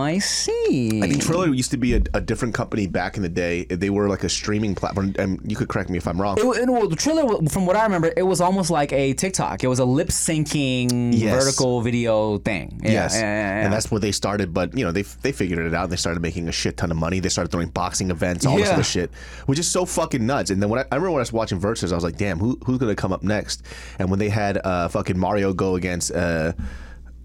I 0.00 0.18
see. 0.18 1.02
I 1.02 1.08
think 1.08 1.22
Triller 1.22 1.52
used 1.52 1.70
to 1.72 1.76
be 1.76 1.94
a, 1.94 2.02
a 2.14 2.20
different 2.20 2.54
company 2.54 2.86
back 2.86 3.16
in 3.16 3.22
the 3.22 3.28
day. 3.28 3.64
They 3.64 3.90
were 3.90 4.08
like 4.08 4.24
a 4.24 4.28
streaming 4.28 4.74
platform. 4.74 5.14
And 5.18 5.40
you 5.48 5.56
could 5.56 5.68
correct 5.68 5.90
me 5.90 5.98
if 5.98 6.06
I'm 6.06 6.20
wrong. 6.20 6.38
It, 6.38 6.44
it, 6.44 6.68
well, 6.70 6.88
the 6.88 6.96
Triller, 6.96 7.48
from 7.48 7.66
what 7.66 7.76
I 7.76 7.84
remember, 7.84 8.12
it 8.16 8.22
was 8.22 8.40
almost 8.40 8.70
like 8.70 8.92
a 8.92 9.12
TikTok. 9.14 9.64
It 9.64 9.68
was 9.68 9.78
a 9.78 9.84
lip 9.84 10.08
syncing 10.08 11.12
Yes. 11.12 11.44
vertical 11.44 11.80
video 11.80 12.38
thing. 12.38 12.80
Yeah, 12.82 12.90
yes, 12.90 13.14
yeah, 13.14 13.20
yeah, 13.20 13.26
yeah. 13.26 13.64
and 13.64 13.72
that's 13.72 13.90
where 13.90 14.00
they 14.00 14.12
started. 14.12 14.52
But 14.52 14.76
you 14.76 14.84
know, 14.84 14.92
they 14.92 15.02
they 15.02 15.32
figured 15.32 15.58
it 15.58 15.74
out. 15.74 15.90
They 15.90 15.96
started 15.96 16.20
making 16.20 16.48
a 16.48 16.52
shit 16.52 16.76
ton 16.76 16.90
of 16.90 16.96
money. 16.96 17.20
They 17.20 17.28
started 17.28 17.50
throwing 17.50 17.68
boxing 17.68 18.10
events, 18.10 18.46
all 18.46 18.56
this 18.56 18.68
other 18.68 18.82
shit, 18.82 19.10
which 19.46 19.58
is 19.58 19.68
so 19.68 19.84
fucking 19.84 20.24
nuts. 20.24 20.50
And 20.50 20.62
then 20.62 20.68
when 20.70 20.80
I, 20.80 20.82
I 20.90 20.96
remember 20.96 21.12
when 21.12 21.20
I 21.20 21.22
was 21.22 21.32
watching 21.32 21.60
Verzuz, 21.60 21.92
I 21.92 21.94
was 21.94 22.04
like, 22.04 22.16
damn, 22.16 22.38
who 22.38 22.58
who's 22.64 22.78
gonna 22.78 22.94
come 22.94 23.12
up 23.12 23.22
next? 23.22 23.62
And 23.98 24.10
when 24.10 24.18
they 24.18 24.28
had 24.28 24.58
uh, 24.64 24.88
fucking 24.88 25.18
Mario 25.18 25.52
go 25.52 25.76
against 25.76 26.12
uh, 26.12 26.52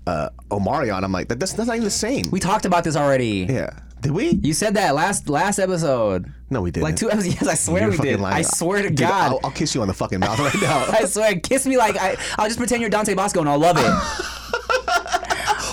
uh, 0.08 0.30
Omarion, 0.50 1.04
I'm 1.04 1.12
like, 1.12 1.28
that, 1.30 1.40
that's 1.40 1.54
that's 1.54 1.68
not 1.68 1.76
even 1.76 1.86
the 1.86 1.92
same. 1.92 2.26
we 2.32 2.40
talked 2.40 2.66
about 2.66 2.84
this 2.84 2.96
already. 2.96 3.46
yeah, 3.50 3.80
did 4.02 4.12
we? 4.12 4.30
You 4.42 4.54
said 4.54 4.74
that 4.76 4.96
last 4.96 5.30
last 5.30 5.60
episode. 5.60 6.32
No, 6.50 6.62
we 6.62 6.72
didn't. 6.72 6.84
Like 6.84 6.96
two 6.96 7.10
episodes. 7.12 7.36
Yes, 7.42 7.48
I 7.48 7.54
swear 7.56 7.84
You're 7.84 7.92
we 7.92 7.98
did. 7.98 8.20
lying. 8.20 8.36
I 8.38 8.42
swear 8.42 8.82
to 8.82 8.90
Dude, 8.90 9.00
God. 9.00 9.32
I'll, 9.34 9.40
I'll 9.44 9.52
kiss 9.52 9.74
you 9.76 9.82
on 9.82 9.88
the 9.88 9.94
fucking 9.94 10.20
mouth 10.20 10.40
right 10.40 10.62
now. 10.62 10.86
I 10.92 11.06
swear, 11.06 11.40
kiss 11.40 11.66
me 11.66 11.78
like 11.78 11.96
I. 11.98 12.18
I'll 12.38 12.48
just 12.48 12.58
pretend 12.60 12.82
you're 12.82 12.90
Dante 12.90 13.14
Basco 13.14 13.40
and 13.40 13.50
I'll 13.50 13.60
love 13.60 13.78
it. 13.78 13.86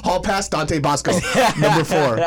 Hall 0.05 0.21
pass 0.23 0.49
Dante 0.49 0.79
Basco, 0.79 1.13
number 1.61 1.85
four. 1.85 2.19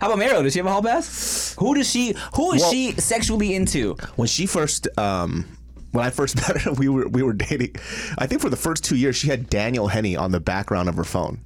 How 0.00 0.06
about 0.06 0.18
Mariel? 0.18 0.42
Does 0.44 0.52
she 0.52 0.60
have 0.60 0.66
a 0.66 0.70
hall 0.70 0.82
pass? 0.82 1.54
Who 1.58 1.74
does 1.74 1.90
she? 1.90 2.14
Who 2.36 2.52
is 2.52 2.62
Well- 2.62 2.70
she 2.70 2.92
sexually 2.92 3.54
into? 3.54 3.94
when 4.16 4.28
she 4.28 4.46
first 4.46 4.86
um 4.96 5.44
when 5.92 6.04
I 6.04 6.10
first 6.10 6.36
met 6.48 6.62
her, 6.62 6.72
we 6.72 6.88
were 6.88 7.08
we 7.08 7.22
were 7.22 7.32
dating. 7.32 7.76
I 8.18 8.26
think 8.26 8.40
for 8.40 8.50
the 8.50 8.56
first 8.56 8.84
two 8.84 8.96
years, 8.96 9.16
she 9.16 9.28
had 9.28 9.48
Daniel 9.50 9.88
Henney 9.88 10.16
on 10.16 10.32
the 10.32 10.40
background 10.40 10.88
of 10.88 10.96
her 10.96 11.04
phone. 11.04 11.40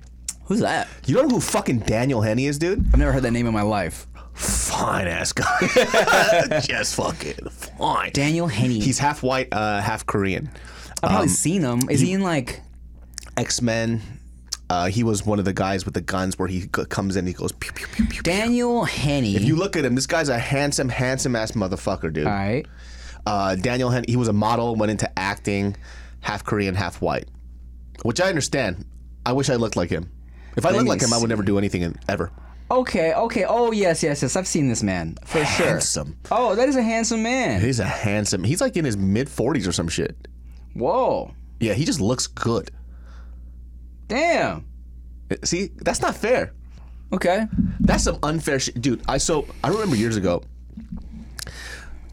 Who's 0.47 0.61
that? 0.61 0.89
You 1.07 1.15
know 1.17 1.29
who 1.29 1.41
fucking 1.41 1.81
Daniel 1.81 2.21
Henney 2.23 2.47
is, 2.47 2.59
dude? 2.59 2.81
I've 2.93 2.99
never 2.99 3.13
heard 3.13 3.23
that 3.23 3.31
name 3.31 3.47
in 3.47 3.53
my 3.55 3.63
life. 3.63 4.07
Fine 4.35 5.09
ass 5.09 5.33
guy, 5.33 6.61
just 6.65 6.95
fucking 6.97 7.49
fine. 7.51 8.11
Daniel 8.13 8.47
Henney. 8.47 8.81
He's 8.81 8.99
half 8.99 9.23
white, 9.23 9.49
uh, 9.53 9.81
half 9.81 10.07
Korean. 10.07 10.51
I've 11.03 11.11
probably 11.11 11.29
seen 11.29 11.63
him. 11.63 11.89
Is 11.91 12.01
he 12.01 12.13
in 12.13 12.23
like? 12.23 12.61
X 13.37 13.61
Men. 13.63 14.01
Uh, 14.71 14.87
he 14.87 15.03
was 15.05 15.27
one 15.27 15.39
of 15.39 15.45
the 15.45 15.53
guys 15.53 15.85
with 15.85 15.93
the 15.93 16.01
guns 16.01 16.39
where 16.39 16.49
he 16.49 16.63
c- 16.63 16.69
comes 16.89 17.17
in, 17.17 17.27
he 17.27 17.35
goes 17.35 17.53
pew 17.53 17.73
pew 17.73 17.87
pew 17.89 18.07
pew. 18.07 18.23
Daniel 18.23 18.85
Henney. 18.85 19.37
If 19.37 19.45
you 19.45 19.55
look 19.55 19.77
at 19.77 19.85
him, 19.85 19.95
this 19.95 20.07
guy's 20.07 20.31
a 20.31 20.39
handsome, 20.39 20.89
handsome 20.89 21.37
ass 21.37 21.53
motherfucker, 21.53 22.11
dude. 22.11 22.27
All 22.27 22.33
right. 22.33 22.67
Uh, 23.27 23.55
Daniel 23.55 23.91
he 24.09 24.17
was 24.17 24.29
a 24.29 24.33
model, 24.33 24.75
went 24.75 24.91
into 24.91 25.11
acting, 25.19 25.77
half 26.21 26.45
Korean, 26.45 26.75
half 26.75 27.01
white, 27.01 27.29
which 28.03 28.21
I 28.21 28.29
understand. 28.29 28.85
I 29.25 29.33
wish 29.33 29.49
I 29.51 29.57
looked 29.57 29.77
like 29.77 29.91
him. 29.91 30.11
If 30.57 30.67
I 30.67 30.71
Let 30.71 30.79
looked 30.79 30.89
like 30.89 31.03
him, 31.03 31.13
I 31.13 31.19
would 31.19 31.29
never 31.29 31.43
do 31.43 31.57
anything 31.59 31.83
in, 31.83 31.97
ever. 32.09 32.33
Okay. 32.71 33.13
Okay. 33.13 33.45
Oh 33.45 33.71
yes, 33.71 34.03
yes, 34.03 34.23
yes. 34.23 34.35
I've 34.35 34.47
seen 34.47 34.69
this 34.69 34.83
man 34.83 35.17
for 35.25 35.45
sure. 35.45 35.67
Handsome. 35.67 36.17
Oh, 36.31 36.55
that 36.55 36.69
is 36.69 36.77
a 36.77 36.83
handsome 36.83 37.23
man. 37.23 37.61
He's 37.61 37.81
a 37.81 37.85
handsome. 37.85 38.43
He's 38.43 38.61
like 38.61 38.77
in 38.77 38.85
his 38.85 38.97
mid 38.97 39.29
forties 39.29 39.69
or 39.69 39.73
some 39.73 39.89
shit. 39.89 40.17
Whoa. 40.75 41.35
Yeah, 41.61 41.75
he 41.75 41.85
just 41.85 42.01
looks 42.01 42.27
good. 42.27 42.71
Damn. 44.09 44.67
See, 45.45 45.71
that's 45.77 46.01
not 46.01 46.17
fair. 46.17 46.55
Okay. 47.13 47.47
That's 47.81 48.05
some 48.05 48.19
unfair 48.23 48.59
shit, 48.59 48.81
dude. 48.81 49.03
I 49.07 49.19
so 49.19 49.47
I 49.63 49.69
remember 49.69 49.97
years 49.97 50.17
ago. 50.17 50.43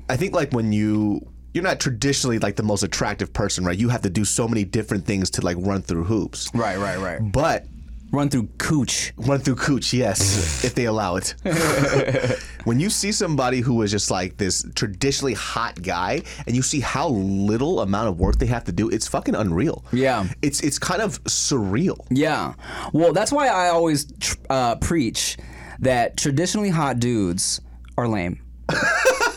I 0.10 0.18
think 0.18 0.34
like 0.34 0.52
when 0.52 0.72
you 0.74 1.22
you're 1.54 1.64
not 1.64 1.80
traditionally 1.80 2.38
like 2.40 2.56
the 2.56 2.64
most 2.64 2.84
attractive 2.84 3.34
person, 3.34 3.66
right? 3.66 3.78
You 3.78 3.90
have 3.90 4.02
to 4.04 4.10
do 4.10 4.24
so 4.26 4.48
many 4.48 4.64
different 4.64 5.06
things 5.06 5.30
to 5.32 5.42
like 5.42 5.58
run 5.60 5.82
through 5.82 6.04
hoops. 6.04 6.50
Right. 6.54 6.78
Right. 6.78 6.98
Right. 7.00 7.20
But 7.32 7.66
Run 8.12 8.28
through 8.28 8.50
cooch. 8.58 9.14
run 9.18 9.40
through 9.40 9.58
cooch, 9.58 9.94
yes, 9.94 10.64
if 10.66 10.74
they 10.74 10.86
allow 10.86 11.16
it. 11.18 11.36
when 12.64 12.80
you 12.80 12.90
see 12.90 13.12
somebody 13.12 13.60
who 13.60 13.80
is 13.84 13.92
just 13.92 14.10
like 14.10 14.36
this 14.38 14.66
traditionally 14.74 15.36
hot 15.36 15.80
guy, 15.84 16.24
and 16.48 16.56
you 16.56 16.64
see 16.64 16.80
how 16.80 17.10
little 17.10 17.82
amount 17.82 18.10
of 18.10 18.20
work 18.20 18.38
they 18.40 18.48
have 18.48 18.64
to 18.64 18.72
do, 18.72 18.90
it's 18.90 19.08
fucking 19.08 19.36
unreal. 19.36 19.86
Yeah. 19.92 20.26
it's 20.42 20.60
it's 20.62 20.80
kind 20.80 21.04
of 21.04 21.24
surreal. 21.26 22.04
Yeah. 22.10 22.56
Well, 22.94 23.14
that's 23.14 23.32
why 23.32 23.48
I 23.48 23.70
always 23.70 24.12
tr- 24.20 24.38
uh, 24.50 24.76
preach 24.78 25.38
that 25.78 26.18
traditionally 26.18 26.70
hot 26.70 27.00
dudes 27.00 27.62
are 27.96 28.08
lame. 28.08 28.42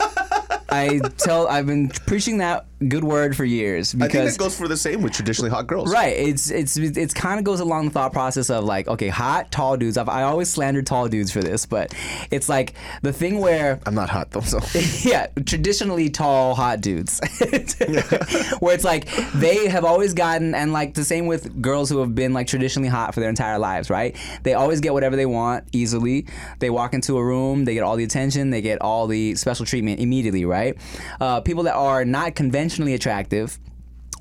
I 0.72 1.00
tell 1.18 1.48
I've 1.48 1.66
been 1.66 1.88
preaching 1.88 2.38
that 2.38 2.64
good 2.82 3.04
word 3.04 3.36
for 3.36 3.44
years 3.44 3.94
I 3.94 3.98
think 3.98 4.12
because 4.12 4.36
that 4.36 4.38
goes 4.38 4.56
for 4.56 4.68
the 4.68 4.76
same 4.76 5.02
with 5.02 5.12
traditionally 5.12 5.50
hot 5.50 5.66
girls. 5.66 5.92
Right. 5.92 6.16
It's 6.16 6.50
it's 6.50 6.76
it's 6.76 7.14
kind 7.14 7.38
of 7.38 7.44
goes 7.44 7.60
along 7.60 7.86
the 7.86 7.90
thought 7.90 8.12
process 8.12 8.50
of 8.50 8.64
like, 8.64 8.88
okay, 8.88 9.08
hot, 9.08 9.50
tall 9.50 9.76
dudes. 9.76 9.96
I've, 9.96 10.08
I 10.08 10.22
always 10.22 10.48
slander 10.48 10.82
tall 10.82 11.08
dudes 11.08 11.32
for 11.32 11.40
this, 11.40 11.66
but 11.66 11.94
it's 12.30 12.48
like 12.48 12.74
the 13.02 13.12
thing 13.12 13.38
where 13.38 13.80
I'm 13.86 13.94
not 13.94 14.10
hot 14.10 14.30
though, 14.30 14.40
so 14.40 14.60
yeah, 15.08 15.28
traditionally 15.44 16.10
tall, 16.10 16.54
hot 16.54 16.80
dudes. 16.80 17.20
Where 18.60 18.74
it's 18.74 18.84
like 18.84 19.08
they 19.32 19.68
have 19.68 19.84
always 19.84 20.14
gotten, 20.14 20.54
and 20.54 20.72
like 20.72 20.94
the 20.94 21.04
same 21.04 21.26
with 21.26 21.60
girls 21.60 21.90
who 21.90 21.98
have 21.98 22.14
been 22.14 22.32
like 22.32 22.46
traditionally 22.46 22.88
hot 22.88 23.14
for 23.14 23.20
their 23.20 23.28
entire 23.28 23.58
lives, 23.58 23.90
right? 23.90 24.16
They 24.42 24.54
always 24.54 24.80
get 24.80 24.92
whatever 24.92 25.16
they 25.16 25.26
want 25.26 25.64
easily. 25.72 26.26
They 26.58 26.70
walk 26.70 26.94
into 26.94 27.16
a 27.16 27.24
room, 27.24 27.64
they 27.64 27.74
get 27.74 27.82
all 27.82 27.96
the 27.96 28.04
attention, 28.04 28.50
they 28.50 28.60
get 28.60 28.80
all 28.80 29.06
the 29.06 29.34
special 29.34 29.66
treatment 29.66 30.00
immediately, 30.00 30.44
right? 30.44 30.76
Uh, 31.20 31.40
people 31.40 31.64
that 31.64 31.74
are 31.74 32.04
not 32.04 32.34
conventionally 32.72 32.94
attractive, 32.94 33.58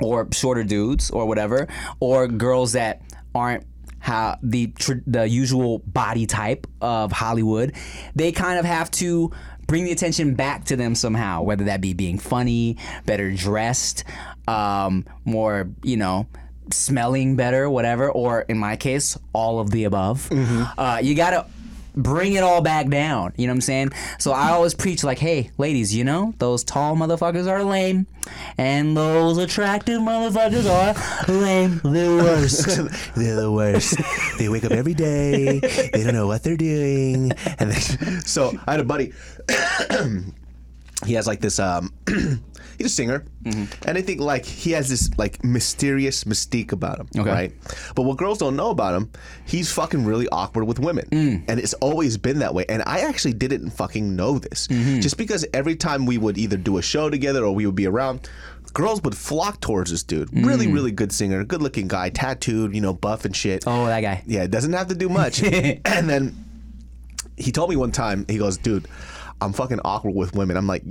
or 0.02 0.28
shorter 0.34 0.64
dudes, 0.64 1.10
or 1.12 1.26
whatever, 1.26 1.68
or 2.00 2.28
girls 2.28 2.74
that 2.74 3.02
aren't 3.34 3.66
how 4.00 4.38
the 4.42 4.68
tr- 4.68 5.04
the 5.06 5.28
usual 5.28 5.80
body 5.86 6.26
type 6.26 6.66
of 6.82 7.12
Hollywood, 7.12 7.74
they 8.16 8.32
kind 8.32 8.58
of 8.60 8.66
have 8.66 8.90
to 8.92 9.32
bring 9.68 9.86
the 9.86 9.92
attention 9.92 10.34
back 10.36 10.66
to 10.66 10.76
them 10.76 10.96
somehow, 10.96 11.44
whether 11.44 11.66
that 11.66 11.82
be 11.82 11.94
being 11.94 12.18
funny, 12.18 12.78
better 13.06 13.32
dressed, 13.32 14.04
um, 14.48 15.06
more 15.26 15.70
you 15.84 15.98
know. 15.98 16.28
Smelling 16.72 17.36
better, 17.36 17.70
whatever, 17.70 18.10
or 18.10 18.42
in 18.42 18.58
my 18.58 18.78
case, 18.78 19.18
all 19.34 19.60
of 19.60 19.72
the 19.72 19.84
above. 19.84 20.30
Uh, 20.32 21.00
you 21.04 21.16
gotta 21.16 21.46
bring 21.96 22.34
it 22.34 22.44
all 22.44 22.62
back 22.62 22.90
down. 22.90 23.34
You 23.38 23.48
know 23.48 23.52
what 23.52 23.58
I'm 23.58 23.62
saying? 23.62 23.92
So 24.20 24.32
I 24.32 24.52
always 24.52 24.74
preach 24.74 25.04
like, 25.04 25.20
hey, 25.20 25.52
ladies, 25.58 25.96
you 25.96 26.04
know, 26.04 26.34
those 26.38 26.64
tall 26.64 26.96
motherfuckers 26.96 27.48
are 27.48 27.64
lame, 27.64 28.08
and 28.58 28.96
those 28.96 29.38
attractive 29.38 30.02
motherfuckers 30.02 30.70
are 30.70 31.32
lame. 31.32 31.82
They're 31.84 32.18
worst. 32.18 32.66
they're 33.16 33.36
the 33.36 33.52
worst. 33.52 33.98
they 34.38 34.50
wake 34.50 34.64
up 34.66 34.72
every 34.72 34.94
day. 34.94 35.60
They 35.60 36.04
don't 36.04 36.14
know 36.14 36.28
what 36.28 36.44
they're 36.44 36.58
doing. 36.58 37.32
And 37.60 37.72
they, 37.72 37.80
so 38.26 38.58
I 38.68 38.72
had 38.72 38.80
a 38.80 38.86
buddy. 38.86 39.14
he 41.06 41.14
has 41.14 41.28
like 41.28 41.42
this. 41.42 41.60
Um, 41.60 41.94
he's 42.82 42.92
a 42.92 42.96
singer, 42.96 43.26
mm-hmm. 43.44 43.88
and 43.88 43.98
I 43.98 44.02
think 44.02 44.20
like 44.20 44.46
he 44.46 44.72
has 44.72 44.90
this 44.90 45.10
like 45.18 45.44
mysterious 45.44 46.24
mystique 46.24 46.72
about 46.72 47.00
him, 47.00 47.08
Okay. 47.18 47.30
right? 47.30 47.54
But 47.96 48.04
what 48.04 48.18
girls 48.18 48.38
don't 48.38 48.56
know 48.56 48.70
about 48.70 48.96
him, 48.96 49.12
he's 49.46 49.72
fucking 49.72 50.06
really 50.06 50.28
awkward 50.30 50.66
with 50.66 50.80
women, 50.80 51.08
mm. 51.12 51.44
and 51.48 51.60
it's 51.60 51.74
always 51.76 52.18
been 52.18 52.40
that 52.40 52.54
way. 52.54 52.66
And 52.70 52.84
I 52.86 53.02
actually 53.02 53.34
didn't 53.34 53.72
fucking 53.72 54.16
know 54.16 54.40
this, 54.40 54.68
mm-hmm. 54.68 55.00
just 55.00 55.18
because 55.18 55.46
every 55.54 55.76
time 55.76 56.06
we 56.06 56.18
would 56.18 56.38
either 56.38 56.58
do 56.58 56.78
a 56.78 56.82
show 56.82 57.10
together 57.10 57.46
or 57.46 57.54
we 57.54 57.66
would 57.66 57.76
be 57.76 57.88
around. 57.88 58.30
Girls 58.74 59.04
would 59.04 59.18
flock 59.18 59.60
towards 59.60 59.92
this 59.92 60.02
dude. 60.02 60.30
Really, 60.32 60.66
mm. 60.66 60.74
really 60.74 60.92
good 60.94 61.12
singer, 61.12 61.44
good 61.44 61.62
looking 61.62 61.90
guy, 61.90 62.10
tattooed, 62.10 62.74
you 62.74 62.80
know, 62.80 62.94
buff 62.94 63.26
and 63.26 63.36
shit. 63.36 63.66
oh, 63.68 63.88
that 63.88 64.00
guy. 64.00 64.24
Yeah, 64.26 64.44
it 64.44 64.52
doesn't 64.52 64.72
have 64.72 64.88
to 64.88 64.96
do 64.96 65.10
much. 65.10 65.44
and 65.44 66.10
then 66.10 66.34
he 67.36 67.52
told 67.52 67.70
me 67.70 67.76
one 67.76 67.92
time, 67.92 68.26
he 68.30 68.38
goes, 68.38 68.58
dude, 68.58 68.88
I'm 69.42 69.54
fucking 69.54 69.80
awkward 69.84 70.14
with 70.14 70.36
women. 70.36 70.56
I'm 70.56 70.68
like, 70.68 70.84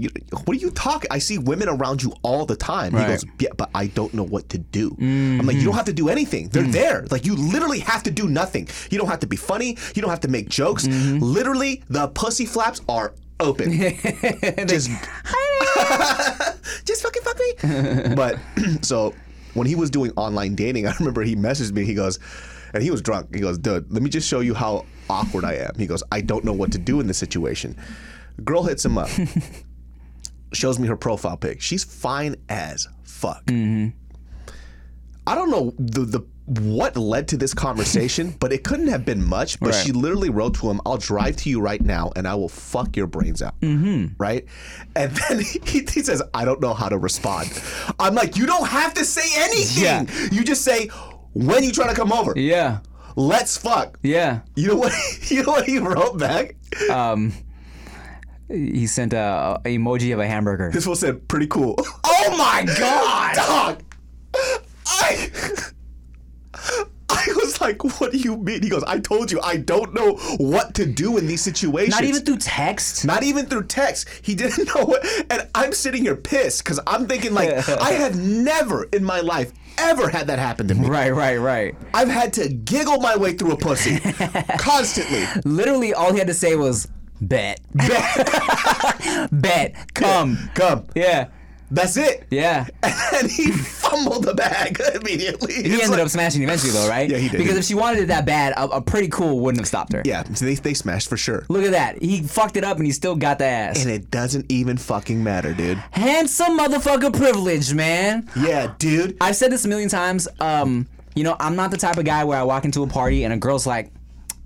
what 0.45 0.57
are 0.57 0.61
you 0.61 0.71
talking? 0.71 1.09
I 1.11 1.19
see 1.19 1.39
women 1.39 1.69
around 1.69 2.03
you 2.03 2.13
all 2.23 2.45
the 2.45 2.57
time. 2.57 2.93
He 2.93 3.05
goes, 3.05 3.25
yeah, 3.39 3.51
but 3.57 3.71
I 3.75 3.87
don't 3.87 4.13
know 4.13 4.25
what 4.25 4.49
to 4.51 4.59
do. 4.59 4.97
I'm 5.01 5.47
like, 5.47 5.57
you 5.57 5.63
don't 5.63 5.71
mm-hmm. 5.71 5.77
have 5.77 5.87
to 5.87 5.93
do 5.93 6.09
anything. 6.09 6.49
They're 6.49 6.65
mm. 6.65 6.73
there. 6.73 7.07
Like, 7.11 7.25
you 7.25 7.37
literally 7.37 7.79
have 7.81 8.03
to 8.03 8.11
do 8.11 8.29
nothing. 8.29 8.69
You 8.91 8.99
don't 8.99 9.09
have 9.09 9.21
to 9.21 9.27
be 9.29 9.37
funny. 9.37 9.77
You 9.95 10.03
don't 10.03 10.11
have 10.11 10.21
to 10.21 10.29
make 10.29 10.49
jokes. 10.49 10.87
Mm-hmm. 10.87 11.19
Literally, 11.23 11.83
the 11.89 12.09
pussy 12.09 12.45
flaps 12.45 12.81
are 12.89 13.15
open. 13.39 13.73
just, 14.67 14.91
just 16.85 17.03
fucking 17.03 17.23
fuck 17.23 17.39
me. 17.39 18.15
but 18.15 18.39
so 18.83 19.15
when 19.55 19.67
he 19.67 19.75
was 19.75 19.91
doing 19.91 20.13
online 20.17 20.55
dating, 20.55 20.87
I 20.87 20.95
remember 20.99 21.23
he 21.23 21.37
messaged 21.37 21.73
me. 21.73 21.85
He 21.85 21.95
goes, 21.95 22.19
and 22.75 22.83
he 22.83 22.91
was 22.91 23.03
drunk. 23.03 23.35
He 23.35 23.41
goes, 23.41 23.59
dude, 23.59 23.91
let 23.93 24.03
me 24.03 24.11
just 24.11 24.29
show 24.29 24.41
you 24.41 24.55
how 24.55 24.87
awkward 25.09 25.45
I 25.45 25.55
am. 25.55 25.73
He 25.77 25.87
goes, 25.87 26.03
I 26.13 26.21
don't 26.21 26.45
know 26.45 26.53
what 26.53 26.73
to 26.73 26.79
do 26.79 27.01
in 27.01 27.07
this 27.07 27.19
situation. 27.19 27.77
Girl 28.45 28.63
hits 28.65 28.85
him 28.85 28.99
up, 28.99 29.09
shows 30.53 30.79
me 30.79 30.89
her 30.89 30.97
profile 30.97 31.37
pic. 31.37 31.61
She's 31.61 31.85
fine 31.85 32.37
as 32.49 32.89
fuck. 33.03 33.43
I 33.49 35.35
don't 35.35 35.51
know 35.51 35.73
the 35.79 36.01
the 36.05 36.21
what 36.47 36.97
led 36.97 37.29
to 37.29 37.37
this 37.37 37.55
conversation, 37.55 38.35
but 38.41 38.53
it 38.53 38.65
couldn't 38.65 38.89
have 38.89 39.05
been 39.05 39.25
much. 39.25 39.61
But 39.61 39.71
Right. 39.75 39.85
she 39.87 39.93
literally 39.93 40.31
wrote 40.31 40.55
to 40.55 40.69
him, 40.71 40.81
"I'll 40.85 40.97
drive 40.97 41.37
to 41.39 41.51
you 41.51 41.61
right 41.61 41.81
now, 41.81 42.11
and 42.17 42.27
I 42.27 42.35
will 42.35 42.49
fuck 42.49 42.97
your 42.97 43.07
brains 43.07 43.41
out." 43.43 43.59
Mm-hmm. 43.61 44.15
Right? 44.19 44.47
And 44.97 45.13
then 45.29 45.41
he, 45.41 45.61
he 45.89 46.03
says, 46.03 46.23
"I 46.35 46.45
don't 46.45 46.61
know 46.61 46.75
how 46.75 46.89
to 46.89 46.99
respond." 46.99 47.51
I'm 48.01 48.15
like, 48.15 48.37
"You 48.37 48.47
don't 48.47 48.67
have 48.67 48.95
to 48.95 49.05
say 49.05 49.29
anything. 49.45 49.85
Yeah. 49.85 50.29
You 50.33 50.43
just 50.43 50.63
say 50.65 50.89
when 51.35 51.63
you 51.63 51.71
try 51.73 51.87
to 51.89 51.95
come 51.95 52.13
over. 52.13 52.33
Yeah. 52.37 52.79
Let's 53.15 53.57
fuck." 53.57 53.99
Yeah. 54.03 54.41
You 54.57 54.69
know 54.69 54.77
what? 54.77 54.93
You 55.31 55.45
know 55.45 55.53
what 55.53 55.67
he 55.67 55.79
wrote 55.79 56.19
back? 56.19 56.57
Um, 56.91 57.33
he 58.51 58.87
sent 58.87 59.13
a, 59.13 59.61
a 59.65 59.69
emoji 59.69 60.13
of 60.13 60.21
a 60.21 60.27
hamburger. 60.27 60.71
This 60.73 60.87
one 60.87 60.97
said, 60.97 61.27
"Pretty 61.29 61.47
cool." 61.47 61.77
Oh 62.23 62.37
my 62.37 62.65
god, 62.79 63.35
dog! 63.37 63.83
I. 64.87 65.31
I 67.09 67.27
was 67.35 67.61
like, 67.61 67.83
"What 68.01 68.13
do 68.13 68.19
you 68.19 68.37
mean?" 68.37 68.63
He 68.63 68.69
goes, 68.69 68.85
"I 68.85 68.99
told 68.99 69.33
you, 69.33 69.41
I 69.41 69.57
don't 69.57 69.95
know 69.95 70.15
what 70.39 70.75
to 70.75 70.87
do 70.87 71.17
in 71.17 71.27
these 71.27 71.41
situations." 71.41 71.95
Not 71.95 72.05
even 72.05 72.23
through 72.23 72.39
text. 72.39 73.05
Not 73.05 73.23
even 73.23 73.47
through 73.47 73.65
text. 73.65 74.09
He 74.23 74.35
didn't 74.35 74.67
know 74.75 74.85
what. 74.85 75.05
And 75.31 75.49
I'm 75.55 75.73
sitting 75.73 76.03
here 76.03 76.15
pissed 76.15 76.63
because 76.63 76.79
I'm 76.87 77.07
thinking 77.07 77.33
like, 77.33 77.51
I 77.69 77.93
have 77.93 78.21
never 78.21 78.85
in 78.85 79.03
my 79.03 79.21
life 79.21 79.53
ever 79.79 80.09
had 80.09 80.27
that 80.27 80.39
happen 80.39 80.69
to 80.69 80.75
me. 80.75 80.87
Right, 80.89 81.11
right, 81.11 81.37
right. 81.39 81.75
I've 81.95 82.09
had 82.09 82.33
to 82.35 82.49
giggle 82.49 83.01
my 83.01 83.17
way 83.17 83.33
through 83.33 83.53
a 83.53 83.57
pussy 83.57 83.99
constantly. 84.59 85.25
Literally, 85.45 85.95
all 85.95 86.13
he 86.13 86.19
had 86.19 86.29
to 86.29 86.35
say 86.35 86.55
was 86.55 86.87
bet, 87.21 87.61
bet, 87.75 89.29
bet, 89.33 89.95
come. 89.95 90.39
Come. 90.55 90.87
Yeah. 90.95 91.29
That's 91.73 91.97
it. 91.97 92.27
Yeah. 92.31 92.67
And 93.13 93.31
he 93.31 93.51
fumbled 93.51 94.25
the 94.25 94.35
bag 94.35 94.81
immediately. 94.95 95.53
He 95.53 95.61
It's 95.61 95.75
ended 95.75 95.91
like- 95.91 96.01
up 96.01 96.09
smashing 96.09 96.43
eventually, 96.43 96.73
though, 96.73 96.89
right? 96.89 97.11
Yeah, 97.11 97.19
he 97.19 97.29
did. 97.29 97.39
Because 97.39 97.57
if 97.57 97.65
she 97.65 97.75
wanted 97.75 97.99
it 98.05 98.07
that 98.07 98.25
bad, 98.25 98.55
a, 98.57 98.65
a 98.77 98.81
pretty 98.81 99.09
cool 99.09 99.41
wouldn't 99.41 99.61
have 99.61 99.67
stopped 99.69 99.93
her. 99.93 100.01
Yeah, 100.07 100.23
so 100.33 100.45
they, 100.47 100.55
they 100.55 100.73
smashed 100.75 101.09
for 101.09 101.17
sure. 101.19 101.45
Look 101.49 101.65
at 101.65 101.73
that. 101.73 102.01
He 102.03 102.23
fucked 102.23 102.57
it 102.57 102.65
up 102.65 102.77
and 102.79 102.87
he 102.87 102.93
still 102.93 103.15
got 103.17 103.39
the 103.39 103.45
ass. 103.47 103.83
And 103.83 103.91
it 103.91 104.11
doesn't 104.11 104.47
even 104.51 104.79
fucking 104.79 105.23
matter, 105.23 105.53
dude. 105.53 105.77
Handsome 105.91 106.57
motherfucker 106.59 107.15
privilege, 107.15 107.75
man. 107.75 108.29
Yeah, 108.37 108.73
dude. 108.79 109.17
I've 109.21 109.37
said 109.37 109.53
this 109.53 109.65
a 109.65 109.69
million 109.69 109.89
times. 109.91 110.29
Um, 110.41 110.87
you 111.15 111.25
know, 111.25 111.37
I'm 111.39 111.57
not 111.57 111.73
the 111.73 111.77
type 111.77 111.99
of 111.99 112.05
guy 112.05 112.25
where 112.25 112.39
I 112.39 112.45
walk 112.45 112.65
into 112.65 112.83
a 112.85 112.87
party 112.87 113.25
and 113.25 113.35
a 113.35 113.37
girl's 113.37 113.67
like, 113.67 113.93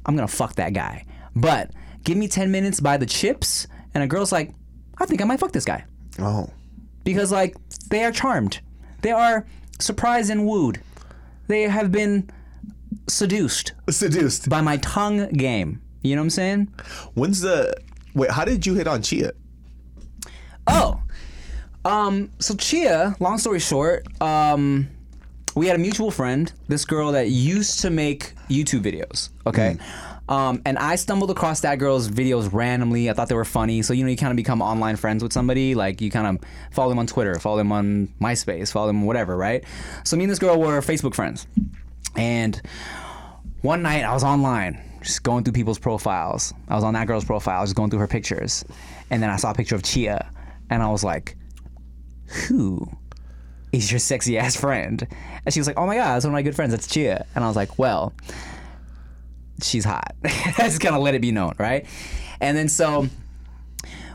I'm 0.06 0.16
gonna 0.16 0.26
fuck 0.26 0.56
that 0.56 0.72
guy. 0.72 1.04
But 1.36 1.70
give 2.04 2.16
me 2.16 2.28
10 2.28 2.50
minutes 2.50 2.80
by 2.80 2.96
the 2.96 3.06
chips, 3.06 3.66
and 3.94 4.04
a 4.04 4.06
girl's 4.06 4.32
like, 4.32 4.52
I 4.98 5.06
think 5.06 5.20
I 5.20 5.24
might 5.24 5.40
fuck 5.40 5.52
this 5.52 5.64
guy. 5.64 5.84
Oh. 6.18 6.48
Because, 7.02 7.32
like, 7.32 7.56
they 7.90 8.04
are 8.04 8.12
charmed. 8.12 8.60
They 9.02 9.10
are 9.10 9.46
surprised 9.80 10.30
and 10.30 10.46
wooed. 10.46 10.80
They 11.48 11.62
have 11.62 11.90
been 11.92 12.30
seduced 13.08 13.72
Seduced. 13.90 14.48
by 14.48 14.60
my 14.60 14.78
tongue 14.78 15.28
game. 15.30 15.82
You 16.02 16.14
know 16.16 16.22
what 16.22 16.26
I'm 16.26 16.30
saying? 16.30 16.74
When's 17.14 17.40
the. 17.40 17.74
Wait, 18.14 18.30
how 18.30 18.44
did 18.44 18.64
you 18.64 18.74
hit 18.74 18.86
on 18.86 19.02
Chia? 19.02 19.32
Oh, 20.66 21.02
um, 21.84 22.30
so 22.38 22.54
Chia. 22.54 23.14
Long 23.20 23.38
story 23.38 23.58
short, 23.58 24.06
um, 24.22 24.88
we 25.54 25.66
had 25.66 25.76
a 25.76 25.78
mutual 25.78 26.10
friend, 26.10 26.52
this 26.68 26.84
girl 26.84 27.12
that 27.12 27.28
used 27.30 27.80
to 27.80 27.90
make 27.90 28.34
YouTube 28.48 28.82
videos. 28.82 29.30
Okay. 29.46 29.76
Um, 30.28 30.62
and 30.64 30.78
I 30.78 30.96
stumbled 30.96 31.30
across 31.30 31.60
that 31.60 31.78
girl's 31.78 32.08
videos 32.08 32.52
randomly. 32.52 33.10
I 33.10 33.12
thought 33.12 33.28
they 33.28 33.34
were 33.34 33.44
funny. 33.44 33.82
So, 33.82 33.92
you 33.92 34.04
know, 34.04 34.10
you 34.10 34.16
kind 34.16 34.30
of 34.30 34.36
become 34.36 34.62
online 34.62 34.96
friends 34.96 35.22
with 35.22 35.32
somebody. 35.32 35.74
Like, 35.74 36.00
you 36.00 36.10
kind 36.10 36.26
of 36.26 36.48
follow 36.70 36.88
them 36.88 36.98
on 36.98 37.06
Twitter, 37.06 37.34
follow 37.38 37.58
them 37.58 37.72
on 37.72 38.08
MySpace, 38.20 38.72
follow 38.72 38.86
them 38.86 39.02
whatever, 39.02 39.36
right? 39.36 39.64
So, 40.04 40.16
me 40.16 40.24
and 40.24 40.30
this 40.30 40.38
girl 40.38 40.58
were 40.58 40.80
Facebook 40.80 41.14
friends. 41.14 41.46
And 42.16 42.60
one 43.60 43.82
night 43.82 44.04
I 44.04 44.14
was 44.14 44.24
online, 44.24 44.80
just 45.02 45.22
going 45.22 45.44
through 45.44 45.52
people's 45.52 45.78
profiles. 45.78 46.54
I 46.68 46.74
was 46.74 46.84
on 46.84 46.94
that 46.94 47.06
girl's 47.06 47.24
profile, 47.24 47.62
just 47.64 47.76
going 47.76 47.90
through 47.90 48.00
her 48.00 48.08
pictures. 48.08 48.64
And 49.10 49.22
then 49.22 49.30
I 49.30 49.36
saw 49.36 49.50
a 49.50 49.54
picture 49.54 49.74
of 49.74 49.82
Chia, 49.82 50.30
and 50.70 50.82
I 50.82 50.88
was 50.88 51.04
like, 51.04 51.36
who 52.48 52.88
is 53.72 53.90
your 53.90 53.98
sexy 53.98 54.38
ass 54.38 54.56
friend? 54.56 55.06
And 55.44 55.52
she 55.52 55.60
was 55.60 55.66
like, 55.66 55.78
oh 55.78 55.86
my 55.86 55.96
God, 55.96 56.14
that's 56.14 56.24
one 56.24 56.30
of 56.30 56.34
my 56.34 56.42
good 56.42 56.56
friends. 56.56 56.72
That's 56.72 56.86
Chia. 56.86 57.26
And 57.34 57.44
I 57.44 57.48
was 57.48 57.56
like, 57.56 57.78
well, 57.78 58.14
she's 59.62 59.84
hot. 59.84 60.14
Just 60.56 60.80
kind 60.80 60.94
of 60.94 61.02
let 61.02 61.14
it 61.14 61.20
be 61.20 61.32
known, 61.32 61.54
right? 61.58 61.86
And 62.40 62.56
then 62.56 62.68
so 62.68 63.08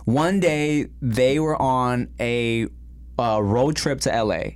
one 0.05 0.39
day 0.39 0.87
they 1.01 1.39
were 1.39 1.59
on 1.61 2.09
a 2.19 2.67
uh, 3.19 3.41
road 3.41 3.75
trip 3.75 4.01
to 4.01 4.23
LA. 4.23 4.51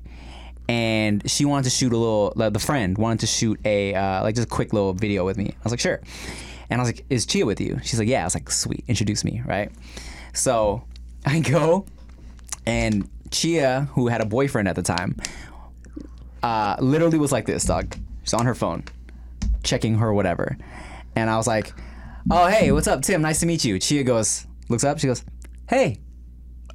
And 0.69 1.29
she 1.29 1.43
wanted 1.43 1.65
to 1.65 1.69
shoot 1.69 1.91
a 1.91 1.97
little. 1.97 2.33
The 2.35 2.49
the 2.49 2.59
friend 2.59 2.97
wanted 2.97 3.19
to 3.19 3.27
shoot 3.27 3.59
a 3.65 3.93
uh, 3.93 4.23
like 4.23 4.35
just 4.35 4.47
a 4.47 4.49
quick 4.49 4.71
little 4.71 4.93
video 4.93 5.25
with 5.25 5.37
me. 5.37 5.47
I 5.49 5.63
was 5.63 5.73
like, 5.73 5.81
sure. 5.81 6.01
And 6.69 6.79
I 6.79 6.83
was 6.83 6.89
like, 6.89 7.05
is 7.09 7.25
Chia 7.25 7.45
with 7.45 7.59
you? 7.59 7.79
She's 7.83 7.99
like, 7.99 8.07
yeah. 8.07 8.21
I 8.21 8.23
was 8.23 8.33
like, 8.33 8.49
sweet. 8.49 8.85
Introduce 8.87 9.25
me, 9.25 9.43
right? 9.45 9.69
So 10.33 10.85
I 11.25 11.41
go, 11.41 11.85
and 12.65 13.09
Chia, 13.29 13.89
who 13.91 14.07
had 14.07 14.21
a 14.21 14.25
boyfriend 14.25 14.67
at 14.67 14.75
the 14.75 14.81
time, 14.81 15.17
uh, 16.41 16.77
literally 16.79 17.17
was 17.17 17.31
like 17.31 17.45
this, 17.45 17.65
dog. 17.65 17.95
She's 18.23 18.33
on 18.33 18.45
her 18.45 18.55
phone, 18.55 18.85
checking 19.63 19.95
her 19.95 20.13
whatever. 20.13 20.57
And 21.15 21.29
I 21.29 21.37
was 21.37 21.47
like, 21.47 21.73
oh, 22.31 22.47
hey, 22.47 22.71
what's 22.71 22.87
up, 22.87 23.01
Tim? 23.01 23.21
Nice 23.21 23.39
to 23.41 23.45
meet 23.45 23.63
you. 23.65 23.79
Chia 23.79 24.03
goes, 24.03 24.45
looks 24.69 24.83
up, 24.83 24.99
she 24.99 25.07
goes, 25.07 25.23
hey, 25.69 25.97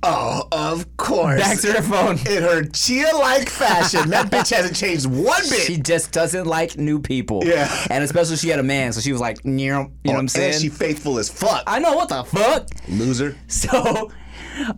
Oh, 0.01 0.47
of 0.53 0.97
course. 0.97 1.41
back 1.41 1.59
to 1.59 1.73
her 1.73 1.83
phone. 1.83 2.13
In 2.33 2.45
her 2.45 2.63
Chia 2.63 3.11
like 3.17 3.49
fashion. 3.49 4.11
that 4.11 4.27
bitch 4.31 4.55
hasn't 4.55 4.77
changed 4.77 5.07
one 5.07 5.43
bit. 5.51 5.63
She 5.63 5.77
just 5.77 6.13
doesn't 6.13 6.47
like 6.47 6.77
new 6.79 7.01
people. 7.01 7.43
Yeah. 7.45 7.69
And 7.91 8.05
especially 8.05 8.37
she 8.37 8.49
had 8.49 8.61
a 8.61 8.63
man, 8.63 8.93
so 8.93 9.01
she 9.01 9.11
was 9.11 9.21
like, 9.21 9.39
you 9.45 9.51
know, 9.51 9.57
you 9.57 9.67
know 9.73 9.91
what 10.13 10.19
I'm 10.21 10.29
saying? 10.29 10.53
And 10.53 10.63
she 10.63 10.69
faithful 10.69 11.19
as 11.19 11.29
fuck. 11.29 11.65
I 11.67 11.81
know 11.81 11.97
what 11.97 12.11
the 12.11 12.23
fuck. 12.23 12.69
Loser. 12.89 13.37
So, 13.49 14.13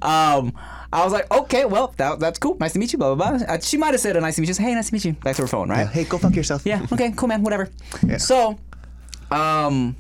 um, 0.01 0.55
I 0.93 1.05
was 1.05 1.13
like, 1.13 1.31
okay, 1.31 1.67
well, 1.67 1.93
that, 1.99 2.19
that's 2.19 2.39
cool. 2.39 2.57
Nice 2.59 2.73
to 2.73 2.79
meet 2.79 2.93
you. 2.95 2.99
Blah 2.99 3.15
blah 3.15 3.37
blah. 3.37 3.47
Uh, 3.47 3.61
she 3.61 3.77
might 3.77 3.93
have 3.93 4.01
said 4.01 4.17
a 4.17 4.21
nice 4.23 4.37
to 4.37 4.41
meet 4.41 4.49
you. 4.49 4.55
Hey, 4.65 4.75
nice 4.75 4.89
to 4.89 4.95
meet 4.95 5.05
you. 5.05 5.13
Back 5.13 5.37
to 5.37 5.43
her 5.43 5.49
phone, 5.49 5.69
right? 5.69 5.87
Hey, 5.87 6.05
go 6.05 6.17
fuck 6.17 6.35
yourself. 6.35 6.63
Yeah. 6.65 6.87
Okay. 6.93 7.13
Cool, 7.13 7.29
man. 7.29 7.43
Whatever. 7.43 7.69
Yeah. 8.07 8.17
So, 8.17 8.59
um, 9.31 9.97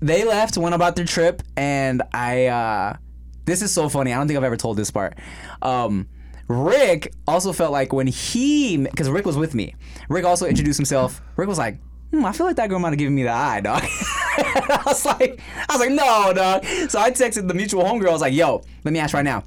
they 0.00 0.24
left, 0.24 0.56
went 0.56 0.74
about 0.74 0.96
their 0.96 1.04
trip, 1.04 1.42
and 1.56 2.02
I. 2.12 2.46
uh 2.46 2.96
This 3.44 3.62
is 3.62 3.72
so 3.72 3.88
funny. 3.88 4.12
I 4.12 4.16
don't 4.18 4.26
think 4.28 4.36
I've 4.38 4.44
ever 4.44 4.56
told 4.56 4.76
this 4.76 4.90
part. 4.90 5.18
Um, 5.62 6.08
Rick 6.48 7.12
also 7.26 7.52
felt 7.52 7.72
like 7.72 7.92
when 7.92 8.06
he, 8.06 8.76
because 8.76 9.08
Rick 9.08 9.26
was 9.26 9.36
with 9.36 9.54
me. 9.54 9.74
Rick 10.08 10.24
also 10.24 10.46
introduced 10.46 10.78
himself. 10.78 11.20
Rick 11.36 11.48
was 11.48 11.58
like, 11.58 11.78
hmm, 12.10 12.24
"I 12.24 12.32
feel 12.32 12.46
like 12.46 12.56
that 12.56 12.68
girl 12.68 12.78
might 12.78 12.90
have 12.90 12.98
given 12.98 13.14
me 13.14 13.22
the 13.22 13.30
eye, 13.30 13.60
dog." 13.60 13.82
I 14.38 14.82
was 14.86 15.04
like, 15.04 15.40
"I 15.68 15.72
was 15.76 15.80
like, 15.80 15.90
no, 15.90 16.32
dog." 16.34 16.64
So 16.90 16.98
I 16.98 17.10
texted 17.10 17.46
the 17.46 17.54
mutual 17.54 17.84
homegirl. 17.84 18.08
I 18.08 18.12
was 18.12 18.20
like, 18.22 18.34
"Yo, 18.34 18.62
let 18.84 18.92
me 18.92 18.98
ask 18.98 19.14
right 19.14 19.24
now." 19.24 19.44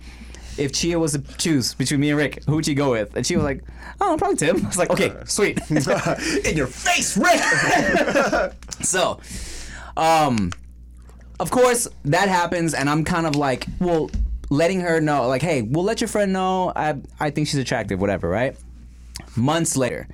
If 0.57 0.71
Chia 0.73 0.99
was 0.99 1.13
to 1.13 1.19
choose 1.37 1.73
between 1.73 1.99
me 1.99 2.09
and 2.09 2.17
Rick, 2.17 2.43
who 2.45 2.55
would 2.55 2.67
you 2.67 2.75
go 2.75 2.91
with? 2.91 3.15
And 3.15 3.25
she 3.25 3.35
was 3.35 3.43
like, 3.43 3.63
"Oh, 4.01 4.15
probably 4.17 4.37
Tim." 4.37 4.63
I 4.63 4.67
was 4.67 4.77
like, 4.77 4.89
"Okay, 4.89 5.13
sweet." 5.25 5.59
In 5.69 6.57
your 6.57 6.67
face, 6.67 7.17
Rick. 7.17 8.53
So, 8.81 9.19
um, 9.95 10.51
of 11.39 11.49
course 11.51 11.87
that 12.05 12.27
happens, 12.27 12.73
and 12.73 12.89
I'm 12.89 13.03
kind 13.05 13.25
of 13.25 13.35
like, 13.35 13.65
well, 13.79 14.09
letting 14.49 14.81
her 14.81 14.99
know, 14.99 15.27
like, 15.27 15.41
hey, 15.41 15.61
we'll 15.61 15.83
let 15.85 16.01
your 16.01 16.07
friend 16.07 16.33
know. 16.33 16.73
I 16.75 16.95
I 17.19 17.29
think 17.29 17.47
she's 17.47 17.59
attractive, 17.59 18.01
whatever, 18.01 18.27
right? 18.29 18.55
Months 19.35 19.77
later, 19.77 20.07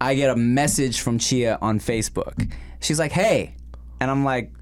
I 0.00 0.14
get 0.14 0.30
a 0.30 0.36
message 0.36 1.00
from 1.00 1.18
Chia 1.18 1.58
on 1.60 1.80
Facebook. 1.80 2.50
She's 2.80 2.98
like, 2.98 3.12
hey, 3.12 3.54
and 4.00 4.10
I'm 4.10 4.24
like, 4.24 4.52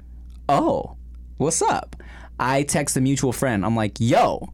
oh, 0.49 0.97
what's 1.37 1.61
up? 1.63 1.97
I 2.39 2.63
text 2.63 2.97
a 2.97 3.01
mutual 3.01 3.33
friend. 3.33 3.65
I'm 3.65 3.77
like, 3.77 3.97
yo. 3.99 4.53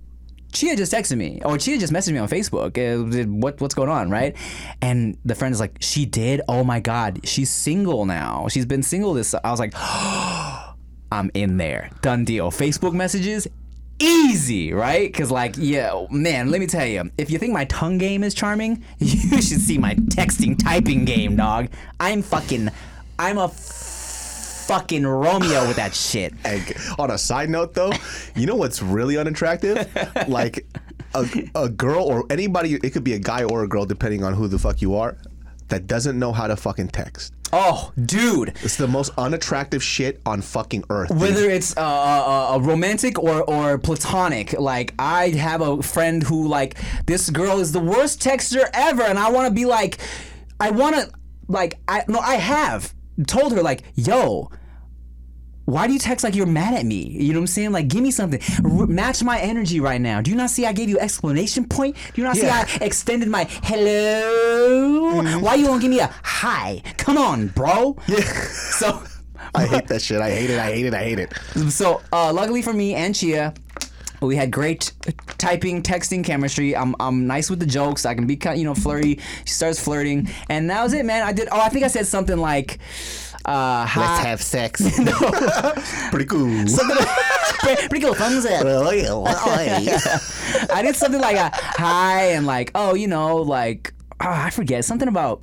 Chia 0.53 0.77
just 0.77 0.93
texted 0.93 1.17
me, 1.17 1.41
or 1.45 1.59
Chia 1.59 1.79
just 1.79 1.93
messaged 1.93 2.13
me 2.13 2.19
on 2.19 2.29
Facebook. 2.29 2.77
Uh, 2.79 3.27
what 3.29 3.61
what's 3.61 3.75
going 3.75 3.89
on, 3.89 4.11
right? 4.11 4.37
And 4.83 5.17
the 5.25 5.35
friend 5.35 5.53
is 5.53 5.61
like, 5.61 5.77
she 5.81 6.07
did. 6.07 6.41
Oh 6.49 6.65
my 6.65 6.81
god, 6.81 7.21
she's 7.25 7.51
single 7.51 8.07
now. 8.07 8.49
She's 8.49 8.67
been 8.67 8.83
single 8.83 9.15
this. 9.15 9.35
I 9.35 9.51
was 9.51 9.61
like, 9.61 9.73
I'm 11.13 11.31
in 11.35 11.57
there. 11.57 11.91
Done 12.03 12.25
deal. 12.25 12.51
Facebook 12.51 12.93
messages, 12.93 13.49
easy, 13.99 14.73
right? 14.73 15.11
Because 15.11 15.31
like, 15.31 15.55
yeah, 15.57 16.07
man, 16.11 16.51
let 16.51 16.61
me 16.61 16.67
tell 16.67 16.87
you, 16.87 17.11
if 17.19 17.31
you 17.31 17.39
think 17.39 17.53
my 17.53 17.65
tongue 17.67 17.99
game 17.99 18.25
is 18.25 18.35
charming, 18.35 18.85
you 18.99 19.43
should 19.43 19.61
see 19.61 19.79
my 19.79 19.95
texting 19.95 20.59
typing 20.63 21.05
game, 21.05 21.37
dog. 21.37 21.69
I'm 21.99 22.23
fucking, 22.23 22.71
I'm 23.19 23.39
a 23.39 23.49
fucking 24.71 25.05
Romeo 25.05 25.67
with 25.67 25.77
that 25.77 25.95
shit. 25.95 26.33
And 26.45 26.63
on 26.99 27.11
a 27.11 27.19
side 27.19 27.51
note, 27.51 27.75
though, 27.75 27.93
you 28.37 28.47
know 28.47 28.55
what's 28.55 28.81
really 28.81 29.17
unattractive? 29.19 29.89
like 30.29 30.65
a, 31.15 31.27
a 31.57 31.69
girl 31.69 32.05
or 32.05 32.25
anybody, 32.31 32.75
it 32.75 32.91
could 32.91 33.03
be 33.05 33.15
a 33.15 33.19
guy 33.19 33.43
or 33.43 33.65
a 33.65 33.69
girl, 33.69 33.85
depending 33.85 34.23
on 34.23 34.35
who 34.35 34.47
the 34.47 34.59
fuck 34.59 34.81
you 34.81 34.95
are, 34.95 35.17
that 35.69 35.87
doesn't 35.89 36.19
know 36.19 36.33
how 36.33 36.47
to 36.47 36.55
fucking 36.57 36.89
text. 36.89 37.33
Oh, 37.53 37.93
dude. 38.05 38.51
It's 38.63 38.77
the 38.77 38.87
most 38.87 39.11
unattractive 39.19 39.83
shit 39.83 40.21
on 40.25 40.41
fucking 40.41 40.85
earth. 40.89 41.09
dude. 41.09 41.19
whether 41.21 41.51
it's 41.51 41.77
uh, 41.77 41.81
uh, 41.81 42.55
uh, 42.55 42.59
romantic 42.61 43.19
or, 43.19 43.43
or 43.43 43.77
platonic 43.79 44.53
like 44.53 44.95
i 45.01 45.31
have 45.31 45.61
a 45.61 45.83
friend 45.83 46.23
who 46.23 46.47
like 46.47 46.77
this 47.07 47.29
girl 47.29 47.59
is 47.59 47.73
the 47.73 47.81
worst 47.81 48.21
texter 48.23 48.69
ever 48.73 49.03
and 49.03 49.19
i 49.19 49.29
want 49.31 49.49
to 49.49 49.53
be 49.55 49.65
like 49.65 49.99
i 50.61 50.71
want 50.71 50.95
to 50.95 51.11
like 51.49 51.75
i 51.89 52.05
no 52.07 52.21
i 52.21 52.37
have 52.37 52.95
told 53.27 53.53
her 53.53 53.63
like 53.63 53.83
yo 53.97 54.49
why 55.71 55.87
do 55.87 55.93
you 55.93 55.99
text 55.99 56.25
like 56.25 56.35
you're 56.35 56.47
mad 56.47 56.75
at 56.75 56.85
me? 56.85 57.03
You 57.09 57.33
know 57.33 57.39
what 57.39 57.45
I'm 57.45 57.47
saying? 57.47 57.73
Like, 57.73 57.89
give 57.89 58.03
me 58.03 58.11
something. 58.11 58.41
R- 58.65 58.87
match 58.87 59.23
my 59.23 59.39
energy 59.39 59.81
right 59.81 60.01
now. 60.01 60.21
Do 60.21 60.31
you 60.31 60.37
not 60.37 60.51
see 60.51 60.67
I 60.67 60.73
gave 60.73 60.89
you 60.89 60.99
exclamation 60.99 61.65
point? 61.67 61.97
Do 62.15 62.21
you 62.21 62.27
not 62.27 62.37
Yeah. 62.37 62.65
see 62.67 62.79
I 62.81 62.85
extended 62.85 63.29
my 63.29 63.45
hello? 64.25 65.39
Why 65.41 65.55
you 65.55 65.67
won't 65.69 65.81
give 65.83 65.91
me 65.91 66.01
a 66.01 66.11
hi? 66.23 66.83
Come 66.97 67.17
on, 67.19 67.49
bro. 67.49 67.97
Yeah. 68.07 68.19
So 68.81 69.03
I 69.55 69.67
hate 69.67 69.89
that 69.89 70.01
shit. 70.01 70.21
I 70.21 70.31
hate 70.31 70.49
it. 70.51 70.59
I 70.59 70.73
hate 70.73 70.87
it. 70.87 70.95
I 70.95 71.03
hate 71.03 71.19
it. 71.19 71.33
so, 71.71 72.01
uh, 72.13 72.33
luckily 72.33 72.63
for 72.63 72.73
me 72.73 72.95
and 72.95 73.15
Chia, 73.15 73.53
we 74.23 74.37
had 74.37 74.51
great 74.51 74.93
typing, 75.39 75.83
texting 75.83 76.25
chemistry. 76.25 76.77
I'm, 76.77 76.95
I'm 77.01 77.27
nice 77.27 77.51
with 77.51 77.59
the 77.59 77.67
jokes. 77.67 78.07
I 78.07 78.15
can 78.15 78.27
be, 78.27 78.37
kind- 78.37 78.59
you 78.59 78.65
know, 78.65 78.75
flirty. 78.75 79.19
She 79.45 79.53
starts 79.55 79.81
flirting, 79.81 80.29
and 80.49 80.71
that 80.71 80.83
was 80.83 80.93
it, 80.93 81.05
man. 81.05 81.23
I 81.27 81.33
did. 81.33 81.49
Oh, 81.51 81.61
I 81.61 81.69
think 81.69 81.85
I 81.85 81.89
said 81.89 82.07
something 82.07 82.37
like, 82.39 82.79
uh, 83.45 83.87
have 83.87 84.43
sex. 84.43 84.83
Pretty 86.11 86.27
cool. 86.27 86.49
pretty, 87.61 87.89
pretty 87.89 88.05
cool. 88.05 88.15
Thumbs 88.15 88.47
up. 88.47 88.65
I 90.73 90.83
did 90.83 90.97
something 90.97 91.21
like 91.21 91.37
a 91.37 91.51
hi 91.55 92.33
and 92.33 92.47
like, 92.47 92.71
oh, 92.75 92.95
you 92.95 93.07
know, 93.07 93.37
like, 93.37 93.93
ah, 94.21 94.47
I 94.47 94.51
forget 94.51 94.85
something 94.85 95.09
about, 95.09 95.43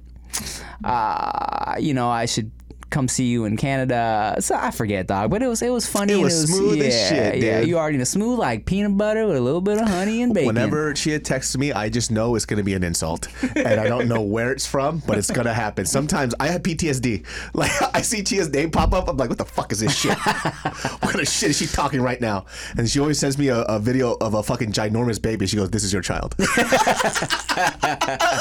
uh, 0.83 1.75
you 1.79 1.93
know, 1.93 2.09
I 2.09 2.25
should 2.25 2.51
come 2.89 3.07
see 3.07 3.25
you 3.25 3.45
in 3.45 3.57
Canada. 3.57 4.35
So 4.39 4.55
I 4.55 4.71
forget, 4.71 5.07
dog, 5.07 5.29
but 5.29 5.41
it 5.41 5.47
was 5.47 5.61
it 5.61 5.71
was 5.71 5.85
funny. 5.87 6.13
It 6.13 6.15
and 6.15 6.23
was 6.25 6.43
smooth 6.43 6.77
yeah, 6.77 6.85
as 6.85 7.09
shit, 7.09 7.37
Yeah, 7.37 7.59
dude. 7.59 7.69
you 7.69 7.77
already 7.77 7.97
know 7.97 8.03
smooth 8.03 8.39
like 8.39 8.65
peanut 8.65 8.97
butter 8.97 9.25
with 9.27 9.37
a 9.37 9.41
little 9.41 9.61
bit 9.61 9.77
of 9.77 9.87
honey 9.87 10.21
and 10.21 10.33
bacon. 10.33 10.47
Whenever 10.47 10.95
she 10.95 11.17
texts 11.19 11.57
me, 11.57 11.71
I 11.71 11.89
just 11.89 12.11
know 12.11 12.35
it's 12.35 12.45
gonna 12.45 12.63
be 12.63 12.73
an 12.73 12.83
insult, 12.83 13.27
and 13.55 13.79
I 13.79 13.87
don't 13.87 14.07
know 14.07 14.21
where 14.21 14.51
it's 14.51 14.65
from, 14.65 15.01
but 15.05 15.17
it's 15.17 15.31
gonna 15.31 15.53
happen. 15.53 15.85
Sometimes 15.85 16.33
I 16.39 16.47
have 16.47 16.63
PTSD. 16.63 17.25
Like 17.53 17.71
I 17.95 18.01
see 18.01 18.21
Tia's 18.23 18.49
name 18.49 18.69
pop 18.69 18.93
up, 18.93 19.07
I'm 19.09 19.17
like, 19.17 19.29
what 19.29 19.37
the 19.37 19.45
fuck 19.45 19.71
is 19.71 19.79
this 19.79 19.95
shit? 19.95 20.17
what 20.19 21.01
kind 21.01 21.19
of 21.21 21.27
shit 21.27 21.49
is 21.51 21.57
she 21.57 21.65
talking 21.65 22.01
right 22.01 22.19
now? 22.21 22.45
And 22.77 22.87
she 22.89 22.99
always 22.99 23.17
sends 23.19 23.37
me 23.37 23.47
a, 23.47 23.61
a 23.61 23.79
video 23.79 24.15
of 24.21 24.33
a 24.35 24.43
fucking 24.43 24.71
ginormous 24.73 25.19
baby. 25.21 25.47
She 25.47 25.55
goes, 25.55 25.69
"This 25.71 25.83
is 25.83 25.91
your 25.91 26.01
child." 26.01 26.35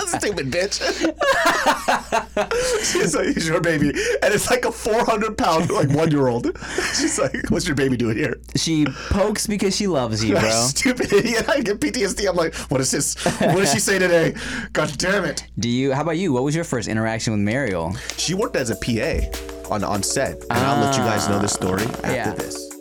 Stupid 0.06 0.50
bitch. 0.50 0.80
She's 2.92 3.14
like, 3.14 3.28
"He's 3.28 3.48
your 3.48 3.60
baby," 3.60 3.92
and 4.22 4.34
it's 4.36 4.50
like 4.50 4.64
a 4.64 4.72
400 4.72 5.36
pound 5.36 5.70
like 5.70 5.90
one 5.90 6.10
year 6.10 6.28
old. 6.28 6.46
She's 6.94 7.18
like, 7.18 7.50
"What's 7.50 7.66
your 7.66 7.74
baby 7.74 7.96
doing 7.96 8.16
here?" 8.16 8.38
she 8.54 8.86
pokes 9.10 9.46
because 9.46 9.74
she 9.74 9.86
loves 9.86 10.24
you, 10.24 10.34
bro. 10.34 10.50
Stupid 10.68 11.12
idiot. 11.12 11.48
I 11.48 11.60
get 11.60 11.80
PTSD. 11.80 12.28
I'm 12.28 12.36
like, 12.36 12.54
what 12.70 12.80
is 12.80 12.90
this? 12.90 13.14
What 13.24 13.56
did 13.56 13.68
she 13.68 13.80
say 13.80 13.98
today? 13.98 14.34
God 14.72 14.96
damn 14.98 15.24
it. 15.24 15.46
Do 15.58 15.68
you? 15.68 15.92
How 15.92 16.02
about 16.02 16.18
you? 16.18 16.32
What 16.32 16.44
was 16.44 16.54
your 16.54 16.64
first 16.64 16.88
interaction 16.88 17.32
with 17.32 17.40
Mariel? 17.40 17.96
She 18.16 18.34
worked 18.34 18.56
as 18.56 18.70
a 18.70 18.76
PA 18.76 19.26
on, 19.70 19.84
on 19.84 20.02
set. 20.02 20.40
And 20.50 20.52
I'll 20.52 20.80
let 20.80 20.96
you 20.96 21.02
guys 21.02 21.28
know 21.28 21.38
the 21.38 21.48
story 21.48 21.84
after 21.84 22.12
yeah. 22.12 22.32
this. 22.32 22.75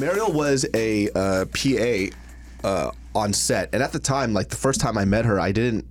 Mariel 0.00 0.32
was 0.32 0.66
a 0.74 1.10
uh, 1.10 1.44
PA 1.44 2.66
uh, 2.66 2.90
on 3.14 3.32
set, 3.32 3.68
and 3.72 3.82
at 3.82 3.92
the 3.92 3.98
time, 3.98 4.32
like 4.32 4.48
the 4.48 4.56
first 4.56 4.80
time 4.80 4.96
I 4.96 5.04
met 5.04 5.26
her, 5.26 5.38
I 5.38 5.52
didn't 5.52 5.86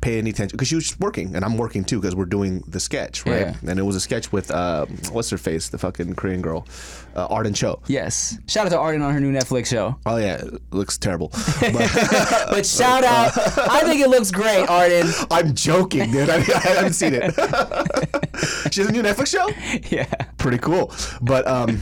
pay 0.00 0.18
any 0.18 0.30
attention 0.30 0.56
because 0.56 0.68
she 0.68 0.74
was 0.74 0.84
just 0.84 1.00
working, 1.00 1.34
and 1.34 1.44
I'm 1.44 1.56
working 1.56 1.84
too 1.84 2.00
because 2.00 2.16
we're 2.16 2.24
doing 2.26 2.64
the 2.66 2.80
sketch, 2.80 3.24
right? 3.26 3.40
Yeah. 3.40 3.54
And 3.66 3.78
it 3.78 3.82
was 3.82 3.96
a 3.96 4.00
sketch 4.00 4.32
with 4.32 4.50
uh, 4.50 4.86
what's 5.12 5.30
her 5.30 5.38
face, 5.38 5.68
the 5.68 5.78
fucking 5.78 6.14
Korean 6.14 6.42
girl, 6.42 6.66
uh, 7.16 7.26
Arden 7.26 7.54
Cho. 7.54 7.80
Yes. 7.86 8.38
Shout 8.48 8.66
out 8.66 8.70
to 8.70 8.78
Arden 8.78 9.02
on 9.02 9.14
her 9.14 9.20
new 9.20 9.32
Netflix 9.32 9.66
show. 9.66 9.96
Oh 10.04 10.16
yeah, 10.16 10.36
it 10.36 10.62
looks 10.72 10.98
terrible. 10.98 11.30
But 12.54 12.66
shout 12.66 13.04
out, 13.04 13.32
I 13.58 13.82
think 13.84 14.00
it 14.00 14.08
looks 14.08 14.30
great, 14.30 14.66
Arden. 14.66 15.10
I'm 15.30 15.54
joking, 15.54 16.10
dude. 16.10 16.28
I, 16.28 16.36
I 16.36 16.58
haven't 16.58 16.92
seen 16.92 17.14
it. 17.14 17.32
she 18.72 18.80
has 18.80 18.88
a 18.88 18.92
new 18.92 19.02
Netflix 19.02 19.28
show. 19.28 19.48
Yeah. 19.90 20.12
pretty 20.38 20.58
cool. 20.58 20.92
But 21.20 21.46
um, 21.48 21.80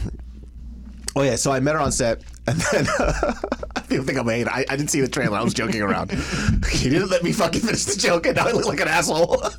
oh 1.15 1.21
yeah, 1.21 1.35
so 1.35 1.51
I 1.51 1.59
met 1.59 1.75
her 1.75 1.81
on 1.81 1.91
set, 1.91 2.23
and 2.47 2.59
then 2.59 2.85
people 3.89 4.05
think 4.05 4.17
I'm. 4.17 4.27
I, 4.29 4.65
I 4.69 4.75
didn't 4.75 4.89
see 4.89 5.01
the 5.01 5.07
trailer. 5.07 5.37
I 5.37 5.43
was 5.43 5.53
joking 5.53 5.81
around. 5.81 6.11
he 6.71 6.89
didn't 6.89 7.09
let 7.09 7.23
me 7.23 7.31
fucking 7.31 7.61
finish 7.61 7.85
the 7.85 7.99
joke, 7.99 8.25
and 8.27 8.35
now 8.35 8.47
I 8.47 8.51
look 8.51 8.65
like 8.65 8.81
an 8.81 8.87
asshole. 8.87 9.43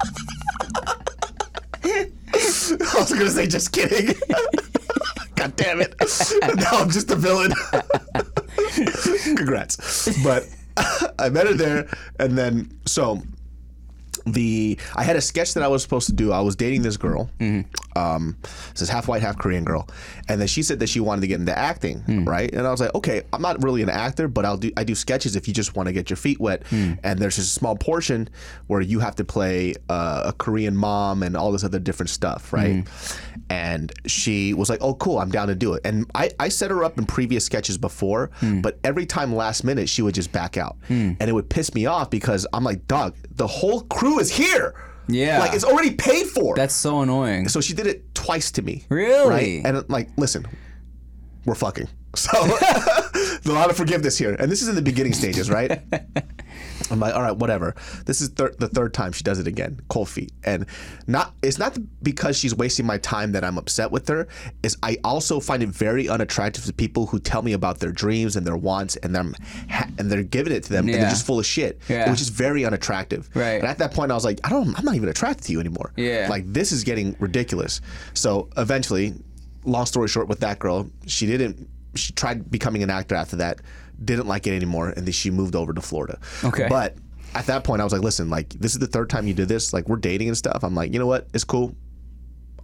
I 1.85 2.11
was 2.99 3.13
gonna 3.13 3.31
say 3.31 3.47
just 3.47 3.73
kidding. 3.73 4.15
God 5.37 5.55
damn 5.57 5.81
it! 5.81 5.95
now 6.57 6.71
I'm 6.73 6.91
just 6.91 7.11
a 7.11 7.17
villain. 7.17 7.53
Congrats, 9.23 10.23
but 10.23 10.45
I 11.19 11.29
met 11.29 11.47
her 11.47 11.55
there, 11.55 11.89
and 12.19 12.37
then 12.37 12.79
so 12.87 13.23
the 14.27 14.79
I 14.97 15.05
had 15.05 15.17
a 15.17 15.21
sketch 15.21 15.55
that 15.55 15.63
I 15.63 15.69
was 15.69 15.83
supposed 15.83 16.07
to 16.07 16.13
do. 16.13 16.33
I 16.33 16.41
was 16.41 16.57
dating 16.57 16.83
this 16.83 16.97
girl. 16.97 17.31
Mm-hmm. 17.39 17.69
Um, 17.97 18.37
this 18.73 18.83
is 18.83 18.89
half 18.89 19.09
white, 19.09 19.23
half 19.23 19.39
Korean 19.39 19.65
girl, 19.65 19.89
and 20.29 20.41
then 20.41 20.49
she 20.49 20.63
said 20.63 20.81
that 20.81 20.89
she 20.89 21.01
wanted 21.01 21.23
to 21.23 21.27
get 21.27 21.41
into 21.41 21.57
acting, 21.57 22.01
hmm. 22.01 22.25
right? 22.25 22.53
And 22.53 22.67
I 22.67 22.71
was 22.71 22.81
like, 22.81 22.95
okay, 22.95 23.23
I'm 23.33 23.43
not 23.43 23.63
really 23.63 23.83
an 23.83 23.89
actor, 23.89 24.29
but 24.29 24.45
I'll 24.45 24.57
do 24.57 24.71
I 24.77 24.85
do 24.85 24.95
sketches 24.95 25.37
if 25.37 25.49
you 25.49 25.55
just 25.55 25.77
want 25.77 25.87
to 25.89 25.93
get 25.93 26.11
your 26.11 26.17
feet 26.17 26.41
wet. 26.41 26.67
Hmm. 26.69 26.95
And 27.03 27.19
there's 27.19 27.37
just 27.37 27.49
a 27.49 27.59
small 27.59 27.77
portion 27.77 28.29
where 28.67 28.81
you 28.81 29.01
have 29.01 29.17
to 29.17 29.25
play 29.25 29.75
uh, 29.89 30.23
a 30.27 30.33
Korean 30.33 30.77
mom 30.77 31.23
and 31.23 31.37
all 31.37 31.53
this 31.53 31.65
other 31.65 31.79
different 31.79 32.11
stuff, 32.11 32.53
right? 32.53 32.87
Hmm. 32.87 33.43
And 33.51 33.93
she 34.07 34.55
was 34.55 34.71
like, 34.71 34.81
oh, 34.83 34.95
cool, 34.95 35.19
I'm 35.19 35.31
down 35.31 35.49
to 35.49 35.55
do 35.55 35.75
it. 35.75 35.83
And 35.85 36.11
I 36.15 36.31
I 36.39 36.49
set 36.49 36.71
her 36.71 36.85
up 36.85 36.99
in 36.99 37.07
previous 37.07 37.45
sketches 37.45 37.79
before, 37.79 38.31
but 38.63 38.79
every 38.85 39.07
time 39.07 39.35
last 39.35 39.65
minute 39.65 39.89
she 39.89 40.03
would 40.03 40.15
just 40.15 40.33
back 40.33 40.57
out, 40.57 40.77
and 40.89 41.21
it 41.21 41.33
would 41.33 41.49
piss 41.49 41.75
me 41.75 41.87
off 41.87 42.11
because 42.11 42.47
I'm 42.53 42.65
like, 42.65 42.87
dog, 42.87 43.15
the 43.31 43.47
whole 43.47 43.83
crew 43.83 44.19
is 44.19 44.31
here. 44.31 44.75
Yeah. 45.09 45.41
Like 45.41 45.55
it's 45.55 45.65
already 45.65 45.93
paid 45.93 46.27
for. 46.27 46.55
That's 46.55 46.75
so 46.75 47.01
annoying. 47.01 47.49
so 47.49 47.61
she 47.61 47.75
did 47.75 47.87
it 47.87 48.15
twice 48.15 48.51
to 48.53 48.63
me. 48.63 48.85
Really? 48.89 49.29
Right? 49.29 49.63
And 49.65 49.89
like, 49.89 50.09
listen, 50.17 50.47
we're 51.45 51.55
fucking. 51.55 51.89
So 52.15 52.31
a 52.41 53.41
lot 53.47 53.71
of 53.71 53.77
forgiveness 53.77 54.17
here. 54.17 54.35
And 54.39 54.51
this 54.51 54.63
is 54.63 54.69
in 54.69 54.75
the 54.77 54.83
beginning 54.83 55.13
stages, 55.15 55.51
right? 55.51 55.81
I'm 56.91 57.01
like, 57.01 57.15
all 57.15 57.23
right, 57.23 57.37
whatever. 57.37 57.75
This 58.07 58.21
is 58.21 58.29
thir- 58.31 58.55
the 58.59 58.69
third 58.69 58.93
time 58.95 59.13
she 59.13 59.23
does 59.23 59.39
it 59.39 59.47
again, 59.47 59.81
cold 59.89 60.09
feet, 60.09 60.33
and 60.45 60.67
not. 61.07 61.35
It's 61.43 61.59
not 61.59 61.77
because 62.03 62.37
she's 62.37 62.55
wasting 62.55 62.85
my 62.87 62.99
time 62.99 63.33
that 63.33 63.45
I'm 63.45 63.59
upset 63.59 63.91
with 63.91 64.09
her. 64.09 64.27
Is 64.63 64.77
I 64.83 64.99
also 65.05 65.41
find 65.41 65.63
it 65.63 65.69
very 65.71 66.09
unattractive 66.09 66.65
to 66.65 66.73
people 66.73 67.07
who 67.07 67.19
tell 67.19 67.43
me 67.43 67.53
about 67.53 67.79
their 67.81 67.93
dreams 67.93 68.37
and 68.37 68.47
their 68.47 68.57
wants, 68.57 68.97
and 68.97 69.15
them 69.15 69.35
ha- 69.71 69.89
and 69.99 70.11
they're 70.11 70.23
giving 70.23 70.53
it 70.53 70.65
to 70.65 70.71
them, 70.73 70.87
and 70.89 70.95
they're 70.95 71.11
just 71.11 71.27
full 71.27 71.39
of 71.39 71.47
shit, 71.47 71.81
Yeah. 71.89 72.11
which 72.11 72.21
is 72.21 72.29
very 72.29 72.65
unattractive. 72.65 73.29
Right. 73.35 73.55
And 73.61 73.65
at 73.65 73.79
that 73.79 73.93
point, 73.95 74.11
I 74.11 74.15
was 74.15 74.25
like, 74.25 74.41
I 74.45 74.51
don't. 74.51 74.77
I'm 74.79 74.85
not 74.85 74.95
even 74.95 75.09
attracted 75.09 75.45
to 75.47 75.53
you 75.53 75.61
anymore. 75.61 75.93
Yeah. 75.97 76.27
Like 76.29 76.45
this 76.53 76.73
is 76.73 76.85
getting 76.85 77.17
ridiculous. 77.21 77.81
So 78.15 78.49
eventually, 78.57 79.15
long 79.65 79.87
story 79.87 80.09
short, 80.09 80.29
with 80.29 80.41
that 80.41 80.59
girl, 80.59 80.91
she 81.07 81.27
didn't. 81.27 81.69
She 81.97 82.13
tried 82.13 82.51
becoming 82.51 82.83
an 82.83 82.91
actor 82.91 83.15
after 83.15 83.37
that, 83.37 83.61
didn't 84.05 84.27
like 84.27 84.47
it 84.47 84.55
anymore, 84.55 84.89
and 84.91 85.07
then 85.07 85.13
she 85.13 85.31
moved 85.31 85.57
over 85.57 85.73
to 85.73 85.81
Florida. 85.81 86.19
Okay. 86.45 86.67
But 86.69 86.97
at 87.35 87.47
that 87.47 87.65
point, 87.65 87.81
I 87.81 87.85
was 87.85 87.93
like, 87.93 88.03
listen, 88.03 88.31
like 88.31 88.51
this 88.51 88.73
is 88.75 88.79
the 88.79 88.87
third 88.87 89.11
time 89.11 89.27
you 89.27 89.35
did 89.35 89.49
this. 89.49 89.73
Like 89.73 89.89
we're 89.89 89.97
dating 89.97 90.29
and 90.29 90.37
stuff. 90.37 90.63
I'm 90.63 90.75
like, 90.75 90.93
you 90.93 90.99
know 90.99 91.07
what? 91.07 91.27
It's 91.35 91.45
cool. 91.45 91.75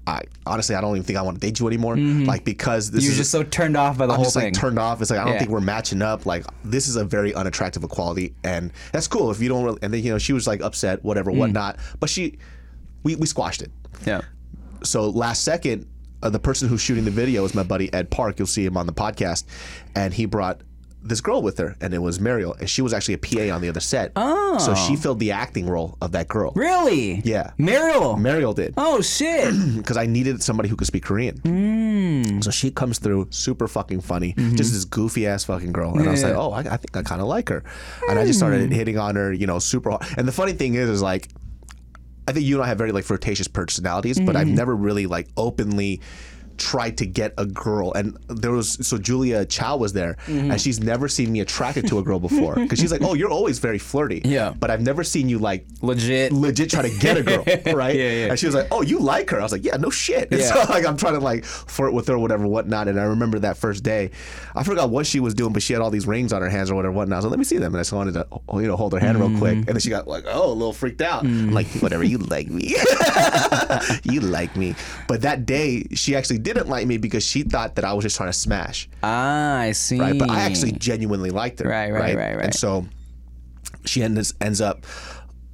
I 0.07 0.22
honestly, 0.47 0.74
I 0.74 0.80
don't 0.80 0.93
even 0.97 1.05
think 1.05 1.18
I 1.18 1.22
want 1.22 1.41
to 1.41 1.47
date 1.47 1.61
you 1.61 1.66
anymore. 1.66 1.97
Like 1.97 2.43
because 2.45 2.91
this 2.91 3.05
You're 3.05 3.12
is 3.12 3.18
just 3.18 3.30
so 3.30 3.43
turned 3.43 3.76
off 3.76 3.99
by 3.99 4.07
the 4.07 4.12
I'm 4.12 4.16
whole 4.16 4.24
just 4.24 4.34
thing. 4.34 4.45
like 4.45 4.55
turned 4.55 4.78
off. 4.78 5.01
It's 5.03 5.11
like 5.11 5.20
I 5.20 5.24
don't 5.24 5.34
Yeah. 5.34 5.38
think 5.41 5.51
we're 5.51 5.61
matching 5.61 6.01
up. 6.03 6.24
Like 6.24 6.45
this 6.64 6.88
is 6.88 6.97
a 6.97 7.05
very 7.05 7.34
unattractive 7.34 7.84
equality, 7.84 8.34
and 8.43 8.72
that's 8.93 9.07
cool 9.07 9.30
if 9.30 9.41
you 9.41 9.49
don't. 9.51 9.62
Really, 9.64 9.78
and 9.82 9.93
then 9.93 10.03
you 10.03 10.11
know 10.11 10.18
she 10.18 10.32
was 10.32 10.47
like 10.47 10.62
upset, 10.62 11.05
whatever, 11.05 11.30
whatnot. 11.30 11.78
But 12.01 12.09
she, 12.09 12.38
we 13.03 13.14
we 13.16 13.26
squashed 13.26 13.61
it. 13.62 13.70
yeah. 14.07 14.22
So 14.82 15.11
last 15.11 15.45
second, 15.45 15.86
uh, 16.22 16.30
the 16.30 16.38
person 16.41 16.66
who's 16.68 16.80
shooting 16.80 17.05
the 17.05 17.11
video 17.11 17.45
is 17.45 17.55
my 17.55 17.62
buddy 17.62 17.93
Ed 17.93 18.11
Park. 18.11 18.38
You'll 18.38 18.47
see 18.49 18.64
him 18.64 18.78
on 18.78 18.86
the 18.86 18.95
podcast, 18.95 19.45
and 19.95 20.14
he 20.14 20.24
brought 20.24 20.62
this 21.03 21.20
girl 21.20 21.42
with 21.42 21.59
her, 21.59 21.76
and 21.80 21.94
it 21.94 21.98
was 21.98 22.20
Mariel, 22.20 22.55
and 22.61 22.68
she 22.68 22.82
was 22.82 22.92
actually 22.92 23.14
a 23.14 23.18
PA 23.18 23.55
on 23.55 23.62
the 23.62 23.68
other 23.68 23.80
set. 23.80 24.12
Oh, 24.16 24.59
so 24.59 24.74
she 24.74 24.96
filled 24.96 25.18
the 25.18 25.32
acting 25.32 25.68
role 25.68 25.96
of 26.01 26.12
that 26.12 26.28
girl. 26.28 26.53
Really? 26.55 27.20
Yeah. 27.24 27.53
Mariel. 27.59 28.16
Mariel 28.16 28.53
did 28.53 28.74
oh 28.76 29.01
shit. 29.01 29.55
because 29.76 29.96
I 29.96 30.07
needed 30.07 30.42
somebody 30.42 30.68
who 30.68 30.76
could 30.76 30.86
speak 30.86 31.05
Korean. 31.05 31.38
Hmm. 31.38 32.40
So 32.40 32.51
she 32.51 32.70
comes 32.70 32.98
through, 32.98 33.28
super 33.30 33.66
fucking 33.68 34.01
funny, 34.03 34.34
just 34.55 34.72
this 34.72 34.84
goofy 34.84 35.26
ass 35.26 35.44
fucking 35.44 35.72
girl, 35.72 35.92
and 35.94 36.07
I 36.07 36.11
was 36.12 36.20
Mm-hmm. 36.20 36.36
Like, 36.36 36.38
oh, 36.38 36.53
I, 36.53 36.61
I 36.74 36.76
think 36.76 36.96
I 36.96 37.03
kind 37.03 37.20
of 37.22 37.28
like 37.28 37.48
her, 37.48 37.64
and 38.09 38.18
I 38.18 38.26
just 38.26 38.38
started 38.38 38.70
hitting 38.72 38.98
on 38.98 39.16
her, 39.16 39.32
you 39.32 39.46
know, 39.46 39.59
super 39.59 39.90
hard. 39.90 40.03
And 40.18 40.28
the 40.28 40.32
funny 40.32 40.53
thing 40.53 40.74
is, 40.74 40.88
is 40.90 41.01
like, 41.03 41.28
I 42.28 42.32
think 42.32 42.44
you 42.44 42.57
and 42.57 42.64
I 42.64 42.68
have 42.68 42.78
very 42.78 42.92
like 42.92 43.05
flirtatious 43.05 43.48
personalities, 43.48 44.18
but 44.20 44.30
Mm-hmm. 44.30 44.36
I've 44.36 44.48
never 44.48 44.76
really 44.76 45.07
like 45.07 45.28
openly 45.36 46.01
tried 46.61 46.98
to 46.98 47.06
get 47.06 47.32
a 47.38 47.46
girl 47.46 47.92
and 47.94 48.16
there 48.28 48.52
was 48.52 48.72
so 48.86 48.98
Julia 48.98 49.44
Chow 49.46 49.76
was 49.76 49.92
there 49.94 50.16
Mm-hmm. 50.26 50.50
and 50.52 50.61
she's 50.61 50.78
never 50.78 51.08
seen 51.08 51.32
me 51.32 51.40
attracted 51.40 51.86
to 51.88 51.98
a 51.98 52.02
girl 52.02 52.20
before 52.20 52.54
because 52.62 52.78
she's 52.78 52.92
like 52.92 53.02
oh 53.02 53.14
you're 53.14 53.30
always 53.30 53.58
very 53.58 53.78
flirty 53.78 54.20
Yeah. 54.24 54.52
but 54.61 54.70
I've 54.70 54.82
never 54.82 55.02
seen 55.02 55.28
you 55.28 55.38
like 55.38 55.64
Legit. 55.80 56.32
legit 56.32 56.68
try 56.70 56.82
to 56.82 56.98
get 56.98 57.16
a 57.16 57.22
girl, 57.22 57.42
right? 57.74 57.96
Yeah, 57.96 58.11
yeah. 58.12 58.26
And 58.30 58.38
she 58.38 58.44
was 58.46 58.54
like, 58.54 58.68
"Oh, 58.70 58.82
you 58.82 58.98
like 59.00 59.30
her?" 59.30 59.40
I 59.40 59.42
was 59.42 59.52
like, 59.52 59.64
"Yeah, 59.64 59.76
no 59.78 59.88
shit." 59.90 60.30
And 60.30 60.40
Yeah. 60.44 60.52
so 60.52 60.72
like 60.72 60.84
I'm 60.86 60.96
trying 60.98 61.14
to 61.14 61.20
like 61.20 61.44
flirt 61.44 61.92
with 61.94 62.06
her, 62.08 62.18
whatever, 62.18 62.46
whatnot. 62.46 62.86
And 62.88 63.00
I 63.00 63.04
remember 63.04 63.38
that 63.40 63.56
first 63.56 63.82
day, 63.82 64.11
I 64.54 64.62
forgot 64.62 64.90
what 64.90 65.06
she 65.06 65.20
was 65.20 65.32
doing, 65.34 65.52
but 65.54 65.62
she 65.62 65.72
had 65.72 65.80
all 65.80 65.90
these 65.90 66.06
rings 66.06 66.32
on 66.34 66.42
her 66.42 66.50
hands 66.50 66.70
or 66.70 66.74
whatever, 66.74 66.92
whatnot. 66.92 67.16
I 67.16 67.18
was 67.18 67.24
like, 67.24 67.30
"Let 67.30 67.38
me 67.38 67.44
see 67.44 67.56
them," 67.58 67.72
and 67.72 67.78
I 67.78 67.80
just 67.80 67.92
wanted 67.94 68.12
to, 68.14 68.26
oh, 68.48 68.58
you 68.58 68.66
know, 68.68 68.76
hold 68.76 68.92
her 68.92 68.98
hand 69.00 69.18
real 69.18 69.36
quick. 69.38 69.52
Mm-hmm. 69.56 69.68
And 69.68 69.76
then 69.76 69.80
she 69.80 69.88
got 69.90 70.06
like, 70.06 70.24
oh, 70.28 70.52
a 70.52 70.52
little 70.52 70.72
freaked 70.74 71.00
out. 71.00 71.24
Mm. 71.24 71.48
I'm 71.48 71.52
like, 71.52 71.66
"Whatever, 71.80 72.04
you 72.04 72.18
like 72.18 72.48
me, 72.48 72.74
you 74.04 74.20
like 74.20 74.54
me." 74.56 74.74
But 75.08 75.22
that 75.22 75.46
day, 75.46 75.84
she 75.94 76.14
actually 76.16 76.38
didn't 76.53 76.68
like 76.68 76.86
me 76.86 76.96
because 76.98 77.24
she 77.24 77.42
thought 77.42 77.74
that 77.76 77.84
I 77.84 77.92
was 77.92 78.03
just 78.05 78.16
trying 78.16 78.28
to 78.28 78.38
smash 78.38 78.88
Ah, 79.03 79.59
I 79.59 79.72
see. 79.72 79.98
right? 80.01 80.18
But 80.18 80.30
I 80.30 80.40
actually 80.40 80.72
genuinely 80.72 81.30
liked 81.30 81.61
her. 81.61 81.68
Right, 81.68 81.90
right, 81.90 82.16
right, 82.16 82.36
right. 82.36 82.44
And 82.44 82.55
so 82.55 82.86
she 83.84 84.03
ends 84.03 84.34
ends 84.40 84.61
up 84.61 84.84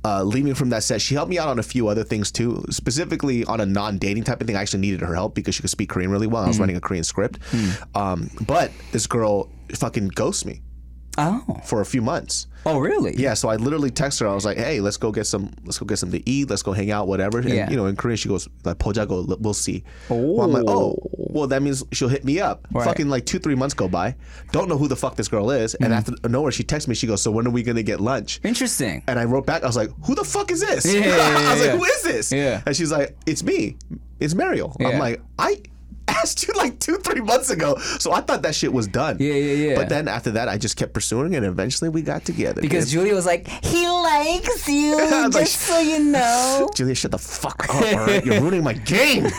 uh, 0.05 0.23
leaving 0.23 0.55
from 0.55 0.71
that 0.71 0.83
set. 0.85 1.01
She 1.01 1.15
helped 1.15 1.31
me 1.31 1.39
out 1.39 1.49
on 1.49 1.59
a 1.59 1.63
few 1.65 1.89
other 1.89 2.05
things 2.05 2.31
too, 2.31 2.65
specifically 2.71 3.45
on 3.45 3.61
a 3.61 3.67
non-dating 3.67 4.23
type 4.25 4.41
of 4.41 4.47
thing. 4.47 4.57
I 4.57 4.61
actually 4.63 4.81
needed 4.81 5.01
her 5.01 5.15
help 5.15 5.35
because 5.35 5.55
she 5.57 5.63
could 5.63 5.71
speak 5.71 5.89
Korean 5.89 6.11
really 6.13 6.29
well. 6.29 6.43
I 6.43 6.45
Hmm. 6.47 6.51
was 6.51 6.61
writing 6.61 6.77
a 6.77 6.81
Korean 6.81 7.03
script, 7.05 7.39
um, 7.95 8.31
but 8.47 8.71
this 8.93 9.07
girl 9.09 9.51
fucking 9.75 10.09
ghosts 10.09 10.45
me 10.45 10.63
Oh. 11.19 11.43
for 11.65 11.81
a 11.81 11.87
few 11.87 12.03
months. 12.03 12.47
Oh, 12.67 12.79
really? 12.79 13.15
Yeah, 13.17 13.35
so 13.35 13.49
I 13.49 13.57
literally 13.57 13.91
text 13.91 14.19
her. 14.21 14.29
I 14.29 14.35
was 14.35 14.45
like, 14.45 14.59
"Hey, 14.59 14.81
let's 14.81 14.97
go 14.97 15.13
get 15.13 15.27
some. 15.27 15.51
Let's 15.65 15.79
go 15.79 15.87
get 15.87 15.99
something 15.99 16.21
to 16.21 16.29
eat. 16.29 16.51
Let's 16.51 16.63
go 16.63 16.73
hang 16.73 16.91
out, 16.91 17.07
whatever." 17.09 17.39
And 17.39 17.49
Yeah. 17.49 17.71
you 17.71 17.77
know, 17.77 17.87
in 17.87 17.97
Korean, 17.97 18.17
she 18.17 18.29
goes 18.29 18.49
like, 18.65 18.79
"Pojago, 18.79 19.39
we'll 19.41 19.55
see." 19.55 19.85
Well, 20.09 20.43
I'm 20.43 20.53
like, 20.53 20.65
"Oh, 20.67 20.97
Well, 21.37 21.47
that 21.49 21.63
means 21.63 21.85
she'll 21.93 22.09
hit 22.09 22.25
me 22.25 22.41
up. 22.41 22.67
Right. 22.73 22.85
Fucking 22.85 23.09
like 23.11 23.27
two, 23.27 23.39
three 23.39 23.55
months 23.55 23.75
go 23.75 23.89
by. 23.89 24.15
Don't 24.53 24.69
know 24.71 24.79
who 24.79 24.89
the 24.89 24.97
fuck 24.97 25.17
this 25.17 25.29
girl 25.29 25.51
is. 25.51 25.75
And 25.75 25.93
Mm-hmm. 25.93 26.13
after 26.15 26.29
nowhere, 26.31 26.51
she 26.51 26.65
texts 26.65 26.89
me. 26.89 26.95
She 26.95 27.07
goes, 27.07 27.21
"So 27.23 27.31
when 27.31 27.47
are 27.47 27.51
we 27.51 27.63
gonna 27.63 27.83
get 27.83 28.01
lunch?" 28.01 28.41
Interesting. 28.43 29.03
And 29.07 29.19
I 29.19 29.25
wrote 29.27 29.45
back. 29.47 29.63
I 29.63 29.67
was 29.67 29.77
like, 29.77 29.91
"Who 30.07 30.15
the 30.15 30.25
fuck 30.25 30.51
is 30.51 30.61
this?" 30.61 30.85
Yeah, 30.87 31.01
yeah, 31.01 31.07
I 31.49 31.53
was 31.55 31.61
yeah, 31.63 31.71
like, 31.73 31.79
"Who 31.79 31.85
is 31.85 32.03
this?" 32.03 32.33
Yeah. 32.33 32.63
And 32.67 32.75
she's 32.75 32.91
like, 32.91 33.15
"It's 33.27 33.43
me. 33.43 33.77
It's 34.19 34.35
Mariel." 34.35 34.75
Yeah. 34.81 34.89
I'm 34.89 34.99
like, 34.99 35.21
"I." 35.39 35.61
Asked 36.09 36.47
you 36.47 36.55
like 36.55 36.79
two, 36.79 36.97
three 36.99 37.21
months 37.21 37.51
ago, 37.51 37.77
so 37.99 38.13
I 38.13 38.21
thought 38.21 38.43
that 38.43 38.55
shit 38.55 38.73
was 38.73 38.87
done. 38.87 39.17
Yeah, 39.21 39.35
yeah, 39.35 39.69
yeah. 39.71 39.75
But 39.77 39.89
then 39.89 40.09
after 40.09 40.31
that, 40.33 40.49
I 40.49 40.57
just 40.57 40.77
kept 40.77 40.93
pursuing, 40.95 41.35
and 41.35 41.45
eventually 41.45 41.89
we 41.91 42.03
got 42.03 42.25
together. 42.25 42.61
Because. 42.63 42.91
Julia 42.91 43.15
was 43.15 43.27
like, 43.27 43.49
he 43.65 43.89
likes 43.89 44.69
you, 44.69 44.97
just 45.11 45.35
like, 45.35 45.47
so 45.47 45.79
you 45.81 45.99
know. 46.05 46.69
Julia, 46.75 46.95
shut 46.95 47.11
the 47.11 47.19
fuck 47.19 47.69
up! 47.69 47.75
All 47.75 48.07
right, 48.07 48.25
you're 48.25 48.41
ruining 48.41 48.63
my 48.65 48.73
game. 48.75 49.27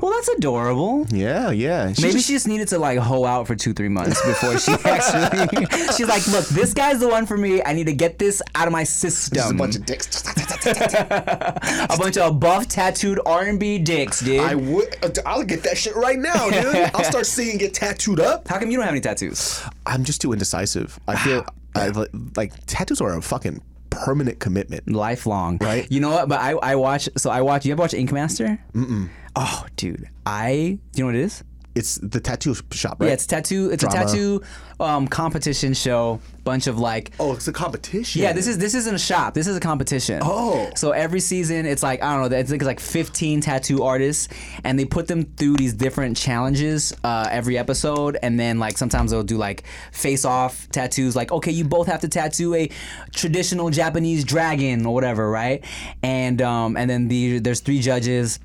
Well, 0.00 0.12
that's 0.12 0.28
adorable. 0.28 1.06
yeah, 1.10 1.50
yeah. 1.50 1.92
She 1.92 2.02
Maybe 2.02 2.12
just- 2.14 2.26
she 2.26 2.32
just 2.34 2.46
needed 2.48 2.68
to 2.68 2.78
like 2.78 2.98
hoe 2.98 3.24
out 3.24 3.46
for 3.46 3.56
two, 3.56 3.72
three 3.74 3.88
months 3.88 4.24
before 4.24 4.58
she 4.58 4.72
actually. 4.84 5.66
she's 5.96 6.06
like, 6.08 6.26
look, 6.28 6.46
this 6.48 6.72
guy's 6.72 7.00
the 7.00 7.08
one 7.08 7.26
for 7.26 7.36
me. 7.36 7.62
I 7.62 7.72
need 7.72 7.86
to 7.86 7.92
get 7.92 8.18
this 8.18 8.40
out 8.54 8.66
of 8.68 8.72
my 8.72 8.84
system. 8.84 9.36
just 9.36 9.50
a 9.50 9.54
bunch 9.54 9.76
of 9.76 9.84
dicks. 9.86 10.22
a 10.66 11.96
bunch 11.98 12.16
of 12.16 12.38
buff, 12.40 12.68
tattooed 12.68 13.20
R 13.26 13.42
and 13.44 13.58
B 13.58 13.78
dicks, 13.78 14.20
dude. 14.20 14.40
I 14.40 14.54
would. 14.54 14.96
Uh, 15.02 15.10
I'll 15.26 15.44
get 15.44 15.62
that 15.64 15.78
shit 15.78 15.94
right 15.96 16.18
now, 16.18 16.50
dude. 16.50 16.90
I'll 16.94 17.04
start 17.04 17.26
seeing 17.38 17.60
it 17.60 17.74
tattooed 17.74 18.20
up. 18.20 18.48
How 18.48 18.58
come 18.58 18.70
you 18.70 18.76
don't 18.76 18.84
have 18.84 18.92
any 18.94 19.00
tattoos? 19.00 19.62
I'm 19.86 20.04
just 20.04 20.20
too 20.20 20.32
indecisive. 20.32 20.98
I 21.06 21.16
feel 21.16 21.44
ah. 21.46 21.52
I, 21.74 21.88
like, 21.88 22.10
like 22.36 22.66
tattoos 22.66 23.00
are 23.00 23.16
a 23.16 23.22
fucking 23.22 23.60
permanent 23.90 24.38
commitment. 24.38 24.88
Lifelong, 24.90 25.58
Right. 25.60 25.90
You 25.90 26.00
know 26.00 26.10
what? 26.10 26.28
But 26.28 26.40
I, 26.40 26.52
I 26.52 26.74
watch. 26.76 27.08
So 27.16 27.30
I 27.30 27.42
watch. 27.42 27.66
You 27.66 27.72
ever 27.72 27.82
watch 27.82 27.94
Ink 27.94 28.12
Master? 28.12 28.58
Mm-mm. 28.74 29.08
Oh, 29.36 29.66
dude, 29.76 30.08
I. 30.26 30.78
Do 30.92 30.98
you 30.98 31.04
know 31.04 31.06
what 31.06 31.14
it 31.14 31.22
is? 31.22 31.44
It's 31.78 31.94
the 31.96 32.18
tattoo 32.18 32.56
shop, 32.72 33.00
right? 33.00 33.06
Yeah, 33.06 33.12
it's 33.12 33.26
tattoo. 33.26 33.70
It's 33.70 33.82
Drama. 33.82 34.00
a 34.00 34.06
tattoo 34.06 34.42
um, 34.80 35.06
competition 35.06 35.74
show. 35.74 36.20
Bunch 36.42 36.66
of 36.66 36.78
like 36.78 37.12
Oh, 37.20 37.34
it's 37.34 37.46
a 37.46 37.52
competition. 37.52 38.22
Yeah, 38.22 38.32
this 38.32 38.46
is 38.46 38.56
this 38.58 38.74
isn't 38.74 38.94
a 38.94 38.98
shop. 38.98 39.34
This 39.34 39.46
is 39.46 39.56
a 39.56 39.60
competition. 39.60 40.20
Oh. 40.24 40.70
so 40.76 40.92
every 40.92 41.20
season 41.20 41.66
it's 41.66 41.82
like 41.82 42.02
I 42.02 42.16
don't 42.16 42.30
know. 42.30 42.36
It's 42.36 42.50
like, 42.50 42.60
it's 42.60 42.66
like 42.66 42.80
15 42.80 43.42
tattoo 43.42 43.82
artists, 43.82 44.28
and 44.64 44.78
they 44.78 44.86
put 44.86 45.08
them 45.08 45.24
through 45.36 45.56
these 45.56 45.74
different 45.74 46.16
challenges 46.16 46.94
uh, 47.04 47.28
every 47.30 47.58
episode, 47.58 48.18
and 48.22 48.40
then 48.40 48.58
like 48.58 48.78
sometimes 48.78 49.10
they'll 49.10 49.22
do 49.22 49.36
like 49.36 49.64
face-off 49.92 50.68
tattoos. 50.70 51.14
Like 51.14 51.30
okay, 51.30 51.52
you 51.52 51.64
both 51.64 51.86
have 51.86 52.00
to 52.00 52.08
tattoo 52.08 52.54
a 52.54 52.70
traditional 53.12 53.70
Japanese 53.70 54.24
dragon 54.24 54.86
or 54.86 54.94
whatever, 54.94 55.30
right? 55.30 55.62
And 56.02 56.40
um 56.40 56.76
and 56.76 56.88
then 56.88 57.08
the 57.08 57.40
there's 57.40 57.60
three 57.60 57.80
judges 57.80 58.40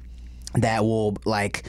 that 0.55 0.83
will 0.83 1.17
like 1.25 1.63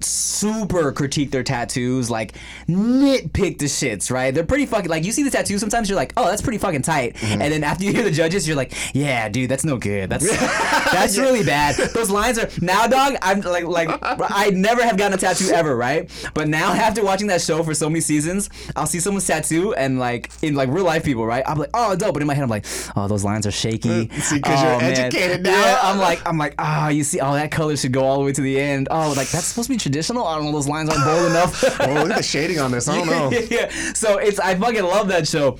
super 0.00 0.92
critique 0.92 1.30
their 1.30 1.42
tattoos, 1.42 2.10
like 2.10 2.34
nitpick 2.68 3.58
the 3.58 3.66
shits, 3.66 4.10
right? 4.10 4.34
They're 4.34 4.44
pretty 4.44 4.66
fucking 4.66 4.90
like 4.90 5.04
you 5.04 5.12
see 5.12 5.22
the 5.22 5.30
tattoo 5.30 5.58
sometimes 5.58 5.88
you're 5.88 5.96
like, 5.96 6.12
oh, 6.16 6.26
that's 6.26 6.42
pretty 6.42 6.58
fucking 6.58 6.82
tight, 6.82 7.22
and 7.22 7.40
then 7.40 7.64
after 7.64 7.84
you 7.84 7.92
hear 7.92 8.02
the 8.04 8.10
judges, 8.10 8.46
you're 8.46 8.56
like, 8.56 8.72
yeah, 8.94 9.28
dude, 9.28 9.50
that's 9.50 9.64
no 9.64 9.76
good. 9.78 10.10
That's 10.10 10.28
that's 10.92 11.18
really 11.18 11.44
bad. 11.44 11.76
Those 11.92 12.10
lines 12.10 12.38
are 12.38 12.48
now, 12.60 12.86
dog. 12.86 13.16
I'm 13.22 13.40
like 13.40 13.64
like 13.64 13.88
I 14.02 14.50
never 14.50 14.82
have 14.82 14.96
gotten 14.96 15.14
a 15.14 15.20
tattoo 15.20 15.48
ever, 15.52 15.76
right? 15.76 16.10
But 16.34 16.48
now 16.48 16.72
after 16.72 17.04
watching 17.04 17.28
that 17.28 17.40
show 17.40 17.62
for 17.62 17.74
so 17.74 17.88
many 17.88 18.00
seasons, 18.00 18.50
I'll 18.76 18.86
see 18.86 19.00
someone's 19.00 19.26
tattoo 19.26 19.74
and 19.74 19.98
like 19.98 20.30
in 20.42 20.54
like 20.54 20.68
real 20.70 20.84
life 20.84 21.04
people, 21.04 21.26
right? 21.26 21.44
I'm 21.46 21.58
like, 21.58 21.70
oh, 21.74 21.96
dope, 21.96 22.14
but 22.14 22.22
in 22.22 22.26
my 22.26 22.34
head 22.34 22.42
I'm 22.42 22.50
like, 22.50 22.66
oh, 22.96 23.08
those 23.08 23.24
lines 23.24 23.46
are 23.46 23.50
shaky. 23.52 24.08
See, 24.20 24.40
'cause 24.40 24.62
you're 24.62 24.74
Oh, 24.74 24.78
man. 24.80 24.92
educated 24.92 25.42
now. 25.42 25.50
Yeah, 25.52 25.78
I'm 25.82 25.98
like, 25.98 26.26
I'm 26.26 26.38
like, 26.38 26.54
ah, 26.58 26.88
you 26.88 27.04
see, 27.04 27.20
oh, 27.20 27.34
that 27.34 27.50
color 27.50 27.76
should 27.76 27.92
go 27.92 28.02
all 28.04 28.18
the 28.18 28.24
way 28.24 28.32
to 28.32 28.40
the 28.40 28.58
end. 28.60 28.88
Oh, 28.90 29.12
like 29.16 29.28
that's 29.28 29.44
supposed 29.46 29.68
to 29.68 29.74
be 29.74 29.78
traditional. 29.84 30.26
I 30.26 30.36
don't 30.36 30.46
know, 30.46 30.52
those 30.52 30.66
lines 30.68 30.88
aren't 30.90 31.04
bold 31.04 31.30
enough. 31.30 31.62
Oh, 31.80 31.92
look 32.02 32.10
at 32.10 32.16
the 32.16 32.22
shading 32.22 32.58
on 32.58 32.70
this. 32.72 32.88
I 32.88 32.96
don't 32.96 33.06
know. 33.16 33.30
yeah, 33.30 33.68
So 33.94 34.18
it's 34.18 34.40
I 34.40 34.54
fucking 34.56 34.82
love 34.82 35.08
that 35.08 35.28
show. 35.28 35.58